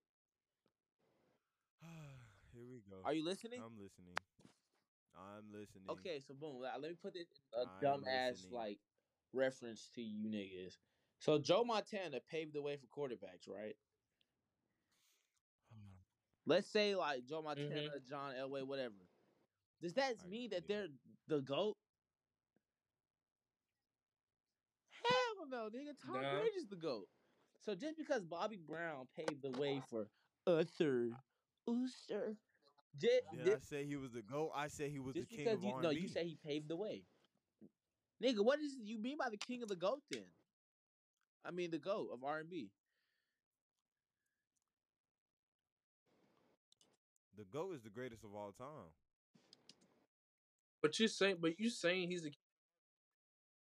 uh. 1.82 1.86
Here 2.53 2.64
we 2.70 2.82
go. 2.89 2.97
are 3.05 3.14
you 3.14 3.24
listening? 3.26 3.59
I'm 3.66 3.78
listening. 3.82 4.14
I'm 5.16 5.45
listening. 5.51 5.89
Okay, 5.89 6.20
so 6.20 6.34
boom. 6.34 6.61
Let 6.61 6.82
me 6.82 6.95
put 7.01 7.14
this 7.14 7.28
a 7.53 7.66
dumbass 7.84 8.51
like 8.51 8.80
reference 9.34 9.89
to 9.95 10.01
you 10.01 10.24
niggas. 10.28 10.78
So 11.20 11.39
Joe 11.39 11.64
Montana 11.64 12.20
paved 12.30 12.53
the 12.53 12.61
way 12.61 12.78
for 12.78 12.88
quarterbacks, 12.88 13.47
right? 13.47 13.76
Let's 16.46 16.68
say 16.70 16.96
like 16.96 17.26
Joe 17.26 17.41
Montana, 17.41 17.70
mm-hmm. 17.70 18.10
John 18.10 18.34
Elway, 18.39 18.64
whatever. 18.66 18.96
Does 19.82 19.94
that 19.94 20.16
mean 20.30 20.50
that 20.52 20.68
they're 20.68 20.88
the 21.28 21.41
goat? 21.41 21.76
Hell 25.04 25.48
no, 25.50 25.70
nigga. 25.70 25.94
Tom 26.06 26.22
Nah. 26.22 26.39
Brady's 26.39 26.68
the 26.70 26.76
goat. 26.76 27.08
So 27.66 27.76
just 27.76 27.98
because 27.98 28.24
Bobby 28.24 28.58
Brown 28.58 29.08
paved 29.16 29.41
the 29.41 29.52
way 29.52 29.82
for 29.89 30.08
Usher, 30.46 31.12
Usher, 31.68 32.36
just, 32.98 33.24
Did 33.32 33.48
I 33.50 33.60
say 33.60 33.86
he 33.86 33.96
was 33.96 34.12
the 34.14 34.22
GOAT? 34.22 34.52
I 34.56 34.68
said 34.68 34.91
he 34.91 35.00
was 35.00 35.16
the 35.16 35.26
king 35.26 35.46
because 35.46 35.60
of 35.60 35.64
you 35.64 35.72
R&B. 35.72 35.84
no, 35.84 35.89
you 35.91 36.08
say 36.08 36.26
he 36.26 36.38
paved 36.46 36.68
the 36.70 36.76
way. 36.76 37.04
Nigga, 38.24 38.44
what 38.44 38.60
is 38.60 38.76
you 38.82 38.98
mean 39.00 39.18
by 39.18 39.30
the 39.30 39.38
king 39.38 39.62
of 39.64 39.70
the 39.70 39.76
goat 39.76 40.02
then? 40.12 40.26
I 41.46 41.52
mean 41.52 41.72
the 41.72 41.80
goat 41.80 42.10
of 42.14 42.24
R 42.24 42.39
and 42.39 42.50
B. 42.50 42.70
the 47.38 47.45
GOAT 47.45 47.75
is 47.75 47.84
the 47.84 47.89
greatest 47.89 48.23
of 48.23 48.36
all 48.36 48.51
time. 48.57 48.91
But 50.81 50.99
you 50.99 51.07
saying, 51.07 51.38
but 51.39 51.59
you 51.59 51.69
saying 51.69 52.09
he's 52.09 52.23
the 52.23 52.34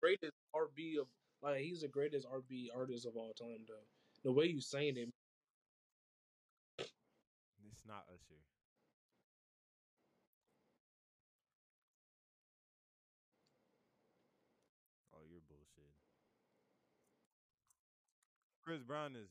greatest 0.02 0.32
RB 0.54 1.00
of 1.00 1.06
like 1.42 1.60
he's 1.60 1.82
the 1.82 1.88
greatest 1.88 2.26
RB 2.28 2.68
artist 2.74 3.06
of 3.06 3.16
all 3.16 3.32
time, 3.38 3.64
though. 3.68 3.86
The 4.24 4.32
way 4.32 4.46
you 4.46 4.60
saying 4.60 4.96
it, 4.96 5.10
It's 7.80 7.86
not 7.86 8.04
Usher. 8.12 8.36
Oh, 15.14 15.24
you're 15.30 15.40
bullshit. 15.48 15.88
Chris 18.62 18.82
Brown 18.82 19.16
is. 19.16 19.28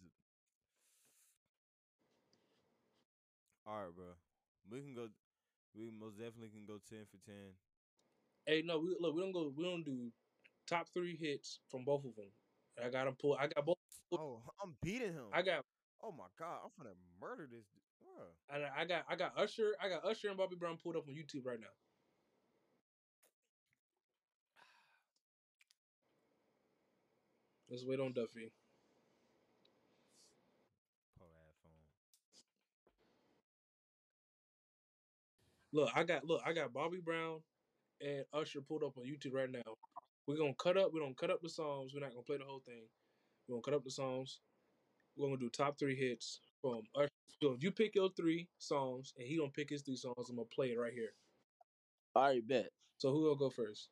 All 3.67 3.75
right, 3.75 3.95
bro. 3.95 4.28
We 4.67 4.81
can 4.81 4.93
go. 4.93 5.07
We 5.75 5.91
most 5.91 6.17
definitely 6.17 6.49
can 6.49 6.65
go 6.65 6.79
ten 6.89 7.05
for 7.09 7.17
ten. 7.25 7.53
Hey, 8.45 8.61
no, 8.65 8.79
we 8.79 8.95
look. 8.99 9.15
We 9.15 9.21
don't 9.21 9.31
go. 9.31 9.51
We 9.55 9.63
don't 9.63 9.83
do 9.83 10.11
top 10.67 10.87
three 10.93 11.15
hits 11.17 11.59
from 11.69 11.83
both 11.85 12.05
of 12.05 12.15
them. 12.15 12.31
I 12.83 12.89
got 12.89 13.05
them 13.05 13.15
pull. 13.19 13.35
I 13.39 13.47
got 13.47 13.65
both. 13.65 13.77
Oh, 14.13 14.41
I'm 14.63 14.75
beating 14.81 15.13
him. 15.13 15.27
I 15.33 15.41
got. 15.41 15.63
oh 16.03 16.11
my 16.11 16.25
god, 16.39 16.59
I'm 16.65 16.71
gonna 16.77 16.95
murder 17.21 17.47
this. 17.51 17.65
d- 17.73 17.81
Bruh. 18.03 18.31
I, 18.49 18.81
I 18.81 18.85
got. 18.85 19.03
I 19.09 19.15
got 19.15 19.37
Usher. 19.37 19.75
I 19.81 19.89
got 19.89 20.05
Usher 20.05 20.29
and 20.29 20.37
Bobby 20.37 20.55
Brown 20.55 20.77
pulled 20.81 20.95
up 20.95 21.07
on 21.07 21.13
YouTube 21.15 21.45
right 21.45 21.59
now. 21.59 21.73
Let's 27.69 27.85
wait 27.85 27.99
on 27.99 28.13
Duffy. 28.13 28.51
Poor 31.17 31.27
ass 31.47 31.55
phone. 31.61 31.85
Look, 35.71 35.89
I 35.95 36.03
got. 36.03 36.25
Look, 36.25 36.41
I 36.45 36.53
got 36.53 36.73
Bobby 36.73 36.99
Brown 37.03 37.41
and 38.01 38.25
Usher 38.33 38.61
pulled 38.61 38.83
up 38.83 38.97
on 38.97 39.03
YouTube 39.03 39.33
right 39.33 39.51
now. 39.51 39.73
We're 40.27 40.37
gonna 40.37 40.53
cut 40.57 40.77
up. 40.77 40.91
We're 40.93 41.01
gonna 41.01 41.13
cut 41.15 41.29
up 41.29 41.41
the 41.41 41.49
songs. 41.49 41.91
We're 41.93 42.01
not 42.01 42.11
gonna 42.11 42.23
play 42.23 42.37
the 42.37 42.45
whole 42.45 42.61
thing. 42.65 42.83
We're 43.47 43.55
gonna 43.55 43.63
cut 43.63 43.73
up 43.73 43.83
the 43.83 43.91
songs. 43.91 44.39
We're 45.15 45.27
gonna 45.27 45.39
do 45.39 45.49
top 45.49 45.77
three 45.77 45.95
hits 45.95 46.41
from 46.61 46.81
Usher. 46.95 47.09
So 47.41 47.51
if 47.51 47.63
you 47.63 47.71
pick 47.71 47.95
your 47.95 48.09
three 48.17 48.47
songs 48.57 49.13
and 49.17 49.27
he 49.27 49.37
gonna 49.37 49.49
pick 49.49 49.69
his 49.69 49.81
three 49.81 49.95
songs, 49.95 50.29
I'm 50.29 50.35
gonna 50.35 50.47
play 50.53 50.67
it 50.67 50.79
right 50.79 50.93
here. 50.93 51.13
All 52.15 52.23
right, 52.23 52.47
bet. 52.47 52.69
So 52.97 53.11
who 53.11 53.25
gonna 53.25 53.39
go 53.39 53.49
first? 53.49 53.89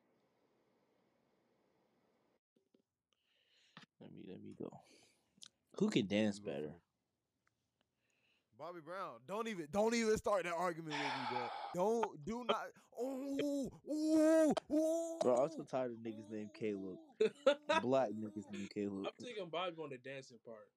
Let 4.01 4.11
me 4.13 4.23
let 4.28 4.43
me 4.43 4.53
go. 4.59 4.69
Who 5.80 5.89
can 5.89 6.07
dance 6.07 6.39
better? 6.39 6.73
First. 8.58 8.60
Bobby 8.60 8.82
Brown. 8.82 9.20
Don't 9.28 9.47
even 9.47 9.68
don't 9.72 9.93
even 9.93 10.18
start 10.18 10.43
that 10.43 10.53
argument 10.53 10.93
with 10.93 11.01
me, 11.01 11.38
bro. 11.38 11.49
Don't 11.74 12.26
do 12.26 12.43
not. 12.43 12.68
Ooh, 12.99 13.70
ooh, 13.89 14.53
ooh. 14.72 15.20
Bro, 15.22 15.36
I'm 15.36 15.49
so 15.49 15.64
tired 15.64 15.91
of 15.91 15.97
niggas 15.97 16.30
named 16.30 16.53
Caleb. 16.53 16.97
Black 17.82 18.12
niggas 18.12 18.51
named 18.51 18.70
Caleb. 18.70 19.08
I'm 19.08 19.26
taking 19.26 19.49
Bobby 19.49 19.76
on 19.78 19.89
the 19.89 19.97
dancing 19.97 20.39
part. 20.39 20.68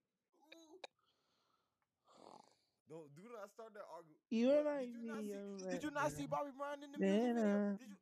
Don't 2.88 3.14
do 3.14 3.22
not 3.32 3.48
start 3.50 3.72
that 3.74 3.84
argument. 3.94 4.18
You 4.30 4.48
Bro, 4.48 4.58
remind 4.58 4.92
did 4.92 5.02
you 5.02 5.06
not 5.06 5.22
me 5.22 5.30
see, 5.30 5.34
of 5.34 5.70
Did 5.70 5.82
you 5.84 5.90
not 5.92 6.12
see 6.12 6.26
Bobby 6.26 6.50
Brown 6.56 6.82
in 6.82 6.92
the 6.92 6.98
music 6.98 7.22
video? 7.22 7.44
I 7.44 7.76
Did 7.78 7.88
you? 7.88 7.96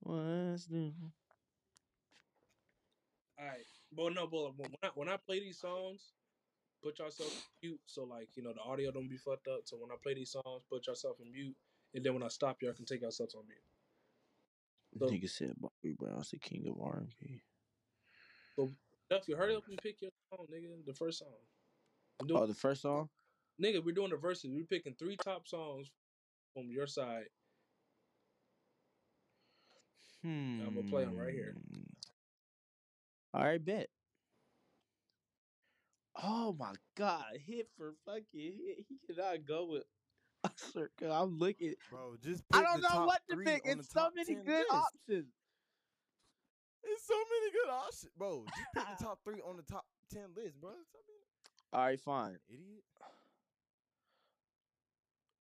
was 0.00 0.68
new. 0.70 0.92
All 3.38 3.46
right, 3.46 3.66
but 3.92 4.12
no, 4.12 4.26
but 4.26 4.56
when 4.56 4.74
I 4.82 4.88
when 4.94 5.08
I 5.08 5.16
play 5.16 5.38
these 5.38 5.60
songs, 5.60 6.17
put 6.82 6.98
yourself 6.98 7.48
mute 7.62 7.80
so 7.86 8.04
like 8.04 8.28
you 8.36 8.42
know 8.42 8.52
the 8.52 8.60
audio 8.60 8.90
don't 8.92 9.08
be 9.08 9.16
fucked 9.16 9.48
up. 9.48 9.60
So 9.64 9.76
when 9.76 9.90
I 9.90 9.96
play 10.02 10.14
these 10.14 10.30
songs, 10.32 10.62
put 10.70 10.86
yourself 10.86 11.16
in 11.24 11.30
mute, 11.32 11.56
and 11.94 12.04
then 12.04 12.14
when 12.14 12.22
I 12.22 12.28
stop, 12.28 12.58
y'all 12.62 12.72
can 12.72 12.84
take 12.86 13.02
yourselves 13.02 13.34
on 13.34 13.42
mute. 13.46 13.58
So- 14.98 15.06
Nigga 15.14 15.28
said 15.30 15.54
Bobby 15.58 15.94
Brown's 15.98 16.30
the 16.30 16.38
king 16.38 16.66
of 16.68 16.80
R&B. 16.80 17.42
Duffy, 19.10 19.32
hurry 19.34 19.54
up 19.54 19.62
and 19.68 19.78
pick 19.82 20.00
your 20.02 20.10
song, 20.30 20.46
nigga. 20.52 20.84
The 20.84 20.92
first 20.94 21.20
song. 21.20 21.28
Doing, 22.26 22.42
Oh, 22.42 22.46
the 22.46 22.54
first 22.54 22.82
song? 22.82 23.08
nigga, 23.62 23.82
we're 23.84 23.94
doing 23.94 24.10
the 24.10 24.16
verses. 24.16 24.50
We're 24.50 24.64
picking 24.64 24.94
three 24.98 25.16
top 25.16 25.46
songs 25.48 25.90
from 26.54 26.70
your 26.70 26.86
side. 26.86 27.24
Hmm. 30.22 30.62
I'ma 30.66 30.82
play 30.90 31.04
them 31.04 31.16
right 31.16 31.32
here. 31.32 31.54
All 33.34 33.44
right, 33.44 33.64
bet. 33.64 33.88
Oh 36.20 36.52
my 36.52 36.74
god, 36.96 37.36
hit 37.38 37.68
for 37.76 37.94
fucking 38.04 38.24
hit. 38.34 38.86
He 38.88 38.98
cannot 38.98 39.44
go 39.44 39.66
with 39.66 39.84
Usher. 40.44 40.88
'cause 40.96 41.10
I'm 41.10 41.38
looking. 41.38 41.74
Bro, 41.90 42.16
just 42.18 42.44
I 42.52 42.62
don't 42.62 42.80
the 42.80 42.82
know 42.82 42.88
top 42.88 43.06
what 43.06 43.22
to 43.28 43.34
three 43.34 43.44
pick. 43.44 43.62
on 43.64 43.76
the 43.78 43.82
It's 43.82 43.90
so 43.90 44.00
top 44.00 44.14
many 44.14 44.34
10 44.34 44.44
good 44.44 44.66
list. 44.72 44.72
options. 44.72 45.34
It's 46.82 47.06
so 47.06 47.14
many 47.30 47.50
good 47.52 47.68
options, 47.68 48.12
bro. 48.16 48.44
Just 48.56 48.72
pick 48.74 48.98
the 48.98 49.04
top 49.04 49.22
three 49.24 49.40
on 49.40 49.56
the 49.56 49.62
top 49.62 49.86
ten 50.08 50.34
list, 50.34 50.60
bro. 50.60 50.70
All 51.72 51.80
right, 51.84 52.00
fine. 52.00 52.38
idiot. 52.48 52.84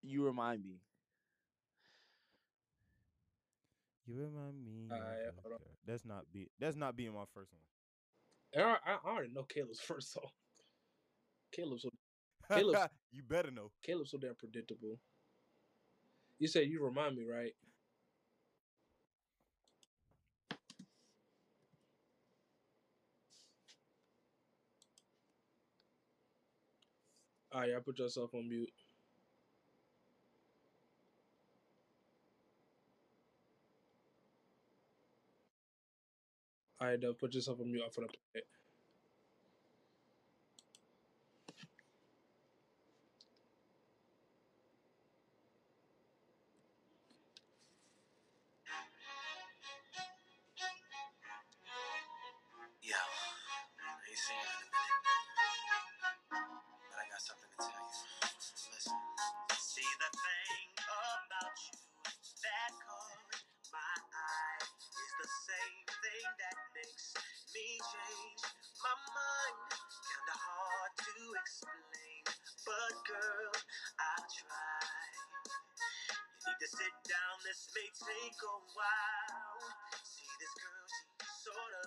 You 0.01 0.25
remind 0.25 0.63
me. 0.63 0.81
You 4.05 4.15
remind 4.15 4.63
me. 4.63 4.87
Alright, 4.93 5.27
of 5.27 5.35
hold 5.41 5.53
on. 5.53 5.59
That's 5.85 6.05
not 6.05 6.31
be. 6.31 6.49
That's 6.59 6.75
not 6.75 6.95
being 6.95 7.13
my 7.13 7.25
first 7.25 7.51
one. 7.53 7.61
I, 8.55 8.77
I 8.83 8.95
I 8.95 8.97
already 9.03 9.33
know 9.33 9.43
Caleb's 9.43 9.79
first 9.81 10.11
song. 10.11 10.31
Caleb's 11.51 11.83
so 11.83 11.89
Caleb- 12.49 12.91
you 13.11 13.23
better 13.23 13.51
know. 13.51 13.71
Caleb's 13.81 14.11
so 14.11 14.17
damn 14.17 14.35
predictable. 14.35 14.99
You 16.39 16.47
said 16.47 16.67
you 16.67 16.83
remind 16.83 17.17
me, 17.17 17.25
right? 17.25 17.55
All 27.51 27.61
right, 27.61 27.71
y'all 27.71 27.81
put 27.81 27.99
yourself 27.99 28.33
on 28.35 28.47
mute. 28.49 28.71
All 36.79 36.87
right, 36.87 37.17
put 37.19 37.33
yourself 37.33 37.59
on 37.59 37.71
mute. 37.71 37.83
I'm 37.83 37.91
gonna 37.95 38.07
play 38.07 38.41
it. 38.41 38.47
But 72.67 72.95
girl, 73.07 73.53
I'll 73.95 74.27
try. 74.27 74.83
You 76.27 76.51
need 76.51 76.59
to 76.59 76.69
sit 76.69 76.95
down, 77.07 77.35
this 77.47 77.71
may 77.75 77.89
take 77.95 78.39
a 78.43 78.57
while. 78.75 79.59
See 80.03 80.27
this 80.39 80.53
girl, 80.59 80.85
she 80.91 81.07
sorta 81.47 81.79
looks 81.79 81.86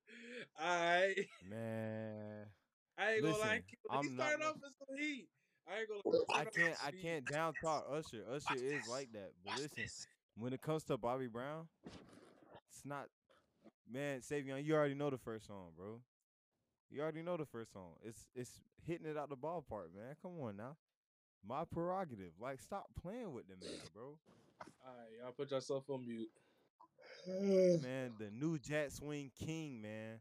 Alright. 0.60 1.26
Man, 1.48 2.46
I 2.98 3.12
ain't 3.12 3.22
gonna 3.22 3.36
lie. 3.36 3.38
Listen, 3.46 3.62
He 3.68 3.76
I'm 3.90 4.16
not 4.16 4.24
started 4.26 4.40
no- 4.42 4.48
off 4.50 4.56
with 4.56 4.72
some 4.78 4.96
heat. 4.98 5.28
I 5.66 5.78
ain't 5.80 5.88
gonna 5.88 6.16
lie. 6.28 6.40
I 6.40 6.44
can't. 6.44 6.76
I 6.86 6.90
can't 6.90 7.28
down 7.28 7.54
talk 7.60 7.86
Usher. 7.90 8.24
Usher 8.30 8.54
is 8.54 8.86
like 8.88 9.10
that. 9.14 9.32
But 9.44 9.54
listen, 9.56 9.84
when 10.36 10.52
it 10.52 10.60
comes 10.60 10.84
to 10.84 10.96
Bobby 10.96 11.26
Brown, 11.26 11.68
it's 12.70 12.84
not. 12.84 13.06
Man, 13.90 14.20
Savion, 14.20 14.64
you 14.64 14.74
already 14.74 14.94
know 14.94 15.10
the 15.10 15.18
first 15.18 15.46
song, 15.46 15.72
bro. 15.76 16.00
You 16.90 17.02
already 17.02 17.22
know 17.22 17.36
the 17.36 17.46
first 17.46 17.72
song. 17.72 17.92
It's 18.02 18.26
it's 18.34 18.60
hitting 18.86 19.06
it 19.06 19.16
out 19.16 19.28
the 19.30 19.36
ballpark, 19.36 19.94
man. 19.94 20.14
Come 20.22 20.32
on 20.40 20.56
now. 20.56 20.76
My 21.46 21.64
prerogative. 21.64 22.32
Like, 22.40 22.60
stop 22.60 22.86
playing 23.02 23.32
with 23.32 23.46
the 23.48 23.56
man, 23.56 23.70
bro. 23.92 24.18
Alright, 24.86 25.12
y'all 25.20 25.32
put 25.32 25.50
yourself 25.50 25.84
on 25.90 26.06
mute. 26.06 26.28
man, 27.28 28.12
the 28.18 28.30
new 28.32 28.58
Jack 28.58 28.90
Swing 28.90 29.30
King, 29.34 29.80
man. 29.80 30.20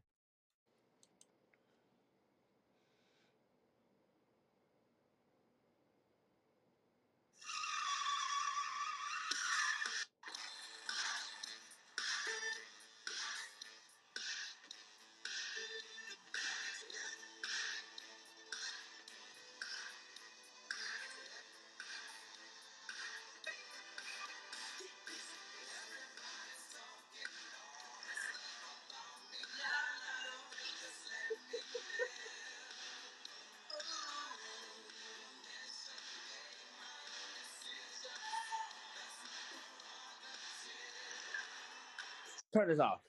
Turn 42.54 42.68
this 42.68 42.78
off. 42.78 43.00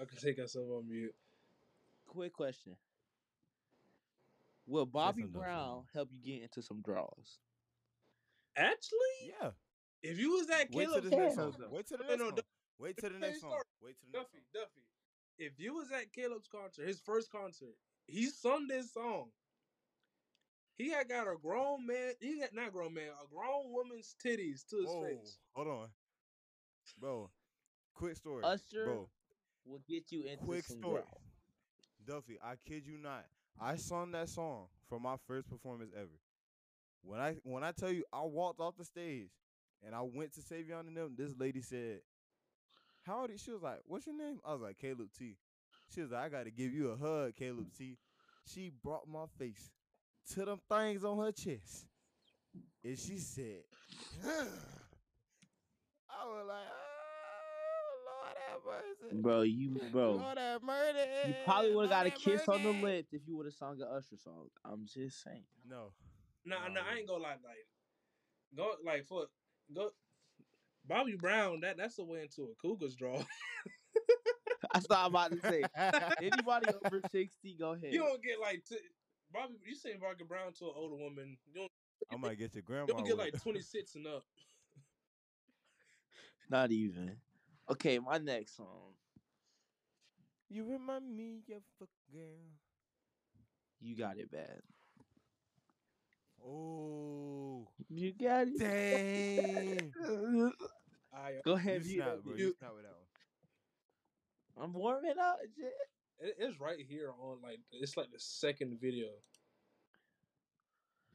Y'all 0.00 0.06
can 0.06 0.16
take 0.16 0.38
yourself 0.38 0.64
on 0.78 0.88
mute. 0.88 1.14
Quick 2.06 2.32
question. 2.32 2.74
Will 4.66 4.86
Bobby 4.86 5.20
some 5.24 5.32
dumb. 5.32 5.42
Brown 5.42 5.82
help 5.92 6.08
you 6.10 6.20
get 6.22 6.42
into 6.42 6.62
some 6.62 6.80
draws? 6.80 7.38
Actually, 8.56 9.26
Yeah. 9.26 9.50
if 10.02 10.18
you 10.18 10.32
was 10.32 10.48
at 10.48 10.70
Wait 10.70 10.84
till 10.86 11.02
Caleb 11.02 11.02
this 11.04 11.12
next 11.12 11.36
Hell 11.36 11.52
song. 11.52 11.60
no. 11.60 11.68
Wait 11.68 11.86
till 11.86 11.98
the 11.98 12.04
next 12.04 12.18
no, 12.18 12.26
song. 12.28 12.34
Duffy, 12.36 12.48
Wait 12.78 12.96
till 12.96 13.10
the 13.10 13.18
next 13.18 13.40
song. 13.42 13.62
Wait 13.82 13.96
till 14.00 14.08
the 14.10 14.18
next 14.18 14.32
Duffy, 14.32 14.38
song. 14.54 14.62
Duffy, 14.62 14.86
if 15.36 15.60
you 15.60 15.74
was 15.74 15.90
at 15.92 16.10
Caleb's 16.14 16.48
concert, 16.48 16.88
his 16.88 17.00
first 17.02 17.30
concert, 17.30 17.76
he 18.06 18.24
sung 18.30 18.68
this 18.68 18.94
song. 18.94 19.28
He 20.78 20.88
had 20.88 21.10
got 21.10 21.28
a 21.28 21.36
grown 21.36 21.86
man, 21.86 22.14
he 22.20 22.40
got 22.40 22.54
not 22.54 22.72
grown 22.72 22.94
man, 22.94 23.10
a 23.22 23.26
grown 23.28 23.70
woman's 23.70 24.16
titties 24.24 24.66
to 24.68 24.76
his 24.76 24.86
Whoa, 24.86 25.04
face. 25.04 25.38
hold 25.54 25.68
on, 25.68 25.88
bro. 26.98 27.30
Quick 27.92 28.16
story, 28.16 28.44
Usher 28.44 28.84
bro. 28.86 29.10
Will 29.64 29.80
get 29.88 30.10
you 30.10 30.24
into 30.24 30.44
Quick 30.44 30.64
some 30.64 30.78
story, 30.78 31.02
draws. 32.06 32.22
Duffy. 32.22 32.38
I 32.42 32.54
kid 32.66 32.86
you 32.86 32.98
not. 32.98 33.24
I 33.60 33.76
sung 33.76 34.12
that 34.12 34.28
song 34.28 34.66
for 34.88 34.98
my 34.98 35.16
first 35.26 35.48
performance 35.48 35.92
ever. 35.96 36.08
When 37.02 37.20
I 37.20 37.36
when 37.44 37.64
I 37.64 37.72
tell 37.72 37.90
you, 37.92 38.04
I 38.12 38.22
walked 38.22 38.60
off 38.60 38.76
the 38.76 38.84
stage 38.84 39.30
and 39.84 39.94
I 39.94 40.00
went 40.02 40.34
to 40.34 40.40
Savion 40.40 40.88
and 40.88 40.96
them. 40.96 41.14
This 41.16 41.34
lady 41.38 41.60
said, 41.62 42.00
"How 43.02 43.22
old?" 43.22 43.30
She 43.38 43.50
was 43.50 43.62
like, 43.62 43.80
"What's 43.86 44.06
your 44.06 44.16
name?" 44.16 44.40
I 44.44 44.52
was 44.52 44.62
like, 44.62 44.78
"Caleb 44.78 45.08
T." 45.18 45.36
She 45.94 46.02
was 46.02 46.10
like, 46.10 46.24
"I 46.24 46.28
got 46.28 46.44
to 46.44 46.50
give 46.50 46.72
you 46.72 46.90
a 46.90 46.96
hug, 46.96 47.34
Caleb 47.36 47.72
T." 47.76 47.96
She 48.46 48.70
brought 48.82 49.08
my 49.08 49.26
face 49.38 49.70
to 50.32 50.44
them 50.44 50.60
things 50.68 51.04
on 51.04 51.18
her 51.18 51.32
chest, 51.32 51.86
and 52.84 52.98
she 52.98 53.18
said, 53.18 53.62
"I 54.24 54.46
was 56.26 56.46
like, 56.46 56.66
oh 56.68 56.89
Lord 58.64 58.84
have 58.84 59.00
mercy, 59.02 59.22
Bro, 59.22 59.42
you 59.42 59.80
bro. 59.92 60.12
Lord 60.12 60.38
have 60.38 60.62
mercy." 60.62 61.28
You 61.28 61.34
probably 61.44 61.74
would 61.74 61.90
have 61.90 61.90
got 61.90 62.06
a 62.06 62.08
Lord 62.08 62.12
have 62.12 62.20
kiss 62.20 62.48
on 62.48 62.62
the 62.62 62.72
mercy." 62.72 62.84
lips 62.86 63.12
if 63.12 63.22
you 63.26 63.36
would 63.36 63.46
have 63.46 63.54
sung 63.54 63.80
an 63.80 63.88
Usher 63.88 64.16
song. 64.16 64.50
I'm 64.64 64.86
just 64.86 65.22
saying. 65.22 65.44
No, 65.66 65.92
Nah, 66.44 66.68
Nah, 66.68 66.74
nah, 66.74 66.80
I 66.90 66.96
ain't 66.98 67.08
gonna 67.08 67.22
lie, 67.22 67.36
like 67.44 67.66
go 68.54 68.76
like 68.84 69.06
for 69.06 69.26
go 69.72 69.90
Bobby 70.84 71.16
Brown, 71.16 71.60
that 71.60 71.76
that's 71.76 71.96
the 71.96 72.04
way 72.04 72.22
into 72.22 72.44
a 72.44 72.54
Cougars 72.54 72.94
draw. 72.96 73.22
That's 74.72 74.88
what 74.88 74.98
I'm 74.98 75.06
about 75.06 75.32
to 75.32 75.40
say. 75.40 75.64
Anybody 76.20 76.66
over 76.68 77.00
60, 77.10 77.54
go 77.54 77.72
ahead. 77.72 77.92
you 77.92 77.98
don't 78.00 78.22
get 78.22 78.38
like 78.40 78.64
t- 78.64 78.78
Bobby 79.32 79.54
you 79.64 79.74
saying 79.74 79.98
Bobby 80.00 80.24
Brown 80.24 80.52
to 80.54 80.64
an 80.66 80.72
older 80.74 80.96
woman, 80.96 81.36
you 81.46 81.54
don't 81.54 81.70
I 82.10 82.16
might 82.16 82.38
get 82.38 82.54
your 82.54 82.62
grandma. 82.62 82.86
you 82.86 82.92
grandma. 82.94 83.08
don't 83.08 83.18
get 83.18 83.24
like 83.24 83.42
twenty 83.42 83.60
six 83.60 83.94
and 83.94 84.06
up. 84.06 84.24
Not 86.48 86.70
even. 86.72 87.16
Okay, 87.70 87.98
my 88.00 88.18
next 88.18 88.56
song. 88.56 88.94
You 90.48 90.64
remind 90.64 91.16
me 91.16 91.42
of 91.54 91.62
a 91.80 91.86
girl. 92.12 92.50
You 93.80 93.96
got 93.96 94.18
it 94.18 94.30
bad. 94.30 94.60
Oh, 96.44 97.68
You 97.88 98.12
got 98.12 98.48
it. 98.48 98.58
dang! 98.58 99.92
Go 101.44 101.52
ahead, 101.52 101.84
snap, 101.84 102.22
bro. 102.24 102.34
You 102.34 102.46
with 102.46 102.60
that 102.60 102.72
one. 102.72 102.84
I'm 104.60 104.72
warming 104.72 105.18
up. 105.20 105.38
Shit. 105.56 105.72
it, 106.18 106.34
it's 106.38 106.60
right 106.60 106.78
here 106.88 107.12
on 107.22 107.38
like 107.42 107.60
it's 107.72 107.96
like 107.96 108.10
the 108.10 108.18
second 108.18 108.78
video. 108.80 109.06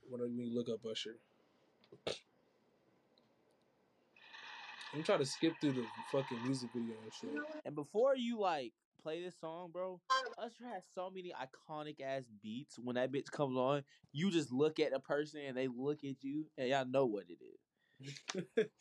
When 0.08 0.22
we 0.38 0.45
look 0.45 0.70
up 0.70 0.86
Usher. 0.89 1.18
I'm 4.96 5.04
trying 5.04 5.20
to 5.20 5.26
skip 5.26 5.54
through 5.60 5.74
the 5.74 5.86
fucking 6.10 6.41
music 6.43 6.70
video 6.74 6.96
and 7.04 7.14
shit. 7.14 7.30
And 7.66 7.76
before 7.76 8.16
you 8.16 8.39
like 8.39 8.72
play 9.04 9.22
this 9.22 9.38
song, 9.39 9.70
bro, 9.74 10.00
Usher 10.38 10.64
has 10.74 10.84
so 10.93 11.10
many 11.14 11.34
iconic 11.34 12.00
ass 12.02 12.24
beats. 12.41 12.80
When 12.82 12.96
that 12.96 13.12
bitch 13.12 13.30
comes 13.30 13.58
on, 13.58 13.84
you 14.14 14.32
just 14.32 14.54
look 14.54 14.80
at 14.80 14.93
a 14.93 15.00
person 15.02 15.41
and 15.46 15.58
they 15.58 15.68
look 15.68 16.00
at 16.06 16.24
you, 16.24 16.46
and 16.58 16.70
y'all 16.70 16.86
know 16.86 17.06
what 17.06 17.26
it 17.30 17.39
is. 17.43 18.66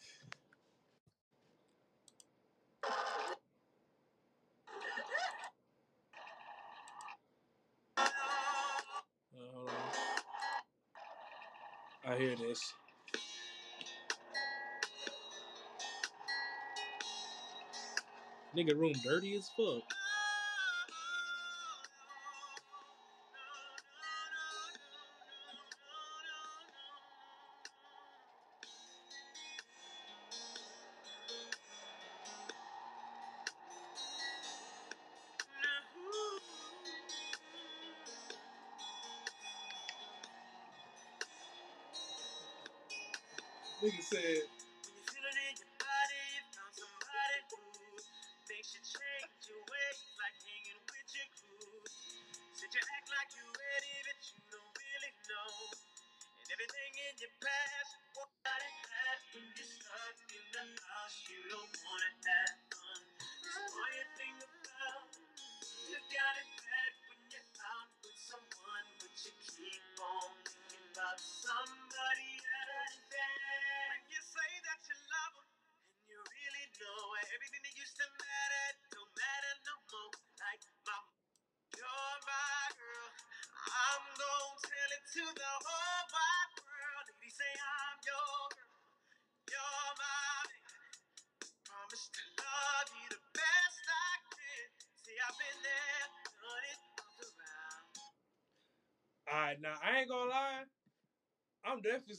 Uh, 9.36 9.56
hold 9.56 9.68
on. 9.68 9.74
I 12.12 12.16
hear 12.16 12.36
this. 12.36 12.60
Nigga 18.56 18.76
room 18.76 18.94
dirty 19.04 19.34
as 19.36 19.50
fuck. 19.56 19.84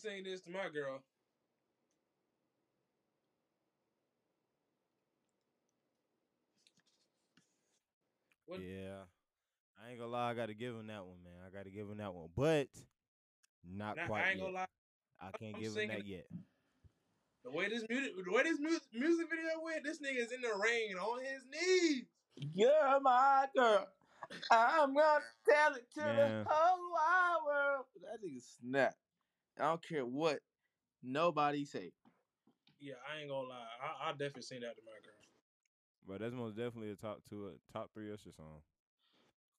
Saying 0.05 0.23
this 0.23 0.41
to 0.41 0.51
my 0.51 0.69
girl. 0.69 1.01
What? 8.45 8.59
Yeah. 8.61 9.03
I 9.83 9.89
ain't 9.89 9.99
gonna 9.99 10.11
lie, 10.11 10.31
I 10.31 10.33
gotta 10.33 10.53
give 10.53 10.75
him 10.75 10.87
that 10.87 11.05
one, 11.05 11.17
man. 11.23 11.33
I 11.45 11.55
gotta 11.55 11.69
give 11.69 11.89
him 11.89 11.97
that 11.97 12.13
one. 12.13 12.29
But 12.35 12.67
not 13.63 13.97
Now, 13.97 14.07
quite 14.07 14.23
I 14.23 14.29
ain't 14.31 14.37
yet. 14.39 14.45
gonna 14.45 14.57
lie. 14.57 14.67
I 15.21 15.31
can't 15.31 15.55
I'm 15.55 15.61
give 15.61 15.75
him 15.75 15.87
that 15.89 16.05
yet. 16.05 16.27
The 17.43 17.51
way 17.51 17.69
this 17.69 17.85
music, 17.89 18.13
the 18.25 18.31
way 18.31 18.43
this 18.43 18.59
music, 18.59 18.83
music 18.93 19.29
video 19.29 19.61
went, 19.63 19.83
this 19.83 19.99
nigga 19.99 20.17
is 20.17 20.31
in 20.31 20.41
the 20.41 20.53
rain 20.61 20.97
on 20.97 21.21
his 21.23 21.45
knees. 21.45 22.05
You're 22.53 22.99
my 23.01 23.47
girl. 23.55 23.87
I'm 24.51 24.93
gonna 24.95 25.23
tell 25.47 25.75
it 25.75 25.85
to 25.95 26.01
Man. 26.01 26.43
the 26.45 26.49
whole 26.49 26.91
wide 26.91 27.37
world. 27.45 27.85
That 28.01 28.23
nigga 28.23 28.41
snap. 28.41 28.95
I 29.59 29.63
don't 29.69 29.81
care 29.83 30.05
what 30.05 30.39
nobody 31.03 31.65
say. 31.65 31.91
Yeah, 32.79 32.95
I 33.09 33.21
ain't 33.21 33.29
gonna 33.29 33.47
lie. 33.47 33.65
I, 33.81 34.09
I 34.09 34.11
definitely 34.11 34.43
seen 34.43 34.61
that 34.61 34.75
to 34.75 34.81
my 34.85 34.91
girl. 35.03 35.13
But 36.07 36.19
that's 36.21 36.33
most 36.33 36.55
definitely 36.55 36.91
a 36.91 36.95
top 36.95 37.21
two, 37.29 37.47
a 37.47 37.73
top 37.73 37.89
three 37.93 38.11
Usher 38.11 38.31
song. 38.35 38.61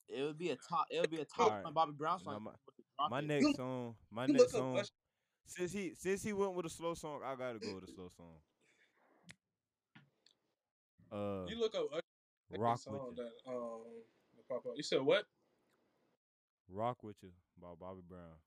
It 0.09 0.23
would 0.23 0.39
be 0.39 0.51
a 0.51 0.57
top. 0.57 0.87
It 0.91 1.01
would 1.01 1.11
be 1.11 1.21
a 1.21 1.25
top 1.37 1.49
Alright. 1.51 1.65
one 1.65 1.73
Bobby 1.75 1.93
Brown 1.93 2.19
Now 2.25 2.33
song. 2.35 2.45
my- 2.45 2.51
with 2.67 2.77
the 2.77 2.83
drop 2.99 3.11
My 3.11 3.21
next 3.21 3.57
song, 3.57 3.95
my 4.11 4.27
next 4.27 4.53
song. 4.53 4.79
Usher. 4.79 4.91
Since 5.47 5.73
he 5.73 5.95
since 5.95 6.23
he 6.23 6.33
went 6.33 6.55
with 6.55 6.67
a 6.67 6.71
slow 6.71 6.95
song, 6.95 7.21
I 7.25 7.35
gotta 7.37 7.59
go 7.59 7.75
with 7.75 7.85
a 7.85 7.93
slow 7.95 8.09
song. 8.17 8.35
Uh, 11.13 11.47
You 11.49 11.59
look 11.59 11.75
up 11.75 11.87
Usher 11.93 12.03
rock 12.61 12.79
song 12.79 12.95
with 13.09 13.19
you, 13.19 13.25
that 13.25 13.51
um 13.51 13.83
pop 14.49 14.67
up. 14.67 14.73
You 14.77 14.83
said 14.83 15.01
what? 15.03 15.25
rock 16.69 17.03
with 17.03 17.17
you 17.23 17.31
by 17.61 17.69
Bobby 17.79 18.03
Brown. 18.07 18.39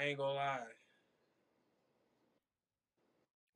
I 0.00 0.04
ain't 0.04 0.18
gonna 0.18 0.32
lie. 0.32 0.60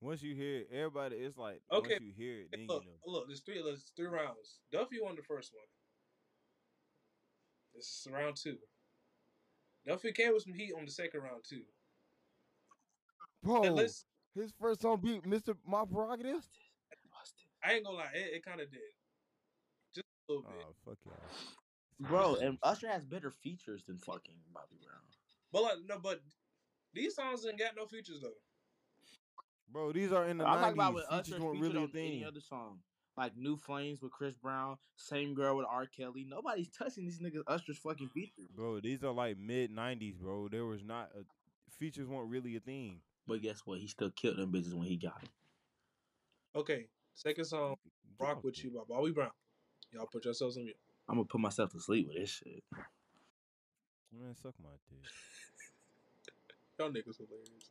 Once 0.02 0.22
you 0.22 0.34
hear 0.34 0.58
it, 0.58 0.68
everybody, 0.70 1.16
it's 1.16 1.38
like 1.38 1.62
Okay. 1.72 1.94
once 1.94 2.02
you 2.02 2.12
hear 2.14 2.40
it, 2.40 2.48
then 2.52 2.60
you 2.60 2.66
Look, 2.68 2.84
know. 2.84 2.90
look. 3.06 3.26
There's 3.28 3.40
three. 3.40 3.62
There's 3.62 3.92
three 3.96 4.06
rounds. 4.06 4.60
Duffy 4.70 4.98
won 5.00 5.16
the 5.16 5.22
first 5.22 5.52
one. 5.54 5.64
This 7.74 8.04
is 8.06 8.12
round 8.12 8.36
two. 8.36 8.58
Duffy 9.86 10.12
came 10.12 10.34
with 10.34 10.42
some 10.42 10.52
heat 10.52 10.74
on 10.78 10.84
the 10.84 10.90
second 10.90 11.20
round 11.20 11.44
too. 11.48 11.62
Bro, 13.42 13.76
his 14.34 14.52
first 14.60 14.82
song 14.82 15.00
beat 15.02 15.22
Mr. 15.22 15.56
My 15.66 15.84
Prerogative. 15.84 16.46
What's 17.10 17.32
this? 17.32 17.46
I 17.62 17.72
ain't 17.72 17.84
gonna 17.84 17.96
lie. 17.96 18.10
It, 18.14 18.36
it 18.36 18.44
kind 18.44 18.60
of 18.60 18.70
did. 18.70 18.80
Just 19.94 20.06
a 20.28 20.32
little 20.32 20.44
bit. 20.50 20.60
Oh 20.60 20.74
fuck 20.84 20.98
yeah, 21.06 22.08
Bro, 22.08 22.36
and 22.36 22.58
Usher 22.62 22.88
has 22.88 23.04
better 23.06 23.30
features 23.30 23.82
than 23.86 23.96
fucking 23.96 24.36
Bobby 24.52 24.76
Brown. 24.82 25.13
But 25.54 25.62
like 25.62 25.72
no, 25.88 25.98
but 26.02 26.20
these 26.92 27.14
songs 27.14 27.46
ain't 27.46 27.60
got 27.60 27.76
no 27.76 27.86
features 27.86 28.18
though. 28.20 28.32
bro. 29.72 29.92
These 29.92 30.10
are 30.12 30.26
in 30.28 30.38
the 30.38 30.44
I'm 30.44 30.58
talking 30.58 30.74
about 30.74 30.94
nineties. 30.94 31.06
when 31.10 31.22
Features 31.22 31.34
Usher 31.36 31.44
weren't 31.44 31.58
featured 31.60 31.74
really 31.74 31.78
a 31.78 31.86
on 31.86 31.90
any 31.94 32.10
thing. 32.18 32.24
other 32.26 32.40
song. 32.40 32.78
Like 33.16 33.36
New 33.36 33.56
Flames 33.56 34.02
with 34.02 34.10
Chris 34.10 34.34
Brown, 34.34 34.76
Same 34.96 35.32
Girl 35.34 35.56
with 35.56 35.66
R. 35.70 35.86
Kelly. 35.86 36.26
Nobody's 36.28 36.68
touching 36.68 37.04
these 37.04 37.20
niggas 37.20 37.44
Usher's 37.46 37.78
fucking 37.78 38.08
features. 38.08 38.48
Bro, 38.56 38.80
these 38.80 39.04
are 39.04 39.12
like 39.12 39.38
mid 39.38 39.70
nineties, 39.70 40.16
bro. 40.16 40.48
There 40.48 40.64
was 40.64 40.82
not 40.82 41.10
a 41.16 41.22
features 41.78 42.08
weren't 42.08 42.28
really 42.30 42.56
a 42.56 42.60
thing. 42.60 42.98
But 43.28 43.40
guess 43.40 43.60
what? 43.64 43.78
He 43.78 43.86
still 43.86 44.10
killed 44.10 44.38
them 44.38 44.50
bitches 44.52 44.74
when 44.74 44.88
he 44.88 44.96
got 44.96 45.22
it. 45.22 45.30
Okay, 46.58 46.86
second 47.14 47.44
song, 47.44 47.76
Get 48.18 48.26
"Rock 48.26 48.38
off 48.38 48.44
with 48.44 48.56
that. 48.56 48.64
You" 48.64 48.70
by 48.70 48.80
Bobby 48.88 49.12
Brown. 49.12 49.30
Y'all 49.92 50.06
put 50.12 50.24
yourselves 50.24 50.56
on 50.56 50.64
mute. 50.64 50.76
I'm 51.08 51.14
gonna 51.14 51.26
put 51.26 51.40
myself 51.40 51.70
to 51.70 51.80
sleep 51.80 52.08
with 52.08 52.16
this 52.16 52.30
shit. 52.30 52.64
Man, 54.12 54.34
suck 54.34 54.54
my 54.62 54.70
dick. 54.90 55.10
Y'all 56.78 56.90
niggas 56.90 57.18
hilarious. 57.22 57.70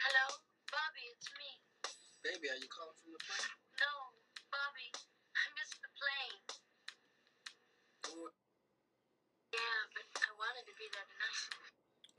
Hello, 0.00 0.26
Bobby, 0.68 1.04
it's 1.16 1.28
me. 1.40 1.50
Baby, 2.24 2.48
are 2.52 2.60
you 2.60 2.68
calling 2.68 2.94
from 3.00 3.12
the 3.16 3.20
plane? 3.24 3.50
No, 3.80 3.92
Bobby, 4.52 4.88
I 5.36 5.44
missed 5.56 5.80
the 5.80 5.90
plane. 5.96 6.38
Yeah, 9.52 9.80
but 9.96 10.04
I 10.20 10.30
wanted 10.36 10.64
to 10.68 10.74
be 10.78 10.86
there 10.92 11.08
tonight. 11.08 11.40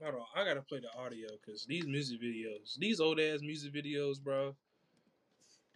Hold 0.02 0.16
on, 0.24 0.28
I 0.36 0.46
gotta 0.46 0.59
play 0.70 0.80
the 0.80 0.96
audio 0.98 1.28
because 1.44 1.66
these 1.66 1.88
music 1.88 2.22
videos, 2.22 2.76
these 2.78 3.00
old 3.00 3.20
ass 3.20 3.40
music 3.42 3.74
videos, 3.74 4.22
bro, 4.22 4.56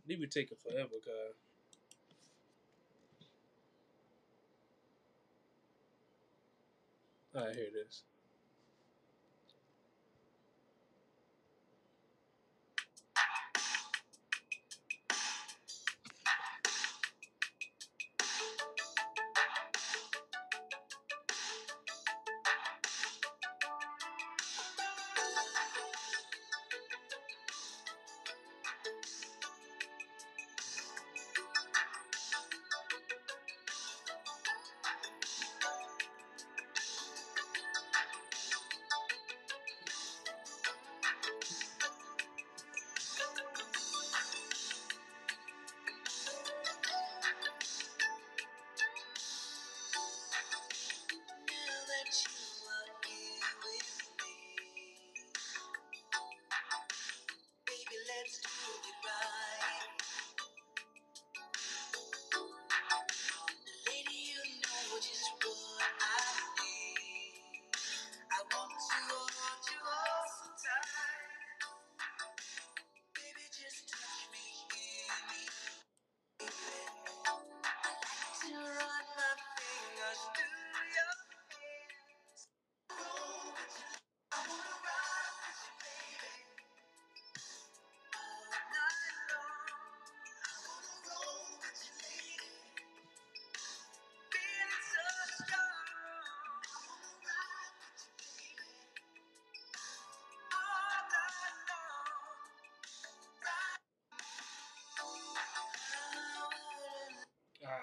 they 0.08 0.16
be 0.16 0.28
taking 0.28 0.58
forever. 0.58 0.90
Cause 1.04 1.36
all 7.36 7.46
right, 7.48 7.56
here 7.56 7.68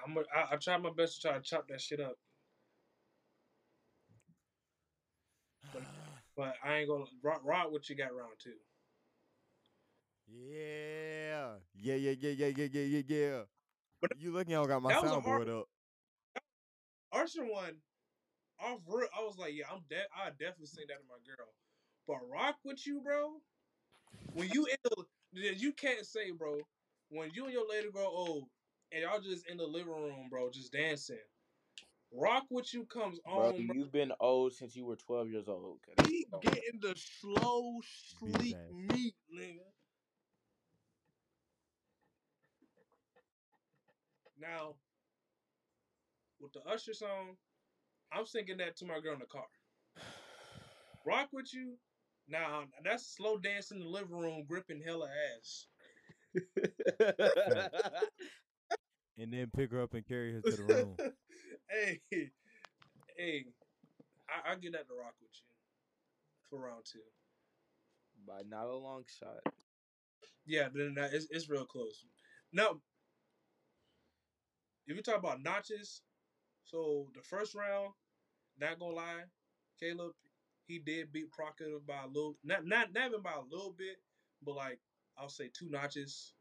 I'm 0.07 0.15
gonna, 0.15 0.27
I, 0.35 0.55
I 0.55 0.57
try 0.57 0.77
my 0.79 0.91
best 0.91 1.21
to 1.21 1.29
try 1.29 1.37
to 1.37 1.43
chop 1.43 1.69
that 1.69 1.81
shit 1.81 2.01
up, 2.01 2.17
but 6.37 6.55
I 6.65 6.79
ain't 6.79 6.89
gonna 6.89 7.05
rock, 7.23 7.43
rock 7.45 7.71
what 7.71 7.89
you 7.89 7.97
got 7.97 8.15
round 8.15 8.35
two. 8.43 8.53
Yeah. 10.27 11.55
Yeah, 11.75 11.97
yeah, 11.97 12.15
yeah, 12.19 12.31
yeah, 12.31 12.47
yeah, 12.47 12.69
yeah, 12.73 12.83
yeah, 12.83 13.03
yeah. 13.07 13.41
But 14.01 14.13
You 14.19 14.33
looking, 14.33 14.55
I 14.55 14.59
don't 14.59 14.69
got 14.69 14.83
my 14.83 14.93
soundboard 14.93 15.61
up. 15.61 15.67
Usher 17.13 17.45
one, 17.45 17.75
off 18.61 18.79
real, 18.87 19.09
I 19.19 19.23
was 19.23 19.37
like, 19.37 19.55
yeah, 19.55 19.65
I'm 19.73 19.81
de- 19.89 19.97
I 20.17 20.31
definitely 20.31 20.67
sing 20.67 20.85
that 20.89 20.99
to 20.99 21.05
my 21.09 21.17
girl. 21.27 21.49
But 22.07 22.19
rock 22.31 22.57
with 22.65 22.87
you, 22.87 23.01
bro. 23.01 23.33
When 24.33 24.49
you 24.49 24.67
in 24.67 24.77
the, 25.33 25.55
you 25.57 25.73
can't 25.73 26.07
say, 26.07 26.31
bro. 26.31 26.61
When 27.09 27.31
you 27.35 27.45
and 27.45 27.53
your 27.53 27.69
lady 27.69 27.91
grow 27.91 28.07
old 28.07 28.45
and 28.93 29.03
y'all 29.03 29.21
just 29.21 29.49
in 29.49 29.57
the 29.57 29.67
living 29.67 29.93
room, 29.93 30.29
bro, 30.31 30.51
just 30.51 30.73
dancing. 30.73 31.19
Rock 32.13 32.47
with 32.51 32.73
you 32.75 32.87
comes 32.87 33.21
Bro, 33.25 33.53
on, 33.53 33.67
bro. 33.67 33.77
you've 33.77 33.93
been 33.93 34.13
old 34.21 34.53
since 34.55 34.75
you 34.77 34.85
were 34.85 34.97
12 34.97 35.29
years 35.31 35.49
old. 35.49 35.81
'cause 35.83 35.95
He 36.09 36.27
getting 36.41 36.81
the 36.81 36.97
slow 36.97 37.81
sleep 37.83 38.57
ass. 38.57 38.75
meat, 38.75 39.15
nigga. 39.33 39.73
Now, 44.39 44.75
with 46.41 46.53
the 46.53 46.61
Usher 46.63 46.95
song, 46.95 47.37
I'm 48.13 48.27
singing 48.27 48.57
that 48.59 48.77
to 48.77 48.87
my 48.87 49.01
girl 49.01 49.15
in 49.15 49.21
the 49.21 49.27
car. 49.27 49.49
Rock 51.05 51.29
with 51.33 51.53
you. 51.55 51.79
Now 52.29 52.67
that's 52.85 53.07
slow 53.07 53.39
dance 53.39 53.71
in 53.73 53.81
the 53.81 53.87
living 53.87 54.17
room, 54.17 54.45
gripping 54.47 54.83
hella 54.83 55.11
ass. 55.11 55.67
And 59.21 59.33
then 59.33 59.51
pick 59.55 59.71
her 59.73 59.83
up 59.83 59.93
and 59.93 60.07
carry 60.07 60.33
her 60.33 60.41
to 60.41 60.51
the 60.57 60.65
room. 60.65 60.97
hey, 61.71 62.01
hey, 62.11 63.45
I, 64.31 64.53
I 64.53 64.55
get 64.55 64.73
that 64.73 64.89
to 64.89 64.95
rock 64.95 65.15
with 65.21 65.31
you 65.35 66.49
for 66.49 66.65
round 66.65 66.85
two. 66.91 67.01
By 68.27 68.41
not 68.49 68.67
a 68.67 68.77
long 68.77 69.05
shot. 69.19 69.55
Yeah, 70.47 70.69
then 70.75 70.95
that 70.95 71.13
it's, 71.13 71.27
it's 71.31 71.51
real 71.51 71.67
close. 71.67 72.05
Now, 72.51 72.81
if 74.87 74.97
you 74.97 75.03
talk 75.03 75.19
about 75.19 75.43
notches, 75.43 76.01
so 76.65 77.09
the 77.15 77.23
first 77.23 77.55
round, 77.55 77.91
not 78.59 78.79
gonna 78.79 78.95
lie, 78.95 79.23
Caleb, 79.79 80.13
he 80.67 80.79
did 80.79 81.13
beat 81.13 81.31
Proctor 81.31 81.79
by 81.87 82.05
a 82.05 82.07
little, 82.07 82.37
not 82.43 82.67
not 82.67 82.93
not 82.95 83.09
even 83.09 83.21
by 83.21 83.33
a 83.33 83.55
little 83.55 83.75
bit, 83.77 83.97
but 84.43 84.57
like 84.57 84.79
I'll 85.19 85.29
say 85.29 85.51
two 85.53 85.69
notches, 85.69 86.33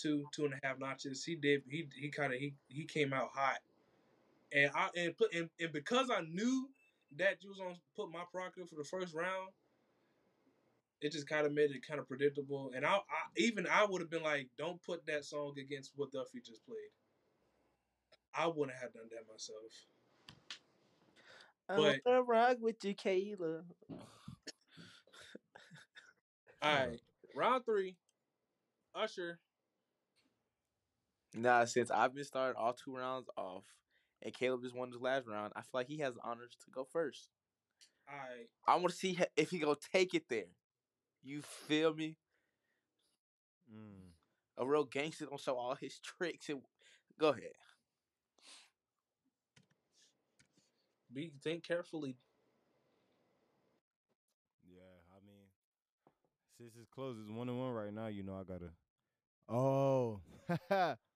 two 0.00 0.24
two 0.32 0.44
and 0.44 0.54
a 0.54 0.66
half 0.66 0.78
notches. 0.78 1.24
He 1.24 1.34
did 1.34 1.62
he 1.68 1.88
he 1.98 2.08
kind 2.08 2.32
of 2.32 2.38
he 2.38 2.54
he 2.68 2.84
came 2.84 3.12
out 3.12 3.28
hot, 3.34 3.58
and 4.52 4.70
I 4.74 4.88
and 4.96 5.16
put 5.16 5.34
and, 5.34 5.48
and 5.60 5.72
because 5.72 6.10
I 6.10 6.22
knew 6.22 6.68
that 7.16 7.42
you 7.42 7.48
was 7.50 7.58
gonna 7.58 7.74
put 7.96 8.10
my 8.10 8.22
Proctor 8.32 8.64
for 8.66 8.76
the 8.76 8.84
first 8.84 9.14
round, 9.14 9.50
it 11.00 11.12
just 11.12 11.28
kind 11.28 11.46
of 11.46 11.52
made 11.52 11.70
it 11.70 11.86
kind 11.86 12.00
of 12.00 12.06
predictable. 12.08 12.70
And 12.74 12.84
I, 12.86 12.94
I 12.94 13.00
even 13.36 13.66
I 13.66 13.84
would 13.84 14.00
have 14.00 14.10
been 14.10 14.22
like, 14.22 14.48
don't 14.58 14.82
put 14.82 15.04
that 15.06 15.24
song 15.24 15.54
against 15.58 15.92
what 15.96 16.12
Duffy 16.12 16.40
just 16.40 16.64
played. 16.64 16.76
I 18.34 18.46
wouldn't 18.46 18.78
have 18.80 18.92
done 18.92 19.08
that 19.10 19.30
myself. 19.30 19.58
I 21.68 21.76
But- 21.76 22.00
wanna 22.04 22.22
rock 22.22 22.56
with 22.60 22.84
you, 22.84 22.94
Kayla. 22.94 23.62
All 26.62 26.74
right, 26.74 27.00
round 27.34 27.64
three, 27.64 27.96
Usher. 28.94 29.38
Nah, 31.34 31.64
since 31.64 31.90
I've 31.90 32.14
been 32.14 32.24
starting 32.24 32.60
all 32.60 32.72
two 32.72 32.96
rounds 32.96 33.28
off, 33.36 33.64
and 34.22 34.34
Caleb 34.34 34.62
just 34.62 34.74
won 34.74 34.90
his 34.90 35.00
last 35.00 35.26
round, 35.26 35.52
I 35.56 35.60
feel 35.60 35.68
like 35.74 35.88
he 35.88 35.98
has 35.98 36.14
the 36.14 36.20
honors 36.24 36.56
to 36.64 36.70
go 36.70 36.84
first. 36.84 37.30
All 38.08 38.16
right, 38.16 38.48
I 38.66 38.74
want 38.76 38.90
to 38.90 38.96
see 38.96 39.18
if 39.36 39.50
he 39.50 39.58
gonna 39.58 39.76
take 39.92 40.14
it 40.14 40.28
there. 40.28 40.50
You 41.22 41.42
feel 41.42 41.94
me? 41.94 42.16
Mm. 43.72 44.10
A 44.58 44.66
real 44.66 44.84
gangster 44.84 45.26
gonna 45.26 45.38
show 45.38 45.56
all 45.56 45.74
his 45.76 45.98
tricks 46.18 46.48
and 46.48 46.62
go 47.18 47.28
ahead. 47.28 47.52
be 51.12 51.32
think 51.42 51.64
carefully. 51.64 52.16
Yeah, 54.68 54.80
I 55.12 55.18
mean, 55.26 55.46
since 56.58 56.72
it's 56.76 56.88
close, 56.88 57.16
it's 57.20 57.30
one 57.30 57.48
and 57.48 57.58
one 57.58 57.72
right 57.72 57.92
now. 57.92 58.06
You 58.06 58.22
know, 58.22 58.36
I 58.36 58.44
gotta. 58.44 58.70
Oh, 59.48 60.20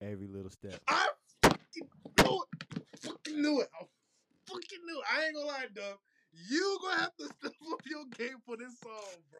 every 0.00 0.26
little 0.26 0.50
step. 0.50 0.80
I 0.88 1.08
fucking 1.42 1.88
knew 2.18 2.40
it. 2.42 2.88
Fucking 3.00 3.40
knew 3.42 3.60
it. 3.60 3.68
I 3.80 3.84
fucking 4.46 4.80
knew 4.86 4.98
it. 4.98 5.04
I 5.12 5.24
ain't 5.26 5.34
gonna 5.34 5.46
lie, 5.46 5.66
Dub. 5.74 5.98
You 6.48 6.78
gonna 6.82 7.00
have 7.00 7.16
to 7.16 7.24
step 7.40 7.52
up 7.72 7.80
your 7.86 8.04
game 8.16 8.38
for 8.44 8.56
this 8.56 8.78
song, 8.80 9.22
bro. 9.30 9.38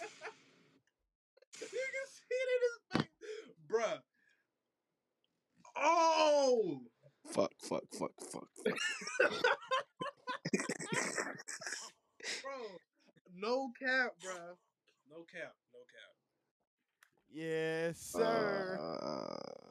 you 1.60 1.68
can 1.68 2.06
see 2.12 2.34
it 2.34 2.48
in 2.54 2.60
his 2.68 2.78
face, 2.92 3.56
bruh. 3.70 4.00
Oh, 5.78 6.80
Fuck, 7.32 7.52
fuck, 7.60 7.82
fuck, 7.92 8.12
fuck, 8.32 8.48
fuck. 8.62 8.78
bro. 12.42 12.52
No 13.36 13.70
cap, 13.78 14.12
bro. 14.22 14.56
No 15.10 15.24
cap. 15.30 15.54
No 15.74 15.80
cap. 15.90 16.14
Yes, 17.30 17.98
sir. 17.98 18.78
Uh, 18.80 19.65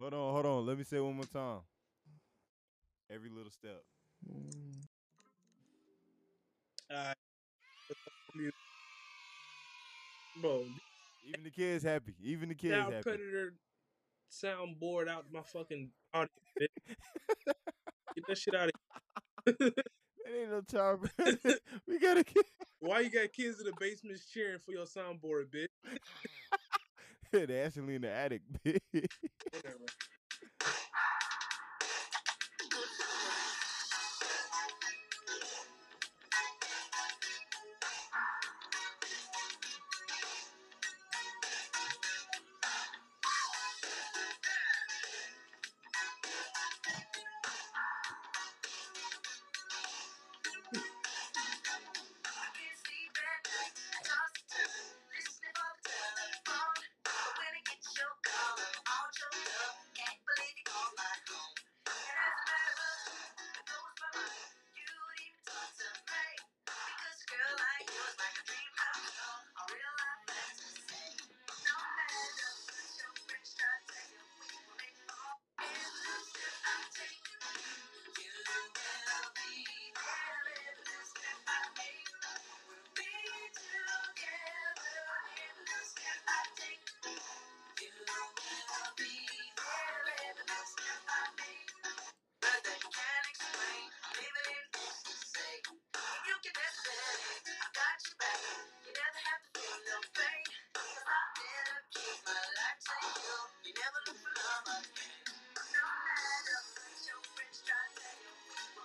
hold 0.00 0.14
on, 0.14 0.32
hold 0.32 0.46
on. 0.46 0.66
Let 0.66 0.78
me 0.78 0.84
say 0.84 0.96
it 0.96 1.04
one 1.04 1.16
more 1.16 1.24
time. 1.24 1.60
Every 3.12 3.28
little 3.28 3.50
step. 3.50 3.82
mm. 4.28 4.70
Alright. 6.92 7.16
Bro, 10.40 10.64
Even 11.26 11.44
the 11.44 11.50
kids 11.50 11.84
happy. 11.84 12.14
Even 12.22 12.48
the 12.48 12.54
kids 12.54 12.74
happy. 12.74 13.02
Predator 13.02 13.54
soundboard 14.30 15.08
out 15.08 15.26
my 15.32 15.42
fucking 15.42 15.90
audio. 16.14 16.28
bitch. 16.60 16.66
Get 18.14 18.26
that 18.28 18.38
shit 18.38 18.54
out 18.54 18.70
of 19.46 19.58
That 19.58 20.40
ain't 20.40 20.50
no 20.50 20.60
child. 20.62 21.08
we 21.86 21.98
gotta 21.98 22.22
get. 22.22 22.44
Why 22.80 23.00
you 23.00 23.10
got 23.10 23.32
kids 23.32 23.60
in 23.60 23.66
the 23.66 23.72
basement 23.78 24.20
cheering 24.32 24.58
for 24.58 24.72
your 24.72 24.86
soundboard, 24.86 25.50
bitch? 25.50 25.68
they 27.46 27.60
actually 27.60 27.94
in 27.96 28.02
the 28.02 28.10
attic. 28.10 28.42
bitch. 28.64 29.06
Whatever. 29.52 29.86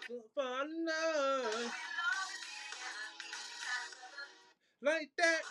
For 0.07 0.43
love 0.43 1.71
like 4.81 5.09
that. 5.17 5.41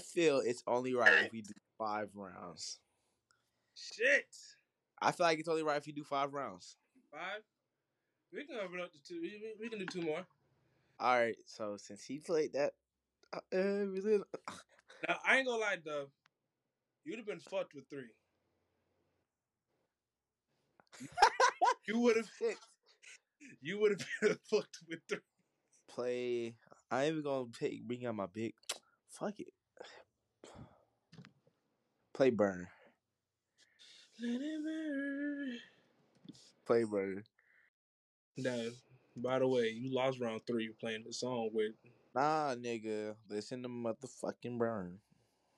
Feel 0.00 0.40
it's 0.40 0.62
only 0.66 0.94
right 0.94 1.24
if 1.24 1.32
we 1.32 1.42
do 1.42 1.52
five 1.78 2.08
rounds. 2.14 2.78
shit. 3.74 4.26
I 5.00 5.12
feel 5.12 5.24
like 5.26 5.38
it's 5.38 5.48
only 5.48 5.62
right 5.62 5.78
if 5.78 5.86
you 5.86 5.92
do 5.94 6.04
five 6.04 6.34
rounds. 6.34 6.76
Five. 7.10 7.42
We 8.32 8.44
can 8.44 8.56
open 8.64 8.80
up 8.80 8.92
to 8.92 9.02
two. 9.02 9.20
We, 9.20 9.54
we- 9.60 9.68
can 9.68 9.78
do 9.78 9.86
two 9.86 10.02
more. 10.02 10.26
All 10.98 11.18
right. 11.18 11.36
So 11.46 11.76
since 11.78 12.04
he 12.04 12.18
played 12.18 12.52
that, 12.52 12.72
uh, 13.32 13.38
uh, 13.52 13.56
Now 15.08 15.16
I 15.26 15.38
ain't 15.38 15.46
gonna 15.46 15.60
lie, 15.60 15.76
Dub. 15.84 16.08
You'd 17.04 17.16
have 17.18 17.26
been 17.26 17.40
fucked 17.40 17.74
with 17.74 17.88
three. 17.88 18.10
You 21.86 21.98
would 22.00 22.16
have. 22.16 22.28
You 23.62 23.80
would 23.80 23.92
have 23.92 24.06
been 24.20 24.38
fucked 24.50 24.78
with 24.88 25.00
three. 25.08 25.18
play. 25.88 26.54
I 26.90 27.04
ain't 27.04 27.12
even 27.12 27.22
gonna 27.24 27.46
pick, 27.58 27.82
bring 27.82 28.06
out 28.06 28.14
my 28.14 28.26
big. 28.26 28.52
Fuck 29.08 29.40
it. 29.40 29.48
Play 32.20 32.28
burn. 32.28 32.66
Let 34.20 34.42
it 34.42 34.62
burn. 34.62 35.58
Play 36.66 36.84
burn. 36.84 37.24
Now, 38.36 38.60
by 39.16 39.38
the 39.38 39.48
way, 39.48 39.70
you 39.70 39.94
lost 39.94 40.20
round 40.20 40.42
three 40.46 40.68
playing 40.78 41.04
the 41.06 41.14
song 41.14 41.48
with. 41.54 41.72
Nah, 42.14 42.56
nigga. 42.56 43.14
Listen 43.30 43.62
to 43.62 43.70
motherfucking 43.70 44.58
burn. 44.58 44.98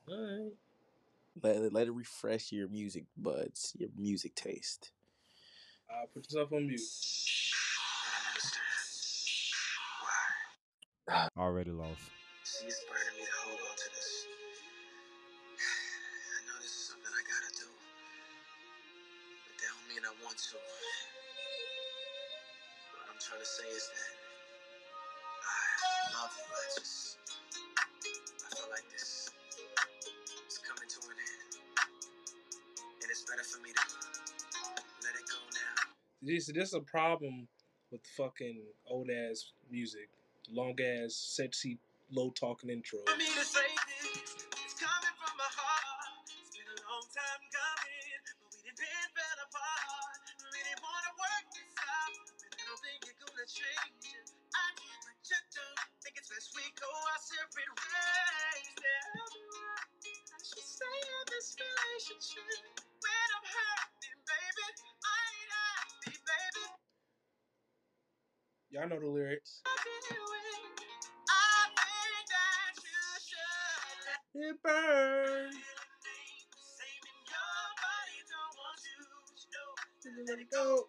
Alright. 0.08 0.52
Let 1.42 1.56
it, 1.56 1.72
let 1.72 1.88
it 1.88 1.94
refresh 1.94 2.52
your 2.52 2.68
music 2.68 3.06
buds, 3.16 3.72
your 3.76 3.90
music 3.98 4.36
taste. 4.36 4.92
Uh, 5.90 6.06
put 6.14 6.30
yourself 6.30 6.52
on 6.52 6.68
mute. 6.68 6.80
Why? 11.08 11.28
Already 11.36 11.72
lost. 11.72 11.98
Trying 23.32 23.40
to 23.40 23.48
say 23.48 23.64
is 23.76 23.88
that 23.88 24.12
I 25.40 26.22
love 26.22 26.30
you. 26.36 26.44
I 26.52 26.78
just. 26.78 27.18
I 28.44 28.54
feel 28.54 28.68
like 28.70 28.90
this 28.90 29.30
is 30.48 30.58
coming 30.58 30.88
to 30.88 30.98
an 31.08 31.16
end. 31.16 31.56
And 33.00 33.10
it's 33.10 33.22
better 33.22 33.42
for 33.42 33.62
me 33.62 33.70
to 33.72 33.80
let 35.02 35.14
it 35.14 35.24
go 35.30 35.38
now. 35.54 35.92
This, 36.20 36.46
this 36.46 36.68
is 36.68 36.74
a 36.74 36.80
problem 36.80 37.48
with 37.90 38.02
fucking 38.16 38.60
old 38.86 39.08
ass 39.10 39.52
music. 39.70 40.10
Long 40.50 40.74
ass, 40.80 41.14
sexy, 41.14 41.78
low 42.10 42.30
talking 42.30 42.68
intro. 42.68 42.98
For 43.06 43.16
me 43.16 43.24
you're 53.62 53.74
gonna 53.78 53.94
change 54.02 54.10
it. 54.10 54.26
I 54.54 54.66
do, 54.76 54.90
but 55.06 55.18
you 55.30 55.40
don't. 55.54 55.80
Think 56.02 56.14
it's 56.18 56.30
best 56.30 56.50
we 56.58 56.64
go 56.78 56.90
our 56.90 57.20
separate 57.22 57.72
ways. 57.78 58.68
Tell 58.76 59.26
me 59.34 59.42
what 59.54 59.82
I 60.34 60.38
should 60.42 60.66
say 60.66 60.96
in 60.98 61.24
this 61.30 61.48
relationship 61.56 62.58
when 63.00 63.28
I'm 63.38 63.46
hurting, 63.46 64.20
baby. 64.26 64.66
I 65.06 65.18
ain't 65.30 65.52
happy, 65.54 66.14
baby. 66.18 66.64
Y'all 68.70 68.88
know 68.88 69.00
the 69.00 69.08
lyrics. 69.08 69.62
I 69.64 69.74
think 71.74 72.26
that 72.30 72.74
you 72.82 73.04
should 73.22 73.98
let 74.06 74.50
It 74.50 74.56
burn. 74.62 75.52
Let 80.28 80.40
it 80.40 80.50
go. 80.52 80.88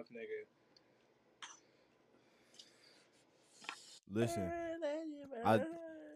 Enough, 0.00 0.08
nigga. 0.10 0.46
Listen, 4.12 4.50
I 5.44 5.60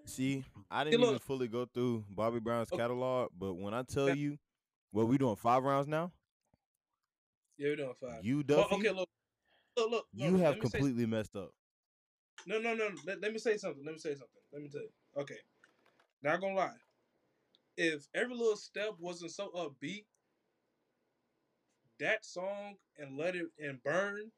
see. 0.05 0.45
I 0.71 0.85
didn't 0.85 1.01
look. 1.01 1.11
even 1.11 1.19
fully 1.21 1.49
go 1.49 1.67
through 1.67 2.05
Bobby 2.11 2.41
Brown's 2.41 2.69
oh. 2.73 2.77
catalog, 2.77 3.31
but 3.39 3.55
when 3.55 3.73
I 3.73 3.83
tell 3.83 4.09
Yeah. 4.09 4.15
you, 4.15 4.39
what 4.91 5.07
we 5.07 5.19
doing 5.19 5.37
five 5.37 5.63
rounds 5.63 5.87
now? 5.87 6.13
Yeah, 7.57 7.69
we're 7.69 7.77
doing 7.77 7.95
five. 8.01 8.25
You 8.25 8.37
Well, 8.49 8.63
Duffy, 8.63 8.75
okay, 8.77 8.91
look, 8.91 9.09
look, 9.77 9.91
look. 9.91 10.07
you 10.13 10.31
look, 10.31 10.41
have 10.41 10.55
me 10.57 10.61
completely 10.61 11.07
messed 11.07 11.37
up. 11.37 11.53
No, 12.47 12.59
no, 12.59 12.75
no. 12.75 12.91
Let, 13.07 13.21
let 13.21 13.33
me 13.33 13.39
say 13.39 13.57
something. 13.57 13.85
Let 13.85 13.93
me 13.93 13.99
say 14.01 14.11
something. 14.11 14.43
Let 14.53 14.63
me 14.63 14.69
tell 14.69 14.83
you. 14.83 14.91
Okay. 15.17 15.39
Not 16.23 16.41
gonna 16.41 16.55
lie. 16.55 16.75
If 17.77 18.09
every 18.15 18.35
little 18.35 18.57
step 18.57 18.95
wasn't 18.99 19.31
so 19.31 19.51
upbeat, 19.51 20.05
that 21.99 22.25
song 22.25 22.77
and 22.99 23.17
Let 23.17 23.37
It 23.37 23.47
and 23.59 23.83
Burn, 23.83 24.33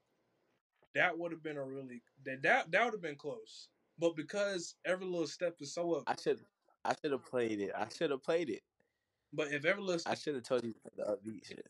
that 0.95 1.17
would 1.19 1.33
have 1.33 1.43
been 1.43 1.57
a 1.57 1.65
really 1.65 2.03
that 2.25 2.43
that, 2.43 2.71
that 2.71 2.85
would 2.85 2.95
have 2.95 3.03
been 3.03 3.17
close. 3.17 3.69
But 3.99 4.17
because 4.17 4.77
every 4.85 5.07
little 5.07 5.27
step 5.27 5.57
is 5.61 5.73
so 5.75 5.93
up, 5.95 6.05
I 6.07 6.17
should 6.17 6.45
I 6.85 6.95
should 7.01 7.13
have 7.13 7.25
played 7.25 7.61
it. 7.61 7.73
I 7.75 7.89
should 7.89 8.11
have 8.11 8.23
played 8.23 8.51
it. 8.51 8.63
but 9.33 9.53
if 9.53 9.65
every 9.65 9.83
little 9.83 9.99
step, 9.99 10.13
I 10.13 10.15
should 10.15 10.35
have 10.35 10.45
told 10.45 10.65
you 10.65 10.75
the 10.97 11.05
upbeat 11.05 11.47
shit. 11.47 11.67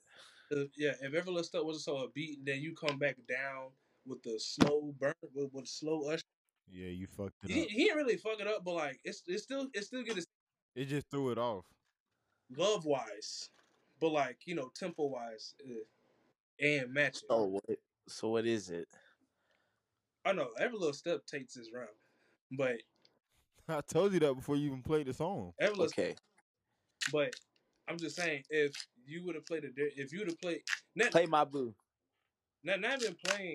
uh, 0.52 0.64
yeah, 0.76 0.92
if 1.00 1.14
every 1.14 1.20
little 1.32 1.44
step 1.44 1.62
wasn't 1.64 1.84
so 1.84 2.06
upbeat, 2.08 2.44
then 2.44 2.60
you 2.60 2.74
come 2.74 2.98
back 2.98 3.16
down 3.26 3.70
with 4.04 4.22
the 4.22 4.38
slow 4.38 4.92
burn 4.98 5.14
with, 5.34 5.52
with 5.52 5.66
slow 5.66 6.08
usher. 6.10 6.22
Yeah, 6.68 6.88
you 6.88 7.06
fucked 7.06 7.44
it 7.44 7.50
He, 7.50 7.62
up. 7.62 7.68
he 7.68 7.84
didn't 7.84 7.96
really 7.98 8.16
fuck 8.16 8.40
it 8.40 8.46
up, 8.46 8.64
but 8.64 8.74
like 8.74 9.00
it's 9.04 9.22
it's 9.26 9.44
still 9.44 9.68
it's 9.72 9.86
still 9.88 10.02
good 10.04 10.22
It 10.74 10.86
just 10.86 11.08
threw 11.10 11.30
it 11.30 11.38
off. 11.38 11.64
love 12.50 12.84
wise, 12.84 13.50
but 14.00 14.10
like 14.12 14.38
you 14.46 14.54
know 14.54 14.70
tempo 14.74 15.06
wise 15.06 15.54
uh, 15.64 16.64
and 16.64 16.92
matching. 16.92 17.28
So 17.28 17.44
what? 17.44 17.78
So 18.08 18.28
what 18.28 18.46
is 18.46 18.70
it? 18.70 18.88
I 20.24 20.32
know 20.32 20.48
every 20.58 20.76
little 20.78 20.92
step 20.92 21.24
takes 21.26 21.54
this 21.54 21.70
round, 21.72 21.88
but 22.52 22.76
I 23.68 23.80
told 23.80 24.12
you 24.12 24.20
that 24.20 24.34
before 24.34 24.56
you 24.56 24.66
even 24.68 24.82
played 24.82 25.06
the 25.06 25.14
song. 25.14 25.52
every 25.60 25.76
little 25.76 25.86
Okay, 25.86 26.14
but 27.12 27.34
I'm 27.88 27.96
just 27.98 28.16
saying 28.16 28.42
if 28.50 28.72
you 29.04 29.24
would 29.24 29.34
have 29.36 29.46
played 29.46 29.64
it, 29.64 29.72
if 29.76 30.12
you 30.12 30.20
would 30.20 30.28
have 30.28 30.40
played 30.40 30.62
not, 30.94 31.12
play 31.12 31.26
my 31.26 31.44
boo. 31.44 31.74
not 32.64 32.80
not 32.80 33.02
even 33.02 33.16
playing. 33.24 33.54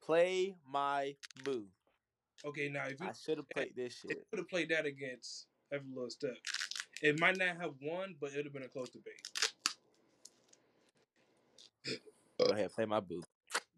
Play 0.00 0.54
my 0.70 1.16
boo. 1.44 1.64
Okay, 2.44 2.68
now 2.68 2.84
if 2.86 3.00
you 3.00 3.08
I 3.08 3.12
should 3.12 3.38
have 3.38 3.48
played 3.50 3.74
this 3.74 3.94
if 4.04 4.04
you 4.04 4.08
shit. 4.10 4.26
would 4.30 4.38
have 4.38 4.48
played 4.48 4.68
that 4.68 4.86
against 4.86 5.46
every 5.72 5.88
little 5.92 6.10
step, 6.10 6.36
it 7.02 7.18
might 7.18 7.36
not 7.36 7.60
have 7.60 7.72
won, 7.82 8.14
but 8.20 8.30
it 8.30 8.36
would 8.36 8.44
have 8.46 8.52
been 8.54 8.62
a 8.62 8.68
close 8.68 8.90
debate. 8.90 9.20
Go 12.46 12.54
ahead, 12.54 12.72
play 12.72 12.84
my 12.84 13.00
boo. 13.00 13.22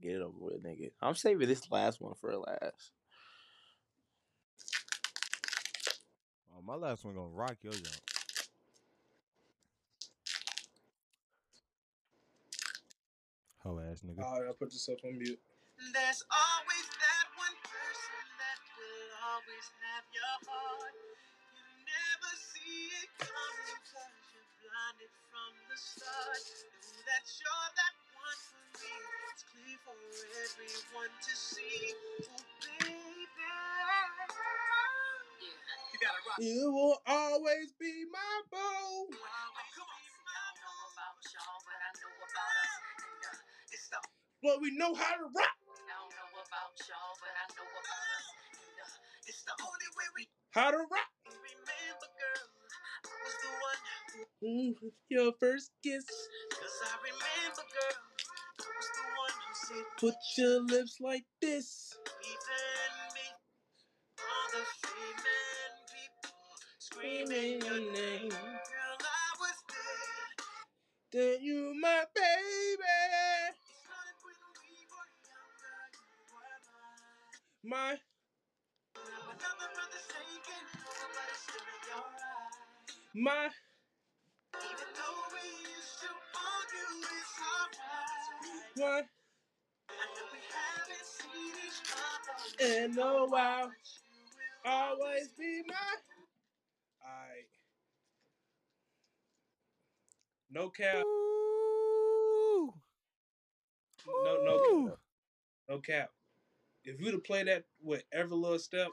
Get 0.01 0.17
it 0.17 0.23
over 0.23 0.37
with, 0.39 0.63
nigga. 0.63 0.91
I'm 1.01 1.15
saving 1.15 1.49
this 1.49 1.71
last 1.71 2.01
one 2.01 2.15
for 2.21 2.37
last. 2.37 2.93
Oh, 6.53 6.63
my 6.65 6.75
last 6.75 7.05
one 7.05 7.15
gonna 7.15 7.29
rock 7.29 7.57
your 7.63 7.73
jump. 7.73 7.87
Hoe 13.65 13.81
ass 13.81 14.03
nigga. 14.07 14.23
All 14.23 14.39
right, 14.39 14.49
I'll 14.49 14.55
put 14.55 14.73
yourself 14.73 14.99
on 15.05 15.19
mute. 15.19 15.41
There's 15.95 16.23
always 16.29 16.87
that 16.89 17.27
one 17.39 17.57
person 17.63 18.25
that 18.39 18.59
will 18.77 19.11
always 19.33 19.67
have 19.81 20.05
your 20.13 20.35
heart. 20.45 20.95
You 21.55 21.65
never 21.87 22.33
see 22.37 22.91
it 23.03 23.11
coming 23.19 23.81
cause 23.87 24.15
you're 24.35 24.51
blinded 24.63 25.13
from 25.31 25.53
the 25.71 25.79
start. 25.79 26.43
Know 26.43 27.03
that 27.07 27.25
you're 27.39 27.71
that 27.79 27.95
one 27.95 27.95
for 27.95 27.95
me. 27.95 27.98
It's 28.83 29.45
clear 29.51 29.79
for 29.85 29.97
everyone 30.45 31.11
to 31.11 31.33
see. 31.37 31.95
Oh, 32.31 32.43
baby. 32.63 33.27
You 35.93 35.99
gotta 36.01 36.23
rock. 36.29 36.39
You 36.41 36.73
will 36.73 36.99
always 37.07 37.73
be 37.81 38.05
my 38.13 38.59
on. 38.59 39.07
But 44.43 44.61
we 44.63 44.71
know 44.79 44.95
how 44.95 45.17
to 45.17 45.25
rock. 45.25 45.35
I 45.35 45.75
don't 45.91 46.11
know 46.15 46.39
about 46.47 46.75
y'all, 46.89 47.17
but 47.21 47.35
I 47.35 47.47
know 47.59 47.71
about 47.71 47.93
us. 48.07 48.27
And, 48.55 48.79
uh, 48.81 49.29
it's 49.29 49.43
the 49.45 49.55
only 49.61 49.91
way 49.99 50.07
we 50.17 50.29
How 50.53 50.71
to 50.73 50.79
rock. 50.79 51.11
remember, 51.27 52.09
girl. 52.19 52.47
I 53.07 53.09
was 53.25 53.37
the 53.43 53.51
one, 53.67 54.27
Mm, 54.43 54.93
your 55.11 55.33
first 55.41 55.73
kiss. 55.83 56.07
cause 56.07 56.83
I 56.85 56.97
remember, 57.03 57.63
girl. 57.75 58.08
Put 60.01 60.15
your 60.39 60.63
lips 60.63 60.99
like 61.01 61.25
this. 61.43 61.97
even 62.25 63.15
me. 63.15 63.29
All 64.19 64.49
the 64.53 64.65
fame 64.89 65.25
people 65.93 66.37
screaming 66.79 67.63
your 67.63 67.93
name. 67.93 68.31
Girl, 68.31 68.99
I 69.01 69.31
was 69.41 69.59
there. 69.69 70.47
Then 71.13 71.43
you 71.43 71.75
my 71.81 72.05
baby. 72.15 72.25
It 72.25 73.57
started 73.85 74.19
when 74.25 74.41
we 74.61 74.77
were 74.93 75.11
younger. 75.29 75.79
You 75.95 76.25
were 76.35 76.61
mine. 77.65 77.99
My 77.99 77.99
Another 78.97 79.71
brother 79.75 80.03
shaking, 80.09 80.67
nobody 80.75 81.37
still 81.37 81.69
in 81.75 81.83
your 81.91 82.07
eyes. 82.07 82.57
my 83.15 83.51
Even 84.57 84.91
though 84.97 85.21
we 85.35 85.45
used 85.69 85.97
to 86.03 86.11
argue, 86.37 86.93
it's 87.17 87.37
alright. 87.43 88.69
my 88.77 89.18
in 92.61 92.99
a 92.99 93.27
while, 93.27 93.71
Always 94.65 95.29
be 95.39 95.63
my. 95.67 95.75
Alright. 97.03 97.49
No 100.51 100.69
cap. 100.69 101.05
Ooh. 101.05 102.75
No 104.07 104.45
no 104.45 104.89
cap. 104.89 104.99
No 105.69 105.79
cap. 105.79 106.11
If 106.85 107.01
you'd 107.01 107.15
have 107.15 107.25
played 107.25 107.49
that 107.49 107.65
with 107.83 108.03
every 108.13 108.37
little 108.37 108.59
step, 108.59 108.89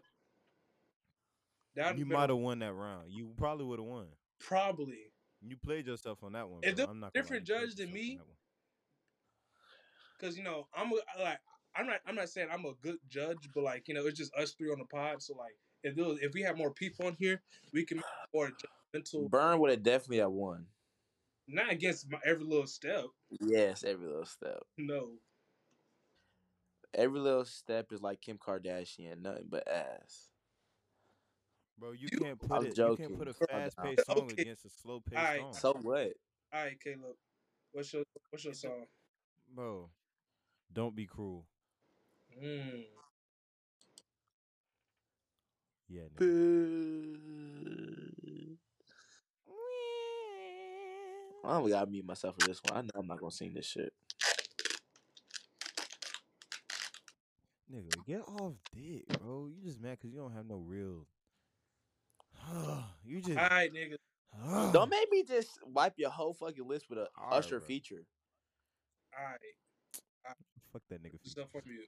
that 1.76 1.98
You 1.98 2.06
might 2.06 2.30
have 2.30 2.38
won 2.38 2.60
that 2.60 2.74
round. 2.74 3.12
You 3.12 3.32
probably 3.38 3.66
would 3.66 3.80
have 3.80 3.88
won. 3.88 4.08
probably. 4.40 5.12
You 5.48 5.58
played 5.58 5.88
yourself 5.88 6.24
on 6.24 6.34
that 6.34 6.50
one. 6.50 6.62
If 6.64 6.78
bro. 6.78 6.86
I'm 6.86 7.00
not 7.00 7.12
a 7.14 7.20
different 7.20 7.46
judge 7.46 7.76
than 7.76 7.92
me. 7.92 8.20
Cause 10.22 10.38
you 10.38 10.44
know 10.44 10.68
I'm 10.74 10.92
like 11.20 11.40
I'm 11.76 11.88
not 11.88 11.99
I'm 12.07 12.15
not 12.15 12.30
saying 12.30 12.47
I'm 12.51 12.65
a 12.65 12.73
good 12.82 12.97
judge, 13.09 13.49
but 13.53 13.63
like 13.63 13.88
you 13.88 13.93
know 13.93 14.05
it's 14.05 14.17
just 14.17 14.34
us 14.36 14.51
three 14.53 14.71
on 14.71 14.80
the 14.80 14.86
pod. 14.86 15.21
So 15.21 15.36
like 15.36 15.55
if 15.84 15.95
there 15.95 16.05
was, 16.05 16.19
if 16.21 16.34
we 16.34 16.41
have 16.41 16.57
more 16.57 16.71
people 16.71 17.05
on 17.07 17.15
here, 17.19 17.41
we 17.73 17.84
can 17.86 17.97
make 17.97 18.05
more 18.34 18.49
judgmental. 18.95 19.30
Burn 19.30 19.59
would 19.59 19.69
have 19.71 19.84
definitely 19.84 20.17
have 20.19 20.32
won. 20.32 20.65
Not 21.47 21.71
against 21.71 22.09
my 22.09 22.17
every 22.26 22.43
little 22.43 22.65
step. 22.65 23.05
Yes, 23.39 23.84
every 23.84 24.07
little 24.07 24.26
step. 24.26 24.63
No, 24.78 25.09
Every 26.93 27.19
little 27.19 27.43
step 27.45 27.91
is 27.91 28.01
like 28.01 28.21
Kim 28.21 28.38
Kardashian, 28.38 29.21
nothing 29.21 29.47
but 29.49 29.67
ass. 29.67 30.30
Bro, 31.78 31.91
you 31.91 32.07
You- 32.11 32.19
can't 32.19 32.39
put 32.39 32.51
I'm 32.51 32.65
it. 32.65 32.78
You 32.78 32.95
can't 32.95 33.17
put 33.17 33.28
a 33.28 33.34
fast 33.34 33.78
paced 33.78 34.05
song 34.05 34.17
Okay. 34.32 34.43
against 34.43 34.63
a 34.65 34.69
slow 34.69 35.01
paced 35.01 35.17
Alright. 35.17 35.41
song. 35.41 35.53
So 35.53 35.73
what? 35.82 36.13
all 36.53 36.63
right, 36.63 36.80
Caleb. 36.82 37.17
What's 37.73 37.91
your 37.91 38.05
what's 38.30 38.45
your 38.45 38.53
song? 38.53 38.88
Bro, 39.53 39.89
don't 40.71 40.95
be 40.95 41.05
cruel. 41.05 41.45
Mm. 42.44 42.84
Yeah, 45.88 46.02
nigga. 46.20 46.26
I 51.46 51.58
only 51.58 51.72
gotta 51.72 51.90
mute 51.90 52.06
myself 52.06 52.36
for 52.40 52.48
this 52.48 52.60
one. 52.68 52.78
I 52.78 52.82
know 52.82 52.90
I'm 53.00 53.08
not 53.08 53.20
gonna 53.20 53.32
sing 53.32 53.54
this 53.54 53.68
shit. 53.68 53.94
Nigga, 57.72 58.06
get 58.06 58.22
off 58.22 58.54
dick, 58.74 59.08
bro. 59.20 59.48
You 59.48 59.64
just 59.64 59.80
mad 59.82 59.98
because 60.00 60.12
you 60.12 60.20
don't 60.20 60.34
have 60.34 60.46
no 60.48 60.58
real. 60.58 61.06
you 63.06 63.22
just. 63.22 63.38
All 63.38 63.48
right, 63.50 63.72
nigga. 63.74 63.98
Don't 64.74 64.90
make 64.90 65.10
me 65.12 65.24
just 65.24 65.60
wipe 65.66 65.94
your 65.98 66.10
whole 66.10 66.34
fucking 66.34 66.68
list 66.68 66.90
with 66.90 67.00
a 67.00 67.08
Alright, 67.18 67.40
Usher 67.40 67.60
bro. 67.60 67.68
feature. 67.68 68.04
All 69.18 69.26
right, 69.26 70.36
Fuck 70.74 70.82
that 70.90 71.02
nigga. 71.02 71.14
put 71.14 71.22
yourself 71.26 71.48
on 71.56 71.62
mute. 71.66 71.88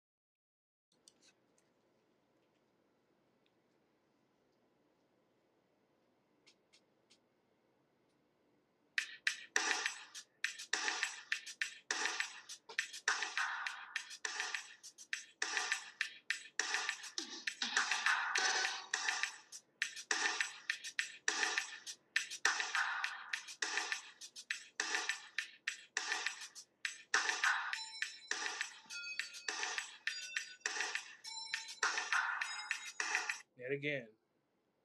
Yet 33.61 33.77
again, 33.77 34.07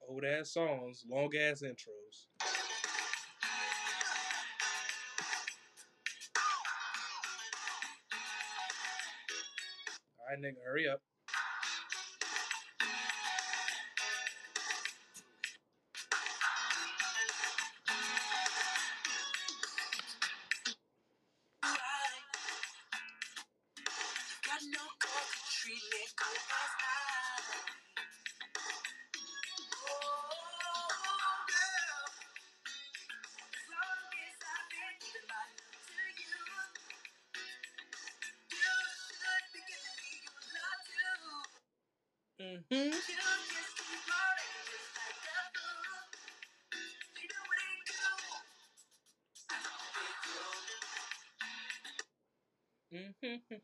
old 0.07 0.23
ass 0.25 0.53
songs, 0.53 1.03
long 1.11 1.35
ass 1.35 1.63
intros. 1.63 2.27
All 10.19 10.27
right, 10.29 10.39
nigga, 10.39 10.63
hurry 10.63 10.87
up. 10.87 11.01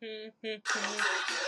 Mm-hmm. 0.01 0.47
mm-hmm. 0.47 1.42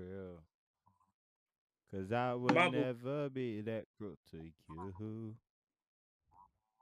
Don't 0.00 0.08
be 0.08 0.12
cruel. 0.12 0.42
Cause 1.92 2.12
I 2.12 2.34
would 2.34 2.54
My 2.54 2.68
boo- 2.68 2.76
never 2.80 3.28
be 3.30 3.60
that 3.62 3.84
cruel 3.98 4.16
to 4.30 4.36
you. 4.36 5.34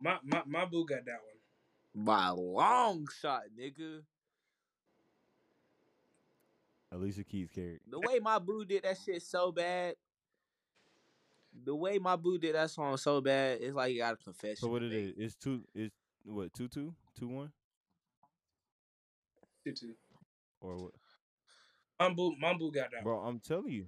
My 0.01 0.19
my 0.23 0.43
my 0.47 0.65
boo 0.67 0.85
got 0.87 1.05
that 1.07 1.19
one. 1.95 2.05
By 2.05 2.27
a 2.29 2.35
long 2.35 3.09
shot, 3.21 3.43
nigga. 3.59 4.03
Alicia 6.93 7.25
Keys 7.25 7.49
carried. 7.55 7.81
The 7.87 7.99
way 8.01 8.19
my 8.19 8.39
boo 8.39 8.65
did 8.65 8.83
that 8.85 8.99
shit 8.99 9.23
so 9.23 9.51
bad. 9.53 9.97
The 11.65 11.75
way 11.75 11.99
my 11.99 12.17
boo 12.17 12.39
did 12.39 12.55
that 12.55 12.71
song 12.71 12.97
so 12.99 13.21
bad, 13.21 13.59
it's 13.61 13.75
like 13.75 13.93
you 13.93 13.99
got 13.99 14.15
a 14.15 14.17
confession. 14.17 14.57
So 14.57 14.69
what 14.69 14.81
to 14.81 14.87
it 14.87 14.91
make. 14.91 14.99
is? 15.01 15.15
It's 15.17 15.35
two. 15.35 15.65
It's 15.75 15.95
what 16.25 16.53
two 16.55 16.69
two 16.69 16.95
two 17.19 17.29
one 17.29 17.53
Two 19.65 19.73
two. 19.73 19.95
or 20.61 20.77
what? 20.77 20.93
My 21.99 22.13
boo 22.15 22.37
my 22.39 22.55
boo 22.57 22.71
got 22.71 22.91
that. 22.93 23.03
Bro, 23.05 23.21
I'm 23.21 23.41
telling 23.41 23.73
you, 23.73 23.87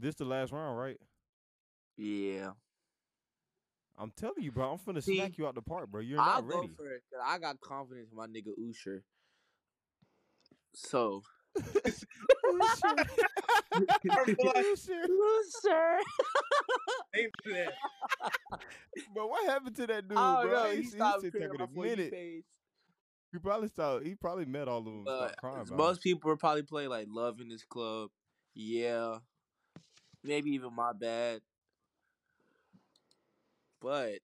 this 0.00 0.14
the 0.14 0.24
last 0.24 0.52
round, 0.52 0.78
right? 0.78 0.98
Yeah, 1.96 2.52
I'm 3.98 4.10
telling 4.12 4.42
you, 4.42 4.50
bro. 4.50 4.72
I'm 4.72 4.78
finna 4.78 5.02
See, 5.02 5.16
smack 5.16 5.38
you 5.38 5.46
out 5.46 5.54
the 5.54 5.62
park, 5.62 5.88
bro. 5.90 6.00
You're 6.00 6.18
I'll 6.20 6.42
not 6.42 6.48
go 6.48 6.60
ready. 6.60 6.70
for 6.76 6.90
it. 6.90 7.02
'cause 7.10 7.20
I 7.24 7.38
got 7.38 7.60
confidence 7.60 8.10
in 8.10 8.16
my 8.16 8.26
nigga 8.26 8.52
Usher. 8.70 9.04
So 10.74 11.22
Usher. 11.54 13.04
Usher. 13.72 15.04
Usher. 15.04 16.00
Ain't 17.14 17.32
do 17.44 17.52
that. 17.52 17.74
Bro, 19.14 19.26
what 19.28 19.48
happened 19.48 19.76
to 19.76 19.86
that 19.86 20.08
dude, 20.08 20.18
I 20.18 20.42
don't 20.42 20.50
bro? 20.50 20.58
know. 20.58 20.64
I 20.64 20.72
ain't 20.72 20.82
He 20.82 20.88
seen 20.90 21.00
stopped 21.00 21.22
his 21.22 21.32
shit 21.32 21.34
appearing 21.34 21.52
taking 21.52 21.60
my 21.60 21.66
a 21.66 21.68
For 21.74 21.84
minute. 21.86 22.10
page. 22.10 22.44
He 23.34 23.40
probably 23.40 23.66
stopped. 23.66 24.06
He 24.06 24.14
probably 24.14 24.44
met 24.44 24.68
all 24.68 24.78
of 24.78 24.84
them. 24.84 24.94
and 24.98 25.04
But 25.06 25.36
crying. 25.38 25.66
Most 25.72 26.02
people 26.02 26.30
will 26.30 26.36
probably 26.36 26.62
play 26.62 26.86
like 26.86 27.08
Love 27.10 27.40
in 27.40 27.48
this 27.48 27.64
club. 27.64 28.10
Yeah. 28.54 29.16
Maybe 30.22 30.52
even 30.52 30.72
my 30.72 30.92
bad. 30.92 31.40
But 33.80 34.20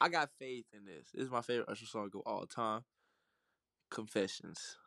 I 0.00 0.08
got 0.08 0.30
faith 0.38 0.64
in 0.72 0.86
this. 0.86 1.10
This 1.12 1.24
is 1.24 1.30
my 1.30 1.42
favorite 1.42 1.68
Usher 1.68 1.84
song 1.84 2.10
of 2.14 2.22
all 2.24 2.46
time. 2.46 2.80
Confessions. 3.90 4.78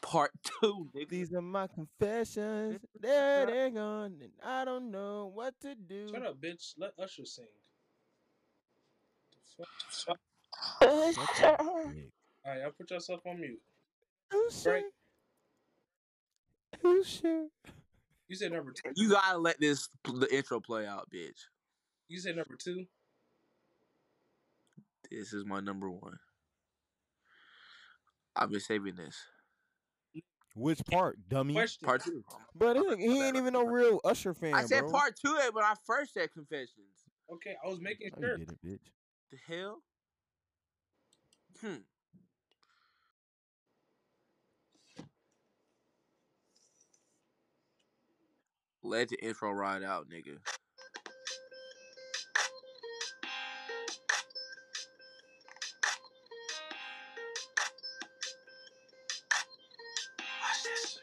Part 0.00 0.30
two, 0.62 0.88
nigga. 0.96 1.08
These 1.10 1.34
are 1.34 1.42
my 1.42 1.66
confessions. 1.66 2.80
There 2.98 3.44
they 3.44 3.70
gone, 3.70 4.16
and 4.22 4.32
I 4.42 4.64
don't 4.64 4.90
know 4.90 5.30
what 5.34 5.52
to 5.60 5.74
do. 5.74 6.08
Shut 6.08 6.24
up, 6.24 6.40
bitch. 6.40 6.72
Let 6.78 6.92
Usher 6.98 7.26
sing. 7.26 7.44
The 10.80 10.86
fuck? 10.86 11.14
Such 11.14 11.44
a 11.44 11.56
dick. 11.92 12.10
All 12.46 12.52
right, 12.52 12.60
y'all 12.60 12.72
put 12.78 12.90
yourself 12.90 13.20
on 13.26 13.40
mute. 13.40 13.60
Usher. 14.48 14.70
Right. 14.72 14.84
Usher. 17.00 17.46
You 18.28 18.36
said 18.36 18.52
number 18.52 18.72
two. 18.72 18.92
You 18.96 19.10
gotta 19.10 19.38
let 19.38 19.60
this 19.60 19.88
the 20.04 20.28
intro 20.34 20.60
play 20.60 20.86
out, 20.86 21.08
bitch. 21.14 21.38
You 22.08 22.18
said 22.18 22.36
number 22.36 22.56
two. 22.62 22.84
This 25.10 25.32
is 25.32 25.44
my 25.44 25.60
number 25.60 25.88
one. 25.90 26.18
I've 28.36 28.50
been 28.50 28.60
saving 28.60 28.96
this. 28.96 29.16
Which 30.56 30.80
part, 30.86 31.16
dummy? 31.28 31.54
Question. 31.54 31.86
Part 31.86 32.04
two. 32.04 32.24
But 32.54 32.76
he, 32.76 32.96
he 32.96 33.22
ain't 33.22 33.36
even 33.36 33.52
no 33.52 33.64
real 33.64 34.00
Usher 34.04 34.34
fan, 34.34 34.54
I 34.54 34.64
said 34.64 34.80
bro. 34.82 34.92
part 34.92 35.14
two 35.16 35.36
it 35.44 35.54
when 35.54 35.64
I 35.64 35.74
first 35.84 36.14
said 36.14 36.32
confessions. 36.32 37.04
Okay, 37.32 37.54
I 37.64 37.68
was 37.68 37.80
making 37.80 38.10
No, 38.16 38.28
sure. 38.28 38.38
you 38.38 38.46
didn't, 38.46 38.62
bitch. 38.64 38.90
The 39.32 39.38
hell? 39.54 39.78
Hmm. 41.64 41.76
Let 48.82 49.08
the 49.08 49.16
intro 49.24 49.50
ride 49.50 49.82
out, 49.82 50.10
nigga. 50.10 50.36
Watch 60.18 60.64
this. 60.64 60.98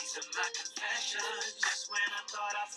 These 0.00 0.18
are 0.18 0.26
my 0.34 0.48
confessions. 0.56 1.43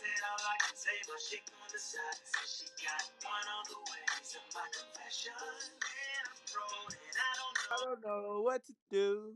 Just 0.07 0.23
when 0.23 0.31
I 0.31 0.37
thought 0.39 0.39
I 0.39 0.39
said 0.39 0.39
all 0.39 0.43
I 0.47 0.57
can 0.63 0.75
say, 0.77 0.97
my 1.09 1.17
chick 1.19 1.45
on 1.51 1.69
the 1.73 1.81
side 1.81 2.21
says 2.23 2.49
she 2.55 2.67
got 2.79 3.05
one 3.27 3.47
on 3.51 3.63
the 3.67 3.79
way. 3.91 4.03
Are 4.07 4.47
my 4.55 4.67
confessions. 4.71 5.63
Man, 5.83 6.23
I'm 6.31 6.39
thrown 6.47 6.89
and 6.95 7.17
I 7.19 7.31
don't 7.35 7.57
I 7.59 7.75
know. 7.75 7.83
don't 7.83 8.01
know 8.07 8.41
what 8.43 8.61
to 8.67 8.73
do. 8.91 9.35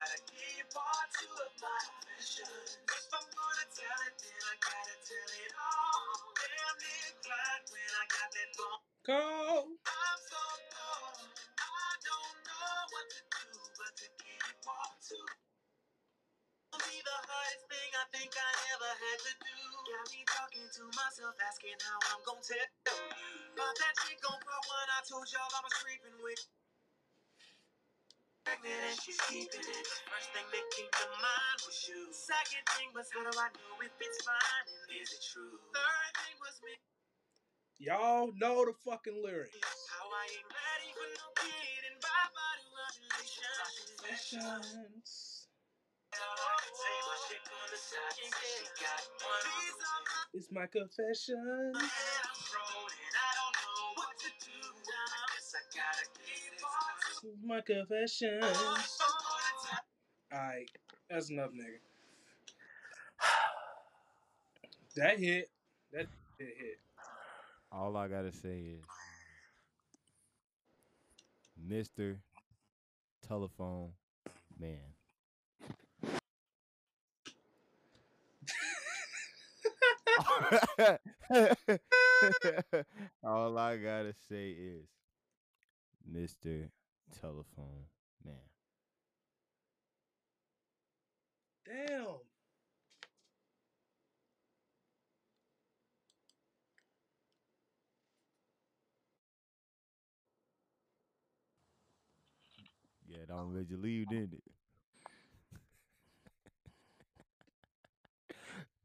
Gotta 0.00 0.20
give 0.30 0.68
part 0.74 1.08
two 1.18 1.30
of 1.30 1.52
my 1.62 1.78
confessions. 1.86 2.70
If 2.86 3.06
I'm 3.14 3.28
gonna 3.30 3.66
tell 3.70 4.00
it, 4.08 4.14
then 4.18 4.40
I 4.42 4.54
gotta 4.62 4.96
tell 5.06 5.30
it 5.42 5.54
all. 5.58 6.34
Damn 6.38 6.76
near 6.82 7.10
cried 7.22 7.64
when 7.70 7.92
I 7.94 8.04
got 8.10 8.30
that 8.34 8.50
phone. 8.58 8.82
Go. 9.06 9.22
I'm 9.86 10.20
so 10.26 10.42
cold. 10.74 11.30
I 11.62 11.90
don't 12.02 12.36
know 12.46 12.74
what 12.94 13.06
to 13.14 13.20
do 13.30 13.60
but 13.78 13.92
to 14.02 14.08
give 14.22 14.56
part 14.66 14.94
two. 15.02 15.26
The 16.98 17.18
hardest 17.30 17.64
thing 17.70 17.90
I 17.94 18.04
think 18.10 18.34
I 18.34 18.50
ever 18.74 18.92
had 18.98 19.18
to 19.22 19.32
do. 19.38 19.58
Got 19.86 20.06
me 20.10 20.20
talking 20.26 20.66
to 20.66 20.84
myself, 20.98 21.38
asking 21.46 21.78
how 21.78 21.98
I'm 22.10 22.22
gonna 22.26 22.42
tell 22.42 22.58
you. 22.58 22.94
About 23.54 23.74
that 23.78 23.94
chick 24.02 24.18
on 24.26 24.38
part 24.42 24.64
one, 24.66 24.88
I 24.90 25.00
told 25.06 25.26
y'all 25.30 25.46
I 25.46 25.62
was 25.62 25.74
creeping 25.78 26.18
with. 26.26 26.42
Pregnant 28.42 28.82
and 28.90 28.98
she's 28.98 29.20
keeping 29.30 29.62
it. 29.62 29.86
First 30.10 30.28
thing 30.34 30.48
that 30.50 30.66
came 30.74 30.90
to 30.90 31.06
mind 31.22 31.58
was 31.62 31.78
you. 31.86 32.10
Second 32.10 32.64
thing 32.74 32.90
was 32.98 33.06
how 33.14 33.22
do 33.22 33.30
I 33.30 33.48
know 33.54 33.74
if 33.86 33.94
it's 34.02 34.18
fine 34.26 34.66
and 34.66 34.90
is 34.98 35.14
it 35.14 35.22
true? 35.22 35.54
Third 35.70 36.10
thing 36.18 36.36
was 36.42 36.58
me. 36.66 36.74
Y'all 37.78 38.34
know 38.42 38.66
the 38.66 38.74
fucking 38.82 39.22
lyrics. 39.22 39.54
How 39.86 40.02
I 40.10 40.24
ain't 40.34 40.50
ready 40.50 40.90
for 40.98 41.08
no 41.14 41.26
kid 41.38 41.82
and 41.94 41.98
bye 42.02 42.28
bye 42.34 42.58
to 42.58 42.66
relationship. 44.02 45.27
Confessions. 50.28 50.32
It's 50.34 50.52
my 50.52 50.66
confessions. 50.66 51.76
It's 57.24 57.44
my 57.44 57.60
confessions. 57.60 58.98
Alright, 60.32 60.70
that's 61.08 61.30
enough, 61.30 61.50
nigga. 61.50 61.78
That 64.96 65.18
hit. 65.18 65.48
That 65.92 66.06
hit 66.38 66.54
hit. 66.58 66.78
All 67.70 67.96
I 67.96 68.08
gotta 68.08 68.32
say 68.32 68.76
is, 68.76 68.84
Mr. 71.68 72.16
Telephone 73.26 73.90
Man. 74.58 74.78
All 83.24 83.58
I 83.58 83.76
gotta 83.76 84.14
say 84.28 84.50
is, 84.50 84.86
Mr. 86.04 86.70
Telephone 87.20 87.86
Man. 88.24 88.42
Damn. 91.64 92.18
Yeah, 103.06 103.24
don't 103.26 103.54
let 103.54 103.70
you 103.70 103.76
leave, 103.76 104.08
didn't 104.08 104.34
it? 104.34 104.47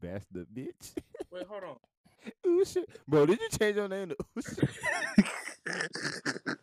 Bastard 0.04 0.48
bitch. 0.54 0.98
Wait, 1.32 1.48
hold 1.48 1.64
on. 1.64 1.78
Usher. 2.62 2.84
Bro, 3.08 3.28
did 3.28 3.40
you 3.40 3.50
change 3.58 3.78
your 3.78 3.88
name 3.88 4.10
to 4.10 4.18
Usher? 4.38 4.70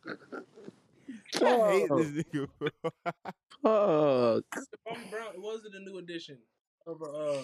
I 1.42 1.70
hate 1.70 1.88
this 1.88 2.24
nigga, 2.24 2.48
bro. 2.58 2.68
Fuck. 3.62 4.44
Bobby 4.84 5.00
Brown, 5.10 5.34
it 5.34 5.40
wasn't 5.40 5.74
a 5.74 5.80
new 5.80 5.96
edition 5.98 6.36
of 6.86 7.02
uh 7.02 7.40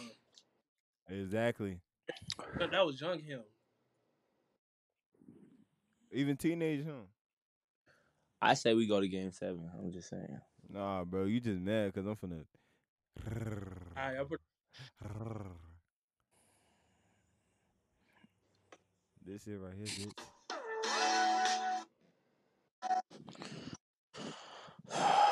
exactly. 1.09 1.79
that, 2.59 2.71
that 2.73 2.85
was 2.85 3.01
young 3.01 3.21
him. 3.21 3.41
Even 6.13 6.37
teenage 6.37 6.85
him. 6.85 7.05
I 8.43 8.53
say 8.53 8.75
we 8.75 8.87
go 8.87 9.01
to 9.01 9.09
game 9.09 9.33
seven. 9.33 9.71
I'm 9.79 9.93
just 9.93 10.11
saying. 10.11 10.41
Nah, 10.71 11.05
bro, 11.05 11.25
you 11.25 11.41
just 11.41 11.61
mad 11.61 11.95
because 11.95 12.07
I'm 12.07 12.17
finna. 12.17 12.45
Alright, 13.97 14.21
I 14.21 14.25
put 14.25 14.41
This 19.27 19.43
shit 19.43 19.59
right 19.61 19.75
here, 19.77 19.87
bitch. 24.93 25.26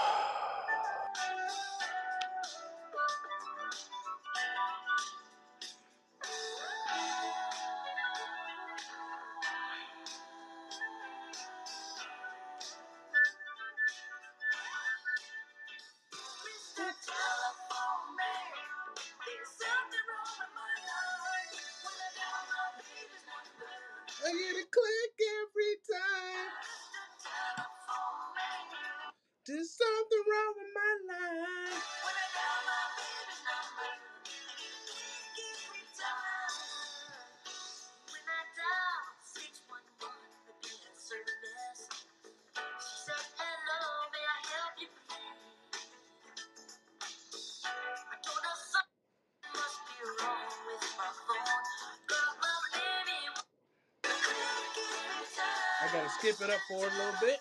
Skip 56.67 56.77
it 56.77 56.83
up 56.83 56.87
for 56.87 56.87
a 56.87 56.91
little 56.99 57.15
bit. 57.21 57.39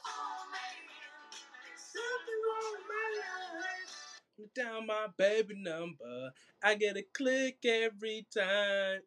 Down 4.56 4.88
my 4.88 5.08
baby 5.18 5.56
number, 5.58 6.32
I 6.64 6.76
get 6.76 6.98
a 6.98 7.04
click 7.14 7.58
every 7.66 8.26
time. 8.34 9.00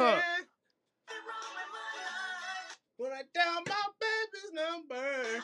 Answer. 0.00 0.04
And 0.04 0.22
then- 0.22 0.46
Yeah. 1.08 2.74
When 2.96 3.12
I 3.12 3.22
dial 3.34 3.62
my 3.66 3.84
baby's 4.00 4.52
number. 4.52 5.42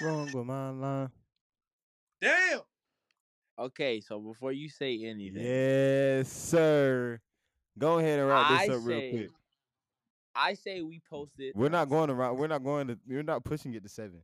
Wrong 0.00 0.30
with 0.32 0.46
my 0.46 0.70
line. 0.70 1.10
Damn. 2.20 2.60
okay, 3.58 4.00
so 4.00 4.18
before 4.20 4.52
you 4.52 4.68
say 4.68 5.04
anything, 5.04 5.42
Yes, 5.42 6.30
sir. 6.30 7.20
Go 7.78 7.98
ahead 7.98 8.18
and 8.20 8.28
wrap 8.28 8.48
this 8.50 8.70
I 8.70 8.74
up 8.74 8.80
real 8.84 9.10
quick. 9.10 9.30
I 10.34 10.54
say 10.54 10.82
we 10.82 11.00
posted. 11.10 11.52
We're 11.56 11.68
not 11.68 11.88
going 11.88 12.08
to 12.08 12.14
round. 12.14 12.38
We're 12.38 12.46
not 12.48 12.62
going 12.62 12.88
to. 12.88 12.98
We're 13.06 13.22
not 13.24 13.44
pushing 13.44 13.74
it 13.74 13.82
to 13.82 13.88
seven. 13.88 14.22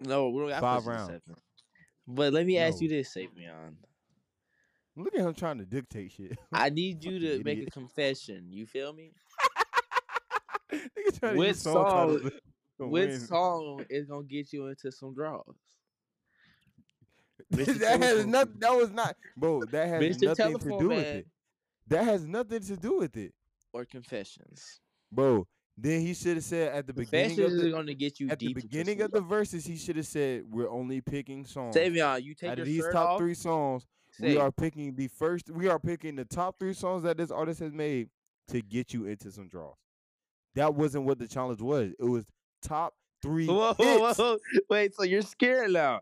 No, 0.00 0.30
we 0.30 0.40
don't 0.40 0.48
got 0.50 0.60
Five 0.60 0.84
push 0.84 0.86
it 0.86 0.90
to 0.92 0.96
rounds. 0.96 1.06
seven. 1.26 1.36
But 2.06 2.32
let 2.32 2.46
me 2.46 2.58
ask 2.58 2.76
No. 2.76 2.82
you 2.82 2.88
this, 2.88 3.14
Savion. 3.14 3.74
Look 4.96 5.14
at 5.14 5.20
him 5.20 5.34
trying 5.34 5.58
to 5.58 5.64
dictate 5.64 6.12
shit. 6.12 6.36
I 6.52 6.68
need 6.68 7.02
you 7.04 7.18
to 7.18 7.28
Fucking 7.30 7.44
make 7.44 7.58
a 7.58 7.60
idiot. 7.62 7.72
confession. 7.72 8.46
You 8.50 8.66
feel 8.66 8.92
me? 8.92 9.12
Nigga 10.72 11.18
trying 11.18 11.32
to 11.34 11.38
Which 11.38 11.48
use 11.48 11.62
song 11.62 11.84
titles 11.86 12.20
song- 12.22 12.30
to- 12.30 12.40
to 12.78 12.86
Which 12.88 13.08
win. 13.10 13.20
song 13.20 13.84
is 13.90 14.06
gonna 14.06 14.24
get 14.24 14.52
you 14.52 14.66
into 14.66 14.90
some 14.90 15.14
draws? 15.14 15.44
Mr. 17.52 17.74
that 17.78 18.00
has 18.02 18.24
Telephone 18.24 18.30
nothing. 18.30 18.54
That 18.58 18.76
was 18.76 18.90
not, 18.90 19.16
bro. 19.36 19.62
That 19.70 19.88
has 19.88 20.02
Mr. 20.02 20.22
nothing 20.22 20.34
to 20.34 20.34
Telephone 20.34 20.78
do 20.78 20.88
with 20.88 20.98
Man. 20.98 21.16
it. 21.16 21.26
That 21.88 22.04
has 22.04 22.24
nothing 22.26 22.60
to 22.62 22.76
do 22.76 22.96
with 22.98 23.16
it, 23.16 23.34
or 23.72 23.84
confessions? 23.84 24.80
bro. 25.10 25.46
Then 25.76 26.02
he 26.02 26.12
should 26.14 26.36
have 26.36 26.44
said 26.44 26.74
at 26.74 26.86
the 26.86 26.92
beginning 26.92 27.40
of 27.40 27.52
the 27.52 27.70
gonna 27.70 27.94
get 27.94 28.20
you 28.20 28.28
at 28.28 28.38
the 28.38 28.52
beginning 28.52 29.00
of 29.00 29.10
the 29.10 29.20
verses. 29.20 29.64
He 29.64 29.76
should 29.76 29.96
have 29.96 30.06
said 30.06 30.44
we're 30.48 30.68
only 30.70 31.00
picking 31.00 31.44
songs. 31.44 31.74
Savion, 31.74 32.22
you 32.22 32.34
take 32.34 32.50
out 32.50 32.58
your 32.58 32.62
of 32.64 32.66
these 32.66 32.84
top 32.92 33.08
off. 33.10 33.18
three 33.18 33.34
songs, 33.34 33.86
we 34.20 34.36
are 34.36 34.52
picking 34.52 34.94
the 34.94 35.08
first. 35.08 35.50
We 35.50 35.68
are 35.68 35.78
picking 35.78 36.16
the 36.16 36.26
top 36.26 36.58
three 36.58 36.74
songs 36.74 37.04
that 37.04 37.16
this 37.16 37.30
artist 37.30 37.60
has 37.60 37.72
made 37.72 38.10
to 38.48 38.60
get 38.60 38.92
you 38.92 39.06
into 39.06 39.30
some 39.32 39.48
draws. 39.48 39.76
That 40.54 40.74
wasn't 40.74 41.04
what 41.04 41.18
the 41.18 41.26
challenge 41.26 41.62
was. 41.62 41.92
It 41.98 42.04
was 42.04 42.26
top 42.60 42.94
three 43.22 43.46
whoa, 43.46 43.72
whoa, 43.78 44.12
whoa, 44.12 44.38
wait. 44.68 44.94
So 44.94 45.04
you're 45.04 45.22
scared 45.22 45.70
now? 45.70 46.00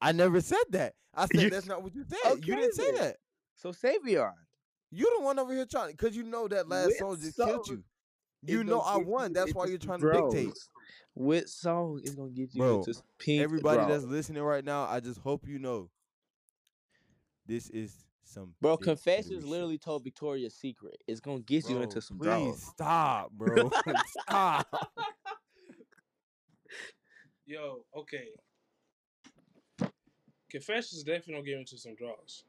I 0.00 0.12
never 0.12 0.40
said 0.40 0.62
that. 0.70 0.94
I 1.14 1.26
said 1.26 1.42
You- 1.42 1.50
that's 1.50 1.66
not 1.66 1.82
what 1.82 1.94
you 1.94 2.04
oh, 2.24 2.34
said. 2.34 2.46
you 2.46 2.54
didn't 2.54 2.74
say 2.74 2.92
that. 2.92 3.16
So 3.56 3.70
Savion, 3.70 4.32
You 4.90 5.12
the 5.18 5.24
one 5.24 5.38
over 5.38 5.52
here 5.52 5.66
trying 5.66 5.90
because 5.90 6.16
you 6.16 6.22
know 6.22 6.46
that 6.48 6.68
last 6.68 6.98
song 6.98 7.18
just 7.20 7.36
killed 7.36 7.66
you. 7.68 7.82
Is 8.46 8.50
You 8.52 8.64
know 8.64 8.80
I 8.80 8.96
won. 8.96 9.32
That's 9.32 9.54
why 9.54 9.66
you're 9.66 9.78
some 9.80 9.98
trying 9.98 10.00
to 10.00 10.12
dictate. 10.12 10.44
draws? 10.46 10.68
Which 11.14 11.48
song 11.48 12.00
is 12.02 12.14
gonna 12.14 12.30
get 12.30 12.54
you 12.54 12.60
Bro, 12.62 12.78
into 12.78 12.94
some 12.94 13.02
pink 13.18 13.42
Everybody 13.42 13.78
draws? 13.78 13.88
that's 13.88 14.04
listening 14.04 14.42
right 14.42 14.64
now, 14.64 14.86
I 14.88 15.00
just 15.00 15.20
hope 15.20 15.46
you 15.46 15.58
know. 15.58 15.90
This 17.46 17.68
is 17.70 17.94
some 18.24 18.54
Bro, 18.60 18.78
Confessions 18.78 19.44
literally 19.44 19.78
told 19.78 20.04
Victoria's 20.04 20.54
Secret. 20.54 20.96
It's 21.06 21.20
gonna 21.20 21.40
get 21.40 21.68
you 21.68 21.82
into 21.82 22.00
some 22.00 22.18
please 22.18 22.26
draws. 22.26 22.62
stop, 22.62 23.30
bro. 23.32 23.70
stop. 24.26 24.66
Yo, 27.46 27.84
okay. 27.96 28.28
Confessions 30.50 31.02
definitely 31.02 31.34
don't 31.34 31.44
get 31.44 31.58
into 31.58 31.76
some 31.76 31.94
draws. 31.94 32.44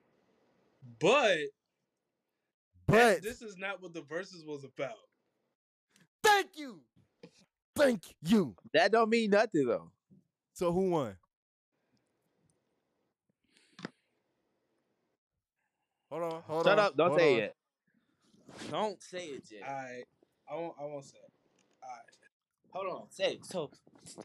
But 0.99 1.37
But 2.85 3.21
this 3.23 3.41
is 3.41 3.57
not 3.57 3.81
what 3.81 3.93
the 3.93 4.01
verses 4.03 4.45
was 4.45 4.63
about. 4.63 4.97
Thank 6.23 6.47
you, 6.55 6.81
thank 7.75 8.01
you. 8.21 8.55
That 8.73 8.91
don't 8.91 9.09
mean 9.09 9.31
nothing 9.31 9.67
though. 9.67 9.91
So 10.53 10.71
who 10.71 10.89
won? 10.91 11.15
Hold 16.09 16.33
on, 16.33 16.41
hold 16.43 16.65
Shut 16.65 16.79
on. 16.79 16.85
up! 16.85 16.97
Don't 16.97 17.07
hold 17.09 17.19
say 17.19 17.33
on. 17.33 17.39
it. 17.41 17.55
Don't 18.69 19.01
say 19.01 19.25
it 19.25 19.43
yet. 19.51 19.63
I 19.67 20.03
I 20.51 20.55
won't 20.55 20.75
I 20.79 20.83
won't 20.85 21.05
say 21.05 21.17
it. 21.17 21.31
Alright. 21.83 22.05
Hold 22.69 23.01
on. 23.01 23.11
Say 23.11 23.33
it. 23.33 23.45
So, 23.45 23.71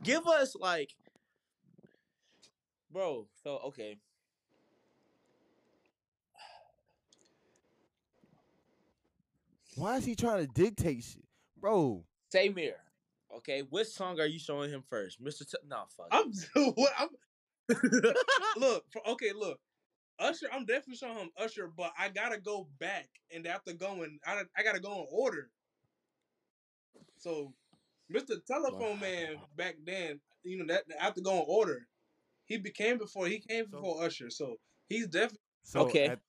give 0.03 0.27
us 0.27 0.55
like, 0.55 0.95
bro. 2.93 3.27
So 3.43 3.59
okay. 3.67 3.99
Why 9.77 9.97
is 9.97 10.05
he 10.05 10.17
trying 10.17 10.45
to 10.45 10.53
dictate 10.53 11.05
shit, 11.05 11.23
bro? 11.61 12.05
Say 12.33 12.49
mirror. 12.49 12.77
Okay, 13.37 13.61
which 13.69 13.89
song 13.89 14.19
are 14.21 14.27
you 14.27 14.39
showing 14.39 14.71
him 14.71 14.83
first, 14.89 15.21
Mister? 15.21 15.45
T- 15.45 15.59
no, 15.69 15.85
fuck. 15.97 16.09
I'm 16.11 16.33
what 16.75 16.93
I'm 16.99 17.09
look 18.57 18.85
for, 18.91 19.07
okay, 19.09 19.33
look. 19.35 19.59
Usher, 20.21 20.47
I'm 20.53 20.65
definitely 20.67 20.97
showing 20.97 21.19
him 21.19 21.31
Usher, 21.37 21.71
but 21.77 21.93
I 21.97 22.09
gotta 22.09 22.41
go 22.41 22.67
back 22.81 23.09
and 23.33 23.47
after 23.47 23.73
going, 23.73 24.19
I 24.27 24.43
I 24.57 24.63
gotta 24.63 24.81
go 24.81 24.93
in 25.03 25.07
order. 25.13 25.51
So, 27.19 27.53
Mr. 28.13 28.45
Telephone 28.45 28.99
Man 29.01 29.37
back 29.57 29.77
then, 29.85 30.21
you 30.43 30.59
know 30.59 30.73
that 30.75 30.85
after 31.01 31.21
going 31.21 31.45
order, 31.47 31.87
he 32.47 32.57
became 32.57 32.99
before 32.99 33.27
he 33.27 33.39
came 33.39 33.65
So- 33.67 33.71
before 33.71 34.03
Usher. 34.05 34.31
So 34.31 34.57
he's 34.89 35.07
definitely 35.07 35.39
So 35.63 35.81
Okay. 35.87 36.07
at- 36.09 36.21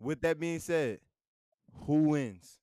with 0.00 0.20
that 0.22 0.40
being 0.40 0.58
said, 0.58 0.98
who 1.86 2.02
wins? 2.08 2.58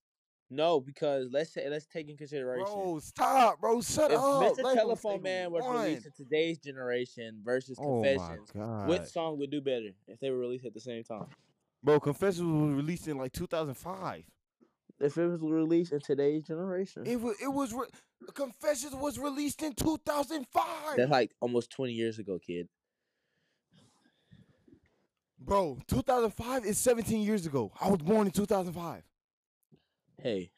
No, 0.50 0.80
because 0.80 1.30
let's 1.32 1.54
say 1.54 1.70
let's 1.70 1.86
take 1.86 2.10
in 2.10 2.18
consideration. 2.18 2.66
Bro, 2.66 3.00
stop, 3.00 3.62
bro. 3.62 3.82
Shut 3.82 4.12
if 4.12 4.18
up. 4.18 4.58
Mr. 4.58 4.64
Let 4.64 4.76
Telephone 4.78 5.22
Man 5.22 5.52
was 5.52 5.64
released 5.66 6.08
in 6.08 6.12
today's 6.14 6.58
generation 6.58 7.42
versus 7.44 7.78
Oh 7.82 8.02
Confessions, 8.04 8.50
which 8.88 9.04
song 9.04 9.38
would 9.40 9.52
do 9.52 9.62
better 9.62 9.90
if 10.08 10.20
they 10.20 10.30
were 10.32 10.40
released 10.40 10.66
at 10.66 10.74
the 10.74 10.80
same 10.80 11.04
time? 11.04 11.28
Bro, 11.84 12.00
Confessions 12.02 12.46
was 12.46 12.74
released 12.74 13.08
in 13.08 13.18
like 13.18 13.32
2005. 13.32 14.24
If 15.00 15.18
it 15.18 15.28
was 15.28 15.42
released 15.42 15.94
in 15.94 16.02
today's 16.02 16.44
generation, 16.44 17.04
It 17.06 17.22
was. 17.22 17.36
It 17.42 17.48
was. 17.48 17.74
Re- 17.74 17.88
Confessions 18.34 18.94
was 18.94 19.18
released 19.18 19.64
in 19.64 19.74
2005. 19.74 20.64
that's 20.98 21.10
like 21.10 21.32
almost 21.40 21.72
twenty 21.72 21.94
years 21.94 22.20
ago, 22.20 22.38
kid. 22.38 22.68
Bro, 25.40 25.80
2005 25.88 26.66
is 26.66 26.78
17 26.78 27.22
years 27.22 27.46
ago. 27.46 27.72
I 27.80 27.90
was 27.90 28.00
born 28.00 28.28
in 28.28 28.32
2005. 28.32 29.04
Hey, 30.22 30.52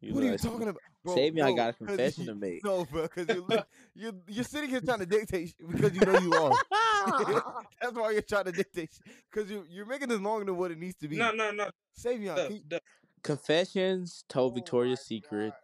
You 0.00 0.14
what 0.14 0.22
are 0.22 0.26
you 0.26 0.32
guys- 0.32 0.42
talking 0.42 0.68
about? 0.68 0.80
Bro, 1.04 1.14
Save 1.14 1.34
me, 1.34 1.40
I 1.42 1.52
got 1.52 1.70
a 1.70 1.72
confession 1.72 2.24
you- 2.24 2.30
to 2.30 2.34
make. 2.34 2.64
No, 2.64 2.84
bro, 2.84 3.02
because 3.02 3.28
you're, 3.28 3.64
you're 3.94 4.12
you're 4.26 4.44
sitting 4.44 4.68
here 4.70 4.80
trying 4.80 4.98
to 4.98 5.06
dictate 5.06 5.54
because 5.70 5.94
you 5.94 6.00
know 6.00 6.18
you 6.18 6.32
are. 6.34 6.52
That's 7.80 7.94
why 7.94 8.10
you're 8.10 8.22
trying 8.22 8.44
to 8.44 8.52
dictate 8.52 8.90
because 9.32 9.50
you 9.50 9.64
you're 9.70 9.86
making 9.86 10.08
this 10.08 10.20
longer 10.20 10.44
than 10.44 10.56
what 10.56 10.70
it 10.70 10.78
needs 10.78 10.96
to 10.96 11.08
be. 11.08 11.16
no 11.16 11.30
no 11.32 11.50
no. 11.52 11.70
Savion, 11.98 12.36
Duh, 12.36 12.46
can 12.48 12.56
you- 12.56 12.62
duh, 12.66 12.78
Confessions 13.22 14.24
told 14.28 14.52
Oh 14.52 14.54
Victoria's 14.56 15.00
Secret. 15.00 15.50
God. 15.50 15.56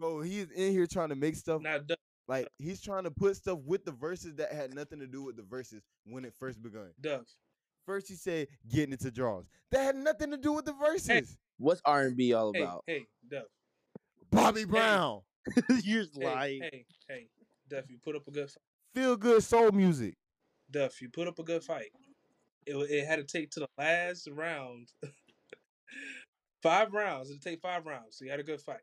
Bro, 0.00 0.20
he's 0.22 0.50
in 0.54 0.72
here 0.72 0.86
trying 0.86 1.08
to 1.10 1.16
make 1.16 1.34
stuff 1.36 1.60
nah, 1.62 1.78
duh, 1.78 1.96
like 2.28 2.48
he's 2.58 2.80
trying 2.80 3.04
to 3.04 3.10
put 3.10 3.36
stuff 3.36 3.58
with 3.64 3.84
the 3.84 3.92
verses 3.92 4.34
that 4.36 4.52
had 4.52 4.74
nothing 4.74 4.98
to 5.00 5.06
do 5.06 5.22
with 5.24 5.36
the 5.36 5.42
verses 5.42 5.82
when 6.04 6.24
it 6.24 6.32
first 6.38 6.62
begun. 6.62 6.90
duh. 7.00 7.18
First 7.86 8.08
he 8.08 8.14
said 8.14 8.48
getting 8.70 8.92
into 8.92 9.10
draws. 9.10 9.46
That 9.70 9.82
had 9.84 9.96
nothing 9.96 10.30
to 10.30 10.36
do 10.36 10.52
with 10.52 10.64
the 10.66 10.74
verses. 10.74 11.36
What's 11.58 11.80
R 11.84 12.02
and 12.02 12.16
B 12.16 12.32
all 12.34 12.50
about? 12.50 12.84
hey, 12.86 13.06
Duff. 13.30 13.44
Bobby 14.30 14.64
Brown. 14.64 15.20
You're 15.82 16.04
Hey, 16.14 16.24
lying. 16.24 16.62
hey, 16.62 16.84
hey, 17.08 17.26
Duff. 17.68 17.84
You 17.88 17.98
put 18.04 18.14
up 18.16 18.26
a 18.28 18.30
good 18.30 18.48
fight. 18.50 18.62
Feel 18.94 19.16
good 19.16 19.42
soul 19.42 19.70
music. 19.72 20.14
Duff. 20.70 21.00
You 21.02 21.08
put 21.08 21.26
up 21.28 21.38
a 21.38 21.42
good 21.42 21.64
fight. 21.64 21.90
It 22.66 22.74
it 22.90 23.06
had 23.06 23.16
to 23.16 23.24
take 23.24 23.50
to 23.52 23.60
the 23.60 23.68
last 23.78 24.28
round. 24.30 24.88
five 26.62 26.92
rounds. 26.92 27.30
It'd 27.30 27.42
take 27.42 27.60
five 27.60 27.86
rounds. 27.86 28.16
So 28.18 28.24
you 28.24 28.30
had 28.30 28.40
a 28.40 28.44
good 28.44 28.60
fight. 28.60 28.80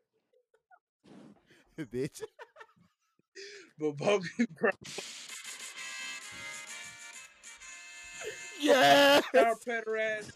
Bitch. 1.78 2.22
But 3.78 3.96
Bobby 3.98 4.24
Brown, 4.58 4.72
Yeah. 8.58 9.20
Star 9.28 9.54
Petter 9.66 9.96
ass. 9.98 10.30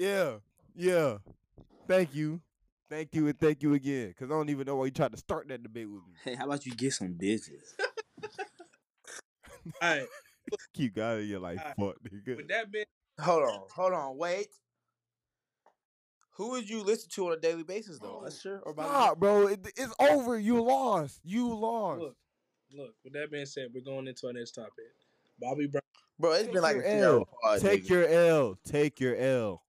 Yeah, 0.00 0.36
yeah. 0.74 1.18
Thank 1.86 2.14
you, 2.14 2.40
thank 2.88 3.14
you, 3.14 3.28
and 3.28 3.38
thank 3.38 3.62
you 3.62 3.74
again. 3.74 4.14
Cause 4.18 4.30
I 4.30 4.32
don't 4.32 4.48
even 4.48 4.66
know 4.66 4.76
why 4.76 4.86
you 4.86 4.92
tried 4.92 5.12
to 5.12 5.18
start 5.18 5.46
that 5.48 5.62
debate 5.62 5.90
with 5.90 6.00
me. 6.06 6.14
Hey, 6.24 6.36
how 6.36 6.46
about 6.46 6.64
you 6.64 6.74
get 6.74 6.94
some 6.94 7.18
bitches? 7.20 7.74
All 9.82 9.84
right. 9.98 10.06
Keep 10.72 10.94
God 10.94 11.18
in 11.18 11.28
your 11.28 11.40
life, 11.40 11.58
Alright. 11.58 11.76
fuck 11.76 11.96
nigga. 12.10 12.38
With 12.38 12.48
that 12.48 12.72
being 12.72 12.86
hold 13.20 13.42
on, 13.42 13.60
hold 13.74 13.92
on, 13.92 14.16
wait. 14.16 14.46
Who 16.36 16.52
would 16.52 16.70
you 16.70 16.82
listen 16.82 17.10
to 17.10 17.26
on 17.26 17.32
a 17.34 17.38
daily 17.38 17.64
basis 17.64 17.98
though? 17.98 18.20
Oh, 18.22 18.26
Usher 18.26 18.62
or 18.64 18.72
Bobby? 18.72 18.88
Stop, 18.88 19.18
bro. 19.18 19.48
It, 19.48 19.68
it's 19.76 19.94
over. 20.00 20.38
You 20.38 20.62
lost. 20.62 21.20
You 21.22 21.54
lost. 21.54 22.00
look, 22.00 22.16
look. 22.72 22.94
With 23.04 23.12
that 23.14 23.30
being 23.30 23.46
said, 23.46 23.68
we're 23.74 23.80
going 23.80 24.06
into 24.08 24.26
our 24.26 24.32
next 24.32 24.52
topic. 24.52 24.72
Bobby 25.40 25.66
Brown. 25.66 25.82
Bro, 26.18 26.32
it's 26.32 26.42
Take 26.44 26.52
been 26.52 26.62
like 26.62 26.76
a 26.76 26.78
your 26.78 26.82
three 26.88 27.00
L. 27.00 27.28
pod. 27.42 27.60
Take 27.60 27.84
nigga. 27.84 27.88
your 27.88 28.08
L. 28.08 28.58
Take 28.66 29.00
your 29.00 29.16
L. 29.16 29.62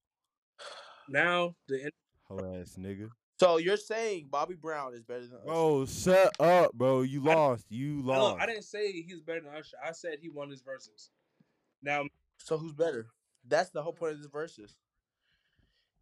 Now 1.10 1.56
the 1.68 1.92
Hoe 2.28 2.38
ass 2.60 2.76
nigga. 2.80 3.10
So 3.40 3.58
you're 3.58 3.78
saying 3.78 4.28
Bobby 4.30 4.54
Brown 4.56 4.94
is 4.94 5.04
better 5.04 5.22
than 5.22 5.38
Usher? 5.38 5.46
Bro, 5.48 5.86
shut 5.88 6.36
up, 6.40 6.74
bro. 6.74 7.02
You 7.02 7.28
I- 7.30 7.34
lost. 7.34 7.66
You 7.70 8.02
lost. 8.04 8.34
look, 8.34 8.40
I 8.42 8.46
didn't 8.46 8.64
say 8.66 8.92
he's 8.92 9.22
better 9.22 9.42
than 9.42 9.54
Usher. 9.56 9.78
I 9.86 9.92
said 9.94 10.18
he 10.22 10.30
won 10.30 10.50
his 10.50 10.62
verses. 10.62 11.10
Now 11.82 12.04
So 12.38 12.58
who's 12.58 12.74
better? 12.74 13.08
That's 13.48 13.72
the 13.72 13.82
whole 13.82 13.94
point 13.94 14.14
of 14.14 14.18
this 14.20 14.28
verses. 14.28 14.76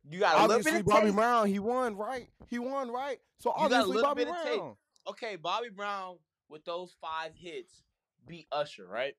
You 0.10 0.20
got 0.20 0.36
a 0.38 0.42
little 0.42 0.56
obviously 0.58 0.72
bit 0.72 0.80
of 0.82 0.86
Bobby 0.88 1.06
taste. 1.08 1.16
Brown, 1.16 1.48
he 1.48 1.60
won, 1.60 1.96
right? 1.96 2.28
He 2.48 2.60
won, 2.60 2.90
right? 2.92 3.20
So 3.40 3.52
You 3.52 3.70
got 3.70 3.72
a 3.72 3.76
obviously 3.76 3.96
little 3.96 4.10
Bobby 4.10 4.24
bit 4.26 4.34
of 4.34 4.44
taste. 4.44 4.58
Brown. 4.58 4.76
Okay, 5.10 5.36
Bobby 5.38 5.70
Brown 5.70 6.18
with 6.50 6.66
those 6.66 6.96
five 7.00 7.32
hits 7.36 7.84
beat 8.28 8.48
Usher, 8.52 8.88
right? 8.88 9.16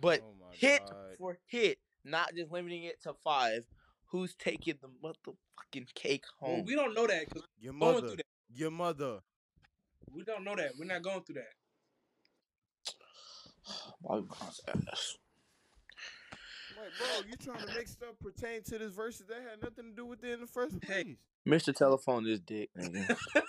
But 0.00 0.20
Oh 0.22 0.34
hit 0.52 0.82
God. 0.88 1.16
for 1.18 1.38
hit, 1.46 1.78
not 2.04 2.34
just 2.34 2.50
limiting 2.52 2.84
it 2.84 3.02
to 3.02 3.14
five. 3.24 3.64
Who's 4.10 4.34
taking 4.34 4.74
the 4.80 4.88
motherfucking 5.06 5.92
cake 5.94 6.24
well, 6.40 6.56
home? 6.56 6.64
we 6.66 6.74
don't 6.74 6.94
know 6.94 7.06
that 7.06 7.26
because 7.28 7.42
Your 7.60 7.72
we're 7.74 7.78
going 7.80 7.94
mother. 7.94 8.06
through 8.08 8.16
that. 8.16 8.26
Your 8.54 8.70
mother. 8.70 9.18
We 10.10 10.22
don't 10.24 10.44
know 10.44 10.56
that. 10.56 10.72
We're 10.78 10.86
not 10.86 11.02
going 11.02 11.22
through 11.22 11.34
that. 11.36 11.52
Bobby 14.02 14.26
Brown's 14.26 14.60
ass. 14.68 15.16
Like, 16.76 16.96
bro, 16.96 17.06
you 17.28 17.36
trying 17.36 17.66
to 17.66 17.74
make 17.74 17.88
stuff 17.88 18.14
pertain 18.22 18.62
to 18.62 18.78
this 18.78 18.92
verses 18.92 19.26
that 19.28 19.42
had 19.50 19.60
nothing 19.62 19.90
to 19.90 19.96
do 19.96 20.06
with 20.06 20.22
it 20.24 20.32
in 20.34 20.40
the 20.40 20.46
first 20.46 20.76
Hey. 20.86 21.16
place. 21.44 21.64
Mr. 21.66 21.74
Telephone 21.74 22.26
is 22.26 22.40
dick, 22.40 22.70
nigga. 22.78 23.16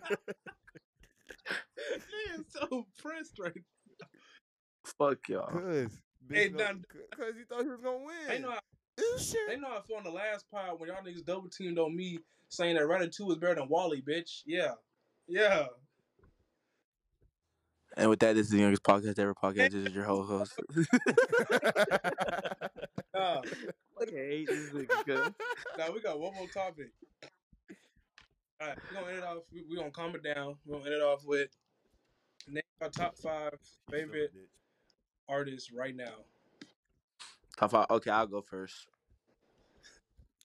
He 2.24 2.30
is 2.40 2.44
so 2.50 2.86
pressed 2.98 3.38
right 3.38 3.52
Fuck 4.98 5.28
y'all. 5.28 5.46
Cause, 5.48 5.90
Hey, 6.30 6.48
bitch, 6.48 6.56
done- 6.58 6.84
cause 7.16 7.32
he 7.36 7.44
thought 7.44 7.62
he 7.64 7.68
was 7.68 7.80
gonna 7.82 7.98
win. 7.98 8.16
They 8.28 8.38
know 8.38 8.50
how, 8.52 8.58
Ooh, 9.00 9.18
they 9.48 9.56
know 9.56 9.68
how 9.68 9.78
I 9.78 9.82
feel 9.82 9.96
on 9.98 10.04
the 10.04 10.10
last 10.10 10.46
pod 10.50 10.78
when 10.80 10.88
y'all 10.88 11.02
niggas 11.02 11.24
double 11.24 11.48
teamed 11.50 11.78
on 11.78 11.94
me 11.94 12.18
saying 12.48 12.76
that 12.76 12.86
Running 12.86 13.10
2 13.10 13.30
is 13.32 13.38
better 13.38 13.56
than 13.56 13.68
Wally, 13.68 14.00
bitch. 14.02 14.42
Yeah. 14.46 14.72
Yeah. 15.26 15.66
And 17.96 18.10
with 18.10 18.20
that, 18.20 18.34
this 18.34 18.46
is 18.46 18.52
the 18.52 18.58
youngest 18.58 18.82
podcast 18.82 19.18
ever 19.18 19.34
podcast. 19.34 19.70
This 19.72 19.74
is 19.88 19.92
your 19.94 20.04
whole 20.04 20.24
host. 20.24 20.52
Nah, 23.14 23.40
okay, 24.02 24.44
this 24.44 24.58
is 24.72 24.86
good. 25.06 25.34
now 25.78 25.92
we 25.92 26.00
got 26.00 26.18
one 26.18 26.34
more 26.34 26.48
topic. 26.48 26.90
All 28.60 28.68
right, 28.68 28.78
we're 28.90 29.00
gonna 29.00 29.08
end 29.12 29.18
it 29.18 29.24
off. 29.24 29.38
We're 29.68 29.76
gonna 29.78 29.90
calm 29.92 30.14
it 30.16 30.22
down. 30.24 30.56
We're 30.64 30.78
gonna 30.78 30.90
end 30.90 31.00
it 31.00 31.04
off 31.04 31.24
with 31.24 31.48
name 32.84 32.90
our 33.00 33.06
top 33.06 33.16
five 33.18 33.52
favorite 33.90 34.32
artists 35.28 35.72
right 35.72 35.94
now. 35.96 36.14
Top 37.58 37.70
five. 37.70 37.86
Okay, 37.90 38.10
I'll 38.10 38.26
go 38.26 38.42
first. 38.42 38.74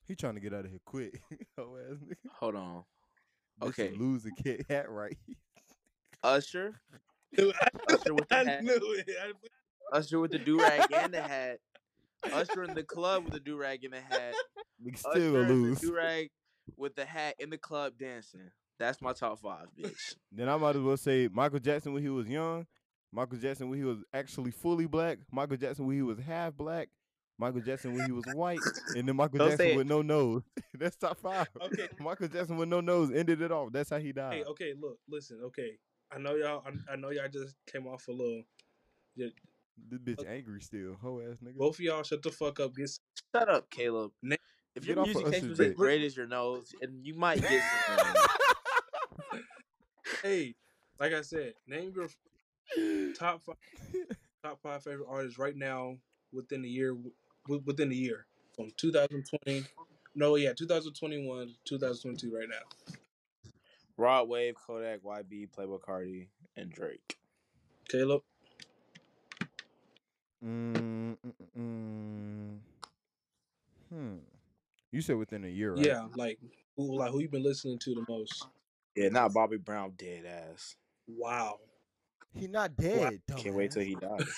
He 0.06 0.14
trying 0.16 0.34
to 0.34 0.40
get 0.40 0.52
out 0.54 0.64
of 0.64 0.70
here 0.70 0.80
quick. 0.84 1.20
Hoe 1.58 1.76
ass 1.90 1.98
nigga. 2.04 2.30
Hold 2.38 2.56
on. 2.56 2.84
Okay. 3.62 3.90
you 3.92 3.98
Lose 3.98 4.22
the 4.24 4.32
kid 4.32 4.64
hat 4.68 4.90
right. 4.90 5.16
Usher. 6.22 6.80
Usher 7.38 8.14
with 8.14 8.28
the 8.28 8.36
I 8.36 8.44
hat. 8.44 8.64
knew 8.64 8.72
it. 8.98 9.08
I- 9.22 9.96
Usher 9.96 10.20
with 10.20 10.30
the 10.30 10.38
do 10.38 10.58
rag 10.60 10.92
and 10.92 11.12
the 11.12 11.20
hat. 11.22 11.58
Usher 12.32 12.62
in 12.62 12.74
the 12.74 12.82
club 12.84 13.24
with 13.24 13.32
the 13.34 13.40
do 13.40 13.56
rag 13.56 13.82
and 13.84 13.92
the 13.92 14.00
hat. 14.00 14.34
We 14.84 14.92
still 14.94 15.10
Usher 15.10 15.20
gonna 15.20 15.38
in 15.40 15.46
the 15.48 15.54
lose. 15.54 15.80
do 15.80 15.94
rag 15.94 16.30
with 16.76 16.94
the 16.94 17.04
hat 17.04 17.34
in 17.40 17.50
the 17.50 17.58
club 17.58 17.94
dancing. 17.98 18.50
That's 18.80 19.02
my 19.02 19.12
top 19.12 19.38
five, 19.38 19.66
bitch. 19.78 20.14
Then 20.32 20.48
I 20.48 20.56
might 20.56 20.74
as 20.74 20.82
well 20.82 20.96
say 20.96 21.28
Michael 21.30 21.58
Jackson 21.58 21.92
when 21.92 22.02
he 22.02 22.08
was 22.08 22.26
young, 22.26 22.66
Michael 23.12 23.36
Jackson 23.36 23.68
when 23.68 23.78
he 23.78 23.84
was 23.84 23.98
actually 24.14 24.52
fully 24.52 24.86
black, 24.86 25.18
Michael 25.30 25.58
Jackson 25.58 25.86
when 25.86 25.96
he 25.96 26.02
was 26.02 26.18
half 26.18 26.54
black, 26.54 26.88
Michael 27.38 27.60
Jackson 27.60 27.94
when 27.94 28.06
he 28.06 28.12
was 28.12 28.24
white, 28.32 28.58
and 28.96 29.06
then 29.06 29.16
Michael 29.16 29.38
Don't 29.38 29.50
Jackson 29.50 29.76
with 29.76 29.86
no 29.86 30.00
nose. 30.00 30.42
That's 30.78 30.96
top 30.96 31.18
five. 31.18 31.48
Okay. 31.60 31.88
Michael 32.00 32.28
Jackson 32.28 32.56
with 32.56 32.70
no 32.70 32.80
nose 32.80 33.10
ended 33.14 33.42
it 33.42 33.52
off. 33.52 33.70
That's 33.70 33.90
how 33.90 33.98
he 33.98 34.12
died. 34.12 34.32
Hey, 34.32 34.44
okay, 34.44 34.72
look, 34.80 34.98
listen, 35.06 35.40
okay. 35.44 35.72
I 36.10 36.18
know 36.18 36.36
y'all. 36.36 36.62
I, 36.66 36.94
I 36.94 36.96
know 36.96 37.10
y'all 37.10 37.28
just 37.30 37.56
came 37.70 37.86
off 37.86 38.08
a 38.08 38.12
little. 38.12 38.42
This 39.14 39.32
bitch 39.98 40.26
angry 40.26 40.62
still. 40.62 40.96
Hoe 41.02 41.20
ass 41.20 41.36
nigga. 41.44 41.56
Both 41.56 41.74
of 41.74 41.80
y'all 41.80 42.02
shut 42.02 42.22
the 42.22 42.30
fuck 42.30 42.60
up. 42.60 42.74
Get 42.74 42.90
Shut 43.34 43.48
up, 43.48 43.68
Caleb. 43.70 44.12
If 44.22 44.38
Get 44.74 44.84
your 44.84 45.00
off 45.00 45.06
music 45.06 45.26
of 45.26 45.32
taste 45.32 45.44
Usher's 45.44 45.58
was 45.58 45.68
as 45.68 45.74
great 45.74 46.02
as 46.02 46.16
your 46.16 46.26
nose, 46.26 46.72
and 46.80 47.04
you 47.04 47.14
might 47.14 47.42
get 47.42 47.62
some. 47.86 48.14
Hey, 50.22 50.54
like 50.98 51.12
I 51.12 51.22
said, 51.22 51.54
name 51.66 51.92
your 51.94 52.08
top 53.18 53.42
five 53.42 53.56
top 54.44 54.60
five 54.62 54.82
favorite 54.82 55.06
artists 55.08 55.38
right 55.38 55.56
now 55.56 55.96
within 56.32 56.62
the 56.62 56.68
year 56.68 56.94
w- 56.94 57.62
within 57.64 57.88
the 57.88 57.96
year 57.96 58.26
from 58.54 58.70
2020. 58.76 59.64
No, 60.14 60.36
yeah, 60.36 60.52
2021, 60.52 61.54
2022, 61.64 62.34
right 62.36 62.48
now. 62.48 62.94
Rod 63.96 64.28
Wave, 64.28 64.54
Kodak, 64.54 65.02
YB, 65.02 65.48
Playboi 65.50 65.80
Carti, 65.80 66.26
and 66.56 66.70
Drake. 66.70 67.18
Caleb, 67.88 68.22
Mm, 70.44 71.16
mm, 71.16 71.16
mm, 71.26 71.58
mm. 71.58 72.58
Hmm. 73.90 74.14
You 74.90 75.02
said 75.02 75.16
within 75.16 75.44
a 75.44 75.48
year, 75.48 75.74
right? 75.74 75.84
yeah, 75.84 76.06
like 76.14 76.38
who 76.76 76.96
like 76.96 77.10
who 77.10 77.20
you 77.20 77.28
been 77.28 77.42
listening 77.42 77.78
to 77.80 77.94
the 77.94 78.04
most? 78.08 78.46
Yeah, 78.96 79.08
not 79.08 79.32
Bobby 79.32 79.56
Brown, 79.56 79.92
dead 79.96 80.24
ass. 80.26 80.76
Wow. 81.06 81.58
He 82.34 82.46
not 82.46 82.76
dead. 82.76 83.20
Can't 83.36 83.54
wait 83.54 83.72
till 83.72 83.82
he 83.82 83.94
dies. 83.94 84.28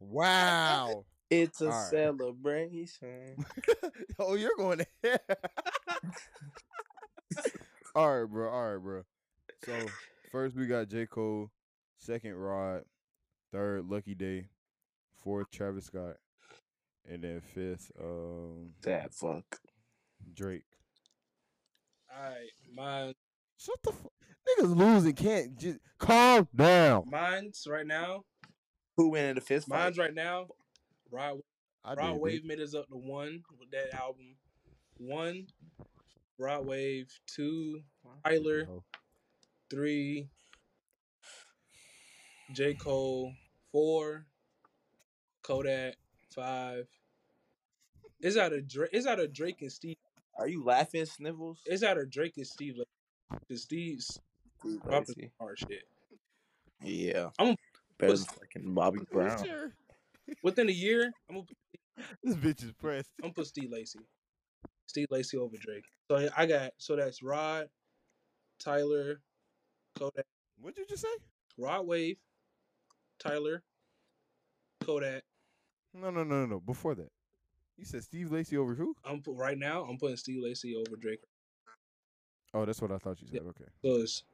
Wow. 0.00 1.04
It's 1.30 1.60
a 1.60 1.66
All 1.66 1.70
right. 1.72 1.90
celebration. 1.90 3.36
oh, 4.18 4.34
you're 4.34 4.56
going 4.56 4.78
to 4.78 4.86
All 7.94 8.20
right, 8.20 8.30
bro. 8.30 8.50
All 8.50 8.72
right, 8.72 8.82
bro. 8.82 9.02
So 9.64 9.72
first 10.30 10.56
we 10.56 10.66
got 10.66 10.88
J. 10.88 11.06
Cole, 11.06 11.50
second 11.98 12.34
Rod, 12.34 12.84
third 13.52 13.88
Lucky 13.88 14.14
Daye, 14.14 14.48
fourth 15.22 15.50
Travis 15.50 15.86
Scott, 15.86 16.16
and 17.06 17.22
then 17.22 17.40
fifth 17.40 17.90
um 18.00 18.70
Sad 18.82 19.12
fuck. 19.12 19.44
Drake. 20.34 20.64
All 22.18 22.24
right, 22.24 22.50
mine 22.74 23.14
Shut 23.58 23.76
the 23.84 23.92
fuck. 23.92 24.12
Niggas 24.58 24.76
losing 24.76 25.12
can't 25.12 25.56
just 25.58 25.78
calm 25.98 26.48
down. 26.54 27.04
mine's 27.10 27.66
right 27.68 27.86
now. 27.86 28.24
Who 28.96 29.10
win 29.10 29.26
in 29.26 29.34
the 29.36 29.40
fist 29.40 29.68
fight? 29.68 29.78
Mine's 29.78 29.98
right 29.98 30.14
now. 30.14 30.48
Rod 31.10 31.40
I 31.84 31.94
Rod 31.94 32.12
did, 32.14 32.20
Wave 32.20 32.40
bitch. 32.40 32.44
made 32.44 32.60
us 32.60 32.74
up 32.74 32.88
to 32.88 32.96
one 32.96 33.42
with 33.58 33.70
that 33.70 33.94
album. 33.94 34.36
One, 34.96 35.46
Rod 36.38 36.66
Wave. 36.66 37.12
Two, 37.26 37.82
Tyler. 38.24 38.66
Oh. 38.68 38.82
Three, 39.70 40.28
J. 42.52 42.74
Cole. 42.74 43.32
Four, 43.70 44.26
Kodak. 45.42 45.94
Five. 46.34 46.86
It's 48.20 48.36
out 48.36 48.52
of 48.52 48.66
Drake. 48.66 48.90
It's 48.92 49.06
out 49.06 49.20
of 49.20 49.32
Drake 49.32 49.62
and 49.62 49.70
Steve. 49.70 49.96
Are 50.38 50.48
you 50.48 50.64
laughing, 50.64 51.04
Snivels? 51.04 51.60
It's 51.66 51.82
of 51.82 52.10
Drake 52.10 52.34
and 52.36 52.46
Steve. 52.46 52.76
Because 53.46 53.62
Steve's 53.62 54.18
Steve 54.60 55.30
hard 55.40 55.58
shit. 55.58 55.82
Yeah. 56.82 57.30
I'm- 57.38 57.56
better 57.98 58.16
than 58.16 58.24
fucking 58.24 58.74
Bobby 58.74 59.00
Brown. 59.12 59.44
Sure. 59.44 59.72
Within 60.42 60.68
a 60.68 60.72
year, 60.72 61.12
I'm 61.28 61.36
gonna 61.36 61.46
This 62.22 62.36
bitch 62.36 62.64
is 62.64 62.72
pressed. 62.72 63.10
I'm 63.18 63.24
gonna 63.28 63.34
put 63.34 63.46
Steve 63.46 63.70
Lacy. 63.72 63.98
Steve 64.86 65.08
Lacy 65.10 65.36
over 65.36 65.56
Drake. 65.58 65.84
So 66.10 66.28
I 66.36 66.46
got 66.46 66.72
so 66.78 66.96
that's 66.96 67.22
Rod, 67.22 67.68
Tyler, 68.60 69.20
Kodak, 69.98 70.24
What'd 70.60 70.78
you 70.78 70.86
just 70.86 71.02
say? 71.02 71.08
Rod 71.56 71.86
Wave, 71.86 72.18
Tyler, 73.18 73.62
Kodak. 74.84 75.22
No, 75.94 76.10
no, 76.10 76.22
no, 76.22 76.40
no, 76.40 76.46
no. 76.46 76.60
Before 76.60 76.94
that, 76.94 77.10
you 77.78 77.84
said 77.84 78.02
Steve 78.02 78.30
Lacy 78.32 78.56
over 78.56 78.74
who? 78.74 78.94
I'm 79.04 79.22
put 79.22 79.36
right 79.36 79.56
now. 79.56 79.84
I'm 79.84 79.96
putting 79.98 80.16
Steve 80.16 80.42
Lacy 80.42 80.74
over 80.76 80.96
Drake. 80.96 81.20
Oh, 82.52 82.64
that's 82.64 82.82
what 82.82 82.90
I 82.90 82.98
thought 82.98 83.20
you 83.20 83.28
said. 83.28 83.42
Okay. 83.42 83.70
So 83.82 84.02
it's 84.02 84.24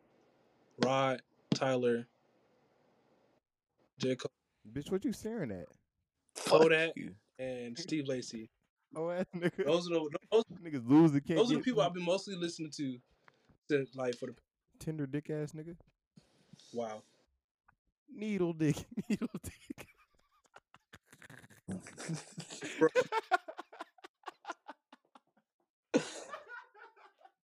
Rod, 0.84 1.20
Tyler, 1.54 2.06
J. 3.98 4.16
Cole, 4.16 4.30
Bitch, 4.72 4.90
what 4.90 5.04
you 5.04 5.12
staring 5.12 5.50
at? 5.50 5.66
Fuck 6.36 6.62
Kodak. 6.62 6.92
and 7.38 7.78
Steve 7.78 8.06
Lacy. 8.08 8.48
Oh 8.96 9.10
ass 9.10 9.26
nigga. 9.34 9.64
Those 9.66 9.88
are 9.90 9.94
the 9.94 10.08
those, 10.30 10.44
Niggas 10.64 10.88
lose 10.88 11.10
the 11.10 11.20
can't 11.20 11.36
those 11.40 11.50
are 11.50 11.54
the 11.54 11.56
get 11.56 11.64
people 11.64 11.82
I've 11.82 11.94
been 11.94 12.04
mostly 12.04 12.36
listening 12.36 12.70
to 12.76 12.96
since 13.68 13.92
like 13.96 14.16
for 14.16 14.26
the 14.26 14.34
tender 14.78 15.04
dick 15.04 15.30
ass 15.30 15.50
nigga. 15.50 15.74
wow. 16.72 17.02
Needle 18.14 18.52
dick. 18.52 18.76
Needle 19.08 19.26
dick. 19.42 19.88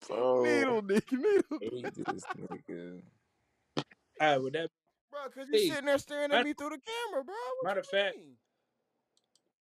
Bro. 0.09 0.43
Bro, 0.43 0.45
Needle 0.45 0.83
dick. 0.83 1.13
Needle 1.13 1.59
dick. 1.61 1.73
hate 1.73 1.95
this 1.95 2.25
nigga. 2.37 3.03
All 3.77 3.85
right, 4.21 4.43
with 4.43 4.53
that, 4.55 4.71
Bro, 5.11 5.21
cause 5.35 5.49
you 5.53 5.59
Hey, 5.59 5.69
sitting 5.69 5.87
there 5.87 5.99
staring 5.99 6.33
at 6.33 6.45
me 6.45 6.53
through 6.53 6.71
the 6.71 6.79
camera, 6.79 7.25
bro. 7.25 7.35
What 7.61 7.69
matter 7.69 7.81
of 7.81 7.87
fact, 7.87 8.17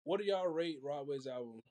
what 0.04 0.20
do 0.20 0.26
y'all 0.26 0.48
rate 0.48 0.80
Rod 0.84 1.08
Wave's 1.08 1.28
album? 1.28 1.62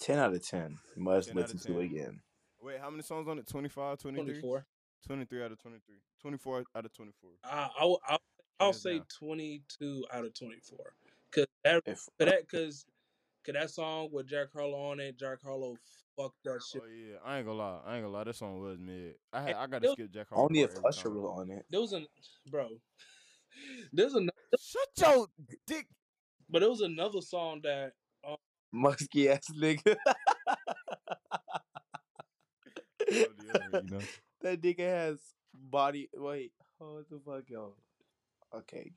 Ten 0.00 0.18
out 0.18 0.34
of 0.34 0.46
ten. 0.46 0.78
Must 0.96 1.28
10 1.28 1.38
out 1.38 1.44
of 1.44 1.54
listen 1.54 1.74
to 1.74 1.80
again. 1.80 2.20
Wait, 2.60 2.80
how 2.80 2.90
many 2.90 3.02
songs 3.02 3.28
on 3.28 3.38
it? 3.38 3.46
25, 3.46 3.98
23? 3.98 4.32
24. 4.32 4.66
23 5.06 5.44
out 5.44 5.52
of 5.52 5.58
23. 5.58 5.96
24 6.20 6.64
out 6.74 6.84
of 6.84 6.92
24. 6.92 7.30
Uh, 7.44 7.68
I'll, 7.78 8.00
I'll, 8.08 8.18
I'll 8.58 8.72
say 8.72 8.98
down. 8.98 9.06
22 9.18 10.04
out 10.12 10.24
of 10.24 10.34
24. 10.34 10.78
Cause 11.34 11.46
that, 11.64 11.82
If 11.84 11.96
cause 11.96 12.08
that, 12.18 12.48
cause, 12.48 12.86
cause 13.44 13.54
that 13.54 13.70
song 13.70 14.08
with 14.12 14.26
Jack 14.28 14.48
Harlow 14.54 14.90
on 14.90 15.00
it, 15.00 15.18
Jack 15.18 15.38
Harlow 15.42 15.76
fucked 16.16 16.36
that 16.44 16.60
shit. 16.70 16.82
Oh 16.84 16.88
yeah, 16.88 17.16
I 17.24 17.38
ain't 17.38 17.46
gonna 17.46 17.58
lie. 17.58 17.80
I 17.86 17.96
ain't 17.96 18.04
gonna 18.04 18.16
lie. 18.16 18.24
That 18.24 18.36
song 18.36 18.60
was 18.60 18.78
mid. 18.78 19.14
I 19.32 19.42
had 19.42 19.54
I 19.54 19.66
gotta 19.66 19.86
yo- 19.86 19.92
skip 19.92 20.10
Jack 20.12 20.28
Harlow. 20.30 20.44
only 20.44 20.60
if 20.60 20.74
part 20.74 20.86
Usher 20.94 21.10
was 21.10 21.38
on 21.40 21.50
it. 21.50 21.64
There 21.70 21.80
was 21.80 21.92
an, 21.92 22.06
bro, 22.50 22.68
there's 23.92 24.14
another, 24.14 24.32
Shut 24.58 24.88
your 24.98 25.26
dick. 25.66 25.86
but 26.48 26.60
there 26.60 26.70
was 26.70 26.80
another 26.80 27.20
song 27.20 27.60
that, 27.64 27.92
um, 28.26 28.36
Musky 28.72 29.28
ass 29.28 29.46
nigga. 29.56 29.96
Oh, 33.00 33.26
you 33.72 33.82
know? 33.90 34.00
that 34.42 34.60
nigga 34.62 34.80
has 34.80 35.18
body. 35.52 36.08
Wait, 36.14 36.52
oh, 36.80 36.94
what 36.94 37.10
the 37.10 37.20
fuck, 37.24 37.44
yo? 37.48 37.74
Okay. 38.54 38.92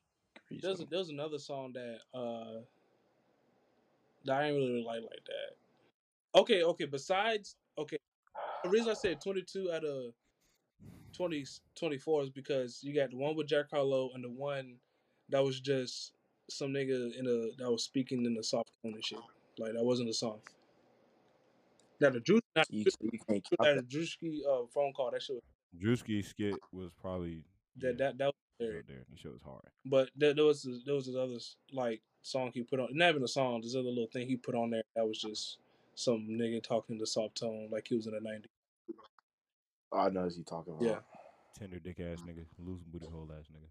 there's, 0.62 0.84
there's 0.90 1.10
another 1.10 1.40
song 1.40 1.74
that, 1.74 1.98
uh, 2.14 2.62
that 2.62 2.77
I 4.30 4.46
ain't 4.46 4.56
really 4.56 4.84
like 4.84 5.02
like 5.02 5.24
that. 5.26 6.40
Okay, 6.40 6.64
okay, 6.64 6.86
besides, 6.86 7.56
okay, 7.78 7.98
the 8.64 8.70
reason 8.70 8.90
I 8.90 8.94
said 8.94 9.22
22 9.22 9.72
out 9.72 9.84
of 9.86 10.14
20, 11.16 11.46
24 11.76 12.24
is 12.24 12.30
because 12.30 12.80
you 12.84 12.94
got 12.94 13.10
the 13.12 13.18
one 13.18 13.36
with 13.36 13.48
Jack 13.48 13.66
Harlow 13.72 14.12
and 14.14 14.24
the 14.24 14.30
one 14.30 14.76
that 15.30 15.44
was 15.44 15.60
just 15.60 16.14
some 16.50 16.70
nigga 16.70 17.18
in 17.18 17.26
a 17.28 17.64
that 17.64 17.72
was 17.72 17.84
speaking 17.84 18.26
in 18.26 18.34
the 18.34 18.44
soft 18.44 18.70
tone 18.84 18.94
and 18.94 19.04
shit. 19.06 19.20
Like 19.58 19.74
that 19.74 19.84
wasn't 19.84 20.10
a 20.10 20.14
song. 20.14 20.40
Now 22.00 22.12
the 22.12 22.20
Drew, 22.20 22.40
not 22.56 22.68
You, 22.70 22.86
you 23.02 23.20
can't 23.28 23.44
Drew- 23.44 23.66
count 23.66 23.78
that 23.78 23.90
Drewski 23.90 24.40
uh, 24.48 24.68
phone 24.74 24.94
call 24.94 25.12
that 25.12 25.24
shit 25.24 25.36
was, 25.36 25.44
Drewski 25.82 26.24
skit 26.24 26.56
was 26.72 26.92
probably 27.02 27.44
that 27.78 27.88
yeah, 28.00 28.10
that 28.12 28.18
that 28.20 28.34
was 28.60 28.70
it 28.70 28.74
was 28.74 28.74
there. 28.74 28.80
up 28.80 28.88
there. 28.88 29.06
The 29.12 29.18
shit 29.18 29.32
was 29.32 29.42
hard. 29.42 29.64
But 29.86 30.10
there, 30.16 30.34
there 30.34 30.46
was 30.46 30.64
this, 30.64 30.84
there 30.86 30.96
was 30.96 31.06
this 31.08 31.16
other 31.16 31.38
like 31.74 32.02
song 32.22 32.52
he 32.54 32.64
put 32.64 32.80
on, 32.80 32.90
not 32.92 33.10
even 33.10 33.24
a 33.24 33.28
song, 33.28 33.62
this 33.62 33.76
other 33.76 33.90
little 33.90 34.08
thing 34.12 34.28
he 34.28 34.36
put 34.36 34.56
on 34.56 34.70
there 34.72 34.84
that 34.96 35.08
was 35.08 35.20
just 35.20 35.58
some 35.96 36.28
nigga 36.30 36.62
talking 36.64 36.96
in 36.96 37.00
the 37.00 37.08
soft 37.08 37.36
tone 37.36 37.70
like 37.72 37.88
he 37.88 37.96
was 37.96 38.08
in 38.08 38.14
the 38.14 38.20
'90s. 38.20 38.46
Oh, 39.92 40.00
I 40.00 40.10
know 40.10 40.24
what 40.24 40.36
you 40.36 40.44
talking 40.44 40.74
about. 40.74 40.84
Yeah. 40.86 41.00
Tender 41.58 41.80
dick 41.80 42.00
ass 42.00 42.20
nigga, 42.28 42.46
loose 42.60 42.84
booty 42.84 43.08
hole 43.08 43.30
ass 43.38 43.46
nigga. 43.52 43.68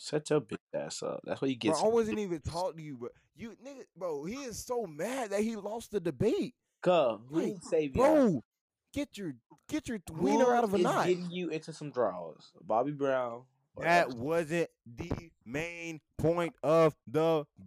Shut 0.00 0.30
your 0.30 0.40
bitch 0.40 0.58
ass 0.72 1.02
up. 1.02 1.20
That's 1.24 1.40
what 1.40 1.50
you 1.50 1.58
Bro, 1.58 1.72
get. 1.72 1.82
I 1.84 1.88
wasn't 1.88 2.20
even 2.20 2.40
talking 2.40 2.76
to 2.76 2.82
you, 2.82 2.96
but 3.00 3.10
you 3.36 3.56
nigga, 3.64 3.82
bro, 3.96 4.24
he 4.24 4.36
is 4.36 4.64
so 4.64 4.86
mad 4.86 5.30
that 5.30 5.40
he 5.40 5.56
lost 5.56 5.90
the 5.90 5.98
debate. 5.98 6.54
Go. 6.82 7.20
Who 7.28 7.36
Like, 7.36 7.46
ain't 7.46 7.64
save 7.64 7.96
you? 7.96 8.02
Bro, 8.02 8.44
get 8.92 9.16
your 9.18 9.34
get 9.68 9.88
your 9.88 9.98
wiener 10.12 10.54
out 10.54 10.64
of 10.64 10.70
a 10.74 10.78
Who 10.78 10.78
is 10.78 10.82
knot. 10.84 11.06
getting 11.06 11.30
you 11.30 11.48
into 11.50 11.72
some 11.72 11.90
draws? 11.90 12.52
Bobby 12.62 12.92
Brown. 12.92 13.42
That 13.80 14.12
wasn't 14.14 14.70
the 14.86 15.30
main 15.46 16.00
point 16.18 16.54
of 16.64 16.96
the 17.06 17.44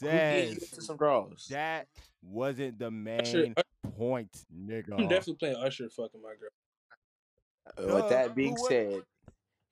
getting 0.00 0.48
you 0.48 0.54
verses. 0.54 0.72
into 0.72 0.82
some 0.82 0.96
draws? 0.96 1.46
That 1.50 1.88
wasn't 2.22 2.78
the 2.78 2.86
Usher, 2.86 3.38
main 3.38 3.54
point, 3.98 4.30
nigga. 4.54 4.92
I'm 4.98 5.08
definitely 5.08 5.34
playing 5.34 5.56
Usher 5.56 5.90
fucking 5.90 6.22
my 6.22 6.30
girl. 6.40 6.50
Uh, 7.90 7.94
With 7.94 8.04
Duh, 8.04 8.08
that 8.08 8.34
being 8.34 8.56
said, 8.56 9.02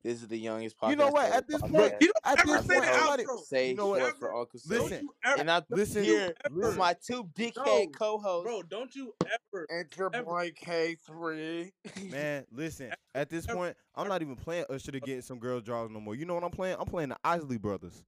this 0.02 0.22
is 0.22 0.28
the 0.28 0.38
youngest 0.38 0.78
podcast. 0.78 0.90
You 0.90 0.96
know 0.96 1.08
what? 1.08 1.30
At 1.32 1.46
this 1.46 1.60
podcast. 1.60 1.72
point, 1.76 1.94
You 2.00 2.12
at 2.24 2.36
don't 2.38 2.46
this 2.46 2.56
ever 2.56 2.66
say 2.66 2.74
point, 2.74 2.84
the 2.86 2.92
I'm 2.92 3.06
not 3.06 3.18
outro. 3.18 3.40
e- 3.40 3.44
Say 3.44 3.68
you 3.70 3.74
know 3.76 3.86
what? 3.88 4.18
for 4.18 4.34
Uncle 4.34 4.60
Don't 4.68 4.82
Listen, 4.82 5.08
ever, 5.24 5.40
And 5.40 5.50
I'm 5.50 5.62
listen, 5.70 6.04
here 6.04 6.34
with 6.50 6.76
my 6.78 6.94
two 7.06 7.24
dickhead 7.36 7.66
No, 7.66 7.86
co-hosts. 7.88 8.44
bro, 8.46 8.62
don't 8.62 8.94
you 8.94 9.12
ever, 9.26 9.66
And 9.70 9.86
your 9.96 10.10
ever- 10.14 10.24
boy 10.24 10.52
K3. 10.52 11.70
man. 12.10 12.46
Listen, 12.52 12.92
at 13.14 13.28
this 13.28 13.46
point, 13.46 13.76
I'm 13.94 14.08
not 14.08 14.22
even 14.22 14.36
playing 14.36 14.64
Usher 14.70 14.92
to 14.92 15.00
get 15.00 15.24
some 15.24 15.38
girl 15.38 15.60
draws 15.60 15.90
no 15.90 16.00
more. 16.00 16.14
You 16.14 16.24
know 16.24 16.34
what 16.34 16.44
I'm 16.44 16.50
playing? 16.50 16.76
I'm 16.78 16.86
playing 16.86 17.10
the 17.10 17.18
Isley 17.22 17.58
Brothers. 17.58 18.02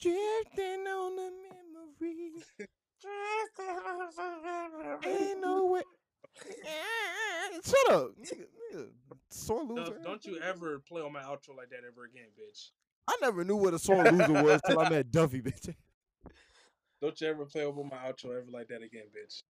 Drifting 0.00 0.86
on 0.86 1.16
the 1.16 1.32
memory. 2.02 2.42
Ain't 5.06 5.40
no 5.40 5.66
way. 5.66 5.82
Shut 7.64 7.92
up, 7.92 8.10
nigga. 8.20 8.44
nigga. 8.74 8.86
Sore 9.30 9.64
loser. 9.64 9.84
don't, 9.84 10.04
don't 10.04 10.24
you 10.24 10.38
ever 10.40 10.78
play 10.80 11.02
on 11.02 11.12
my 11.12 11.22
outro 11.22 11.56
like 11.56 11.70
that 11.70 11.80
ever 11.86 12.04
again, 12.04 12.28
bitch. 12.38 12.70
I 13.08 13.16
never 13.22 13.44
knew 13.44 13.56
what 13.56 13.74
a 13.74 13.78
sore 13.78 14.04
loser 14.04 14.42
was 14.42 14.60
till 14.66 14.78
I 14.78 14.88
met 14.88 15.10
Duffy, 15.12 15.40
bitch. 15.40 15.74
Don't 17.00 17.20
you 17.20 17.28
ever 17.28 17.44
play 17.44 17.62
over 17.62 17.84
my 17.84 17.96
outro 17.96 18.36
ever 18.36 18.50
like 18.50 18.68
that 18.68 18.82
again, 18.82 19.04
bitch. 19.14 19.42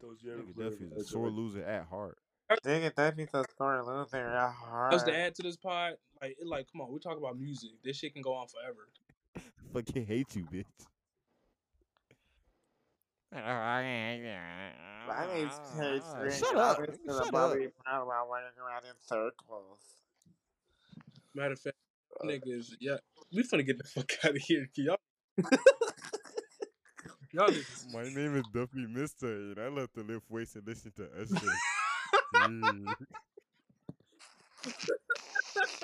Don't 0.00 0.22
you 0.22 0.30
Nigga, 0.30 0.70
Duffy's 0.70 0.92
a 0.92 1.04
sore 1.04 1.30
loser 1.30 1.64
at 1.64 1.86
heart. 1.86 2.18
Nigga, 2.64 2.94
Duffy's 2.94 3.34
a 3.34 3.44
sore 3.56 3.82
loser 3.82 4.16
at 4.16 4.36
Else 4.36 4.54
heart. 4.54 5.06
to 5.06 5.16
add 5.16 5.34
to 5.36 5.42
this 5.42 5.56
pod, 5.56 5.94
like, 6.20 6.36
it, 6.38 6.46
like, 6.46 6.66
come 6.70 6.82
on, 6.82 6.92
we 6.92 6.98
talk 6.98 7.16
about 7.16 7.38
music. 7.38 7.70
This 7.82 7.98
shit 7.98 8.12
can 8.12 8.22
go 8.22 8.34
on 8.34 8.46
forever. 8.48 8.88
Fucking 9.72 10.06
hate 10.06 10.36
you, 10.36 10.44
bitch. 10.44 10.64
My 13.34 15.26
name's 15.34 15.58
K3. 15.76 16.38
Shut 16.38 16.50
and 16.50 16.58
up. 16.58 16.78
I'm 16.78 16.84
nigga, 16.84 16.88
listening 16.88 17.08
to 17.08 17.12
Shut 17.14 17.26
up. 17.26 17.32
Bobby 17.32 17.66
Brown 17.84 18.06
while 18.06 18.28
running 18.30 18.50
around 18.64 18.84
in 18.84 18.94
circles. 19.00 19.80
Matter 21.34 21.52
of 21.54 21.60
fact, 21.60 21.76
Uh, 22.20 22.26
niggas, 22.26 22.76
yeah, 22.80 22.98
we 23.32 23.42
finna 23.42 23.66
get 23.66 23.78
the 23.78 23.84
fuck 23.84 24.12
out 24.24 24.30
of 24.36 24.36
here. 24.36 24.68
Y'all, 24.76 24.98
y'all 27.32 27.48
niggas. 27.48 27.86
My 27.92 28.04
name 28.04 28.36
is 28.36 28.44
Duffy 28.54 28.86
Mister, 28.86 29.26
and 29.26 29.58
I 29.58 29.66
love 29.66 29.92
to 29.94 30.02
lift 30.02 30.30
weights 30.30 30.54
and 30.54 30.64
listen 30.64 30.92
to 30.96 31.08
Usher. 31.20 31.34
Yeah. 32.34 32.94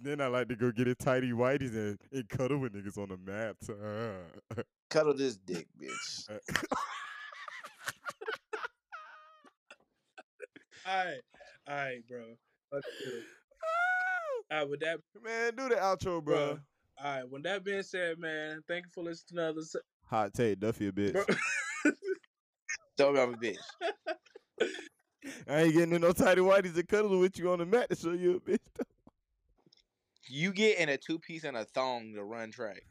then 0.00 0.20
I 0.20 0.26
like 0.26 0.48
to 0.48 0.56
go 0.56 0.72
get 0.72 0.88
a 0.88 0.94
tidy 0.96 1.30
whities 1.30 1.74
and, 1.76 1.98
and 2.12 2.28
cuddle 2.28 2.58
with 2.58 2.72
niggas 2.74 2.98
on 2.98 3.10
the 3.10 3.16
map. 3.16 3.56
Cuddle 4.94 5.14
this 5.14 5.36
dick, 5.38 5.66
bitch. 5.76 6.30
Uh, 6.30 6.38
alright, 10.88 11.20
alright, 11.68 12.06
bro. 12.06 12.36
Let's 12.70 12.86
do 13.04 13.10
it. 13.10 13.24
Alright, 14.52 14.70
with 14.70 14.78
that, 14.82 15.00
Man, 15.20 15.56
do 15.56 15.68
the 15.68 15.74
outro, 15.74 16.22
bro. 16.22 16.22
bro. 16.22 16.58
Alright, 17.04 17.28
with 17.28 17.42
that 17.42 17.64
being 17.64 17.82
said, 17.82 18.20
man, 18.20 18.62
thank 18.68 18.84
you 18.84 18.90
for 18.94 19.02
listening 19.02 19.38
to 19.38 19.42
another. 19.42 19.62
se- 19.62 19.80
Hot 20.04 20.32
take, 20.32 20.60
Duffy 20.60 20.86
a 20.86 20.92
bitch. 20.92 21.12
Bro, 21.14 21.24
Show 23.00 23.12
me 23.12 23.20
I'm 23.20 23.34
a 23.34 23.36
bitch. 23.36 23.56
I 25.48 25.62
ain't 25.62 25.74
getting 25.74 26.00
no 26.00 26.12
tidy 26.12 26.40
whities 26.40 26.76
and 26.78 26.86
cuddle 26.86 27.18
with 27.18 27.36
you 27.36 27.50
on 27.50 27.58
the 27.58 27.66
mat 27.66 27.90
to 27.90 27.96
show 27.96 28.12
you 28.12 28.36
a 28.36 28.40
bitch. 28.48 28.58
You 30.28 30.52
get 30.52 30.78
in 30.78 30.88
a 30.88 30.96
two 30.96 31.18
piece 31.18 31.42
and 31.42 31.56
a 31.56 31.64
thong 31.64 32.12
to 32.14 32.22
run 32.22 32.52
track. 32.52 32.84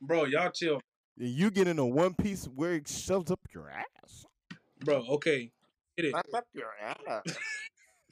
Bro, 0.00 0.24
y'all 0.24 0.50
chill, 0.50 0.80
you 1.16 1.50
get 1.50 1.68
in 1.68 1.78
a 1.78 1.86
one 1.86 2.14
piece 2.14 2.46
where 2.46 2.74
it 2.74 2.88
shoves 2.88 3.30
up 3.30 3.40
your 3.54 3.70
ass. 3.70 4.24
bro. 4.84 5.04
Okay, 5.08 5.50
hit 5.96 6.06
it. 6.06 6.14
Wrap 6.14 6.26
up 6.34 6.46
your 6.54 6.70
ass. 6.82 7.36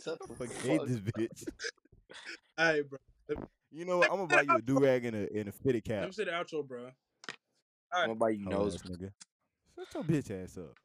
Shut 0.02 0.19
the 0.27 0.35
Fuck 0.35 0.48
fuck 0.48 0.66
hate 0.66 0.86
this 0.86 0.98
bitch. 0.98 1.44
Alright, 2.59 2.82
bro. 2.89 2.98
You 3.70 3.85
know 3.85 3.98
what? 3.98 4.11
I'm 4.11 4.16
gonna 4.19 4.28
buy 4.28 4.43
you 4.43 4.56
a 4.56 4.62
do 4.66 4.78
rag 4.78 5.05
and 5.05 5.16
a 5.16 5.39
and 5.39 5.48
a 5.48 5.52
fitted 5.52 5.86
Let 5.89 6.01
cap. 6.01 6.06
me 6.06 6.12
say 6.12 6.24
the 6.24 6.31
outro, 6.31 6.66
bro. 6.66 6.90
I'm 7.93 8.06
gonna 8.09 8.15
buy 8.15 8.31
you 8.31 8.44
Hoe 8.44 8.51
nose. 8.51 8.74
ass 8.77 8.82
nigga. 8.82 9.11
Shut 9.77 9.94
your 9.94 10.05
bitch 10.05 10.44
ass 10.44 10.59
up. 10.59 10.77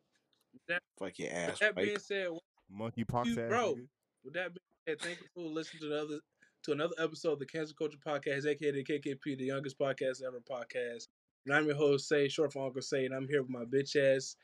Fuck 0.97 1.19
your 1.19 1.31
ass. 1.31 1.59
that 1.59 1.75
right? 1.75 1.85
being 1.85 1.99
said, 1.99 2.27
Monkey 2.69 3.03
pox 3.03 3.29
ass 3.29 3.35
bro. 3.49 3.73
nigga. 3.75 3.87
With 4.23 4.33
that 4.33 4.47
being 4.49 4.59
said, 4.87 4.99
thank 5.01 5.19
you 5.19 5.27
for 5.33 5.41
listening 5.49 5.81
to 5.83 5.95
another 5.95 6.19
to 6.63 6.71
another 6.73 6.95
episode 6.99 7.33
of 7.33 7.39
the 7.39 7.45
Cancer 7.45 7.73
Culture 7.73 7.97
Podcast, 8.05 8.45
aka 8.45 8.71
the 8.71 8.83
KKP, 8.83 9.37
the 9.37 9.45
youngest 9.45 9.79
podcast 9.79 10.21
ever 10.25 10.41
podcast. 10.41 11.07
And 11.45 11.55
I'm 11.55 11.65
your 11.65 11.75
host, 11.75 12.09
Say, 12.09 12.27
short 12.27 12.51
for 12.51 12.65
Uncle 12.65 12.81
Say, 12.81 13.05
and 13.05 13.13
I'm 13.13 13.27
here 13.27 13.41
with 13.41 13.49
my 13.49 13.63
bitch 13.63 13.95
ass, 13.95 14.35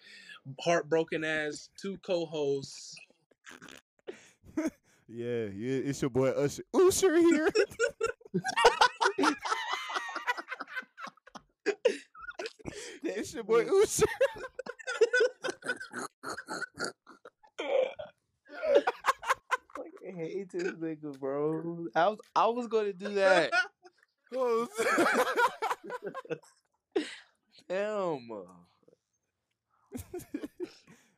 heartbroken 0.62 1.24
ass, 1.24 1.70
two 1.80 1.98
co-hosts. 2.06 2.96
Yeah, 5.08 5.46
yeah, 5.54 5.82
it's 5.86 6.02
your 6.02 6.10
boy 6.10 6.30
Usher. 6.30 6.64
Usher 6.74 7.16
here. 7.16 7.48
it's 13.04 13.36
your 13.36 13.44
boy 13.44 13.68
Usher. 13.84 14.06
I 20.05 20.05
hate 20.16 20.52
this 20.52 20.74
nigga, 20.74 21.20
bro. 21.20 21.88
I 21.96 22.10
was 22.10 22.20
I 22.36 22.48
was 22.48 22.68
gonna 22.68 22.94
do 22.94 23.14
that. 23.16 23.52
Damn. 27.70 28.28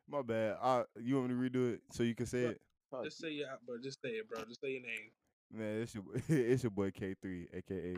My 0.10 0.22
bad. 0.22 0.58
I, 0.62 0.84
you 1.02 1.16
want 1.16 1.30
me 1.30 1.36
to 1.36 1.50
redo 1.50 1.74
it 1.74 1.82
so 1.92 2.04
you 2.04 2.16
can 2.16 2.26
say 2.26 2.44
it? 2.44 2.62
Just 3.04 3.20
say 3.20 3.32
your, 3.32 3.48
bro. 3.66 3.78
Just 3.82 4.02
say 4.02 4.10
it, 4.10 4.30
bro. 4.30 4.44
Just 4.46 4.62
say 4.62 4.72
your 4.72 4.82
name. 4.82 5.12
Man, 5.52 5.82
it's 5.82 5.96
your 5.96 6.04
it's 6.28 6.64
your 6.64 6.72
boy 6.72 6.92
K3, 6.92 7.48
aka 7.54 7.96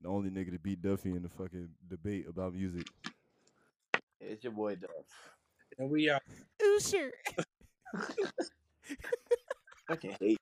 the 0.00 0.08
only 0.08 0.30
nigga 0.30 0.52
to 0.52 0.58
beat 0.58 0.80
Duffy 0.80 1.10
in 1.10 1.22
the 1.22 1.28
fucking 1.28 1.68
debate 1.88 2.26
about 2.28 2.54
music. 2.54 2.86
It's 4.20 4.44
your 4.44 4.52
boy 4.52 4.76
Duff. 4.76 4.90
And 5.78 5.90
we 5.90 6.10
out. 6.10 6.22
Usher. 6.76 7.12
I 9.88 9.96
can 9.96 10.16
hate 10.20 10.38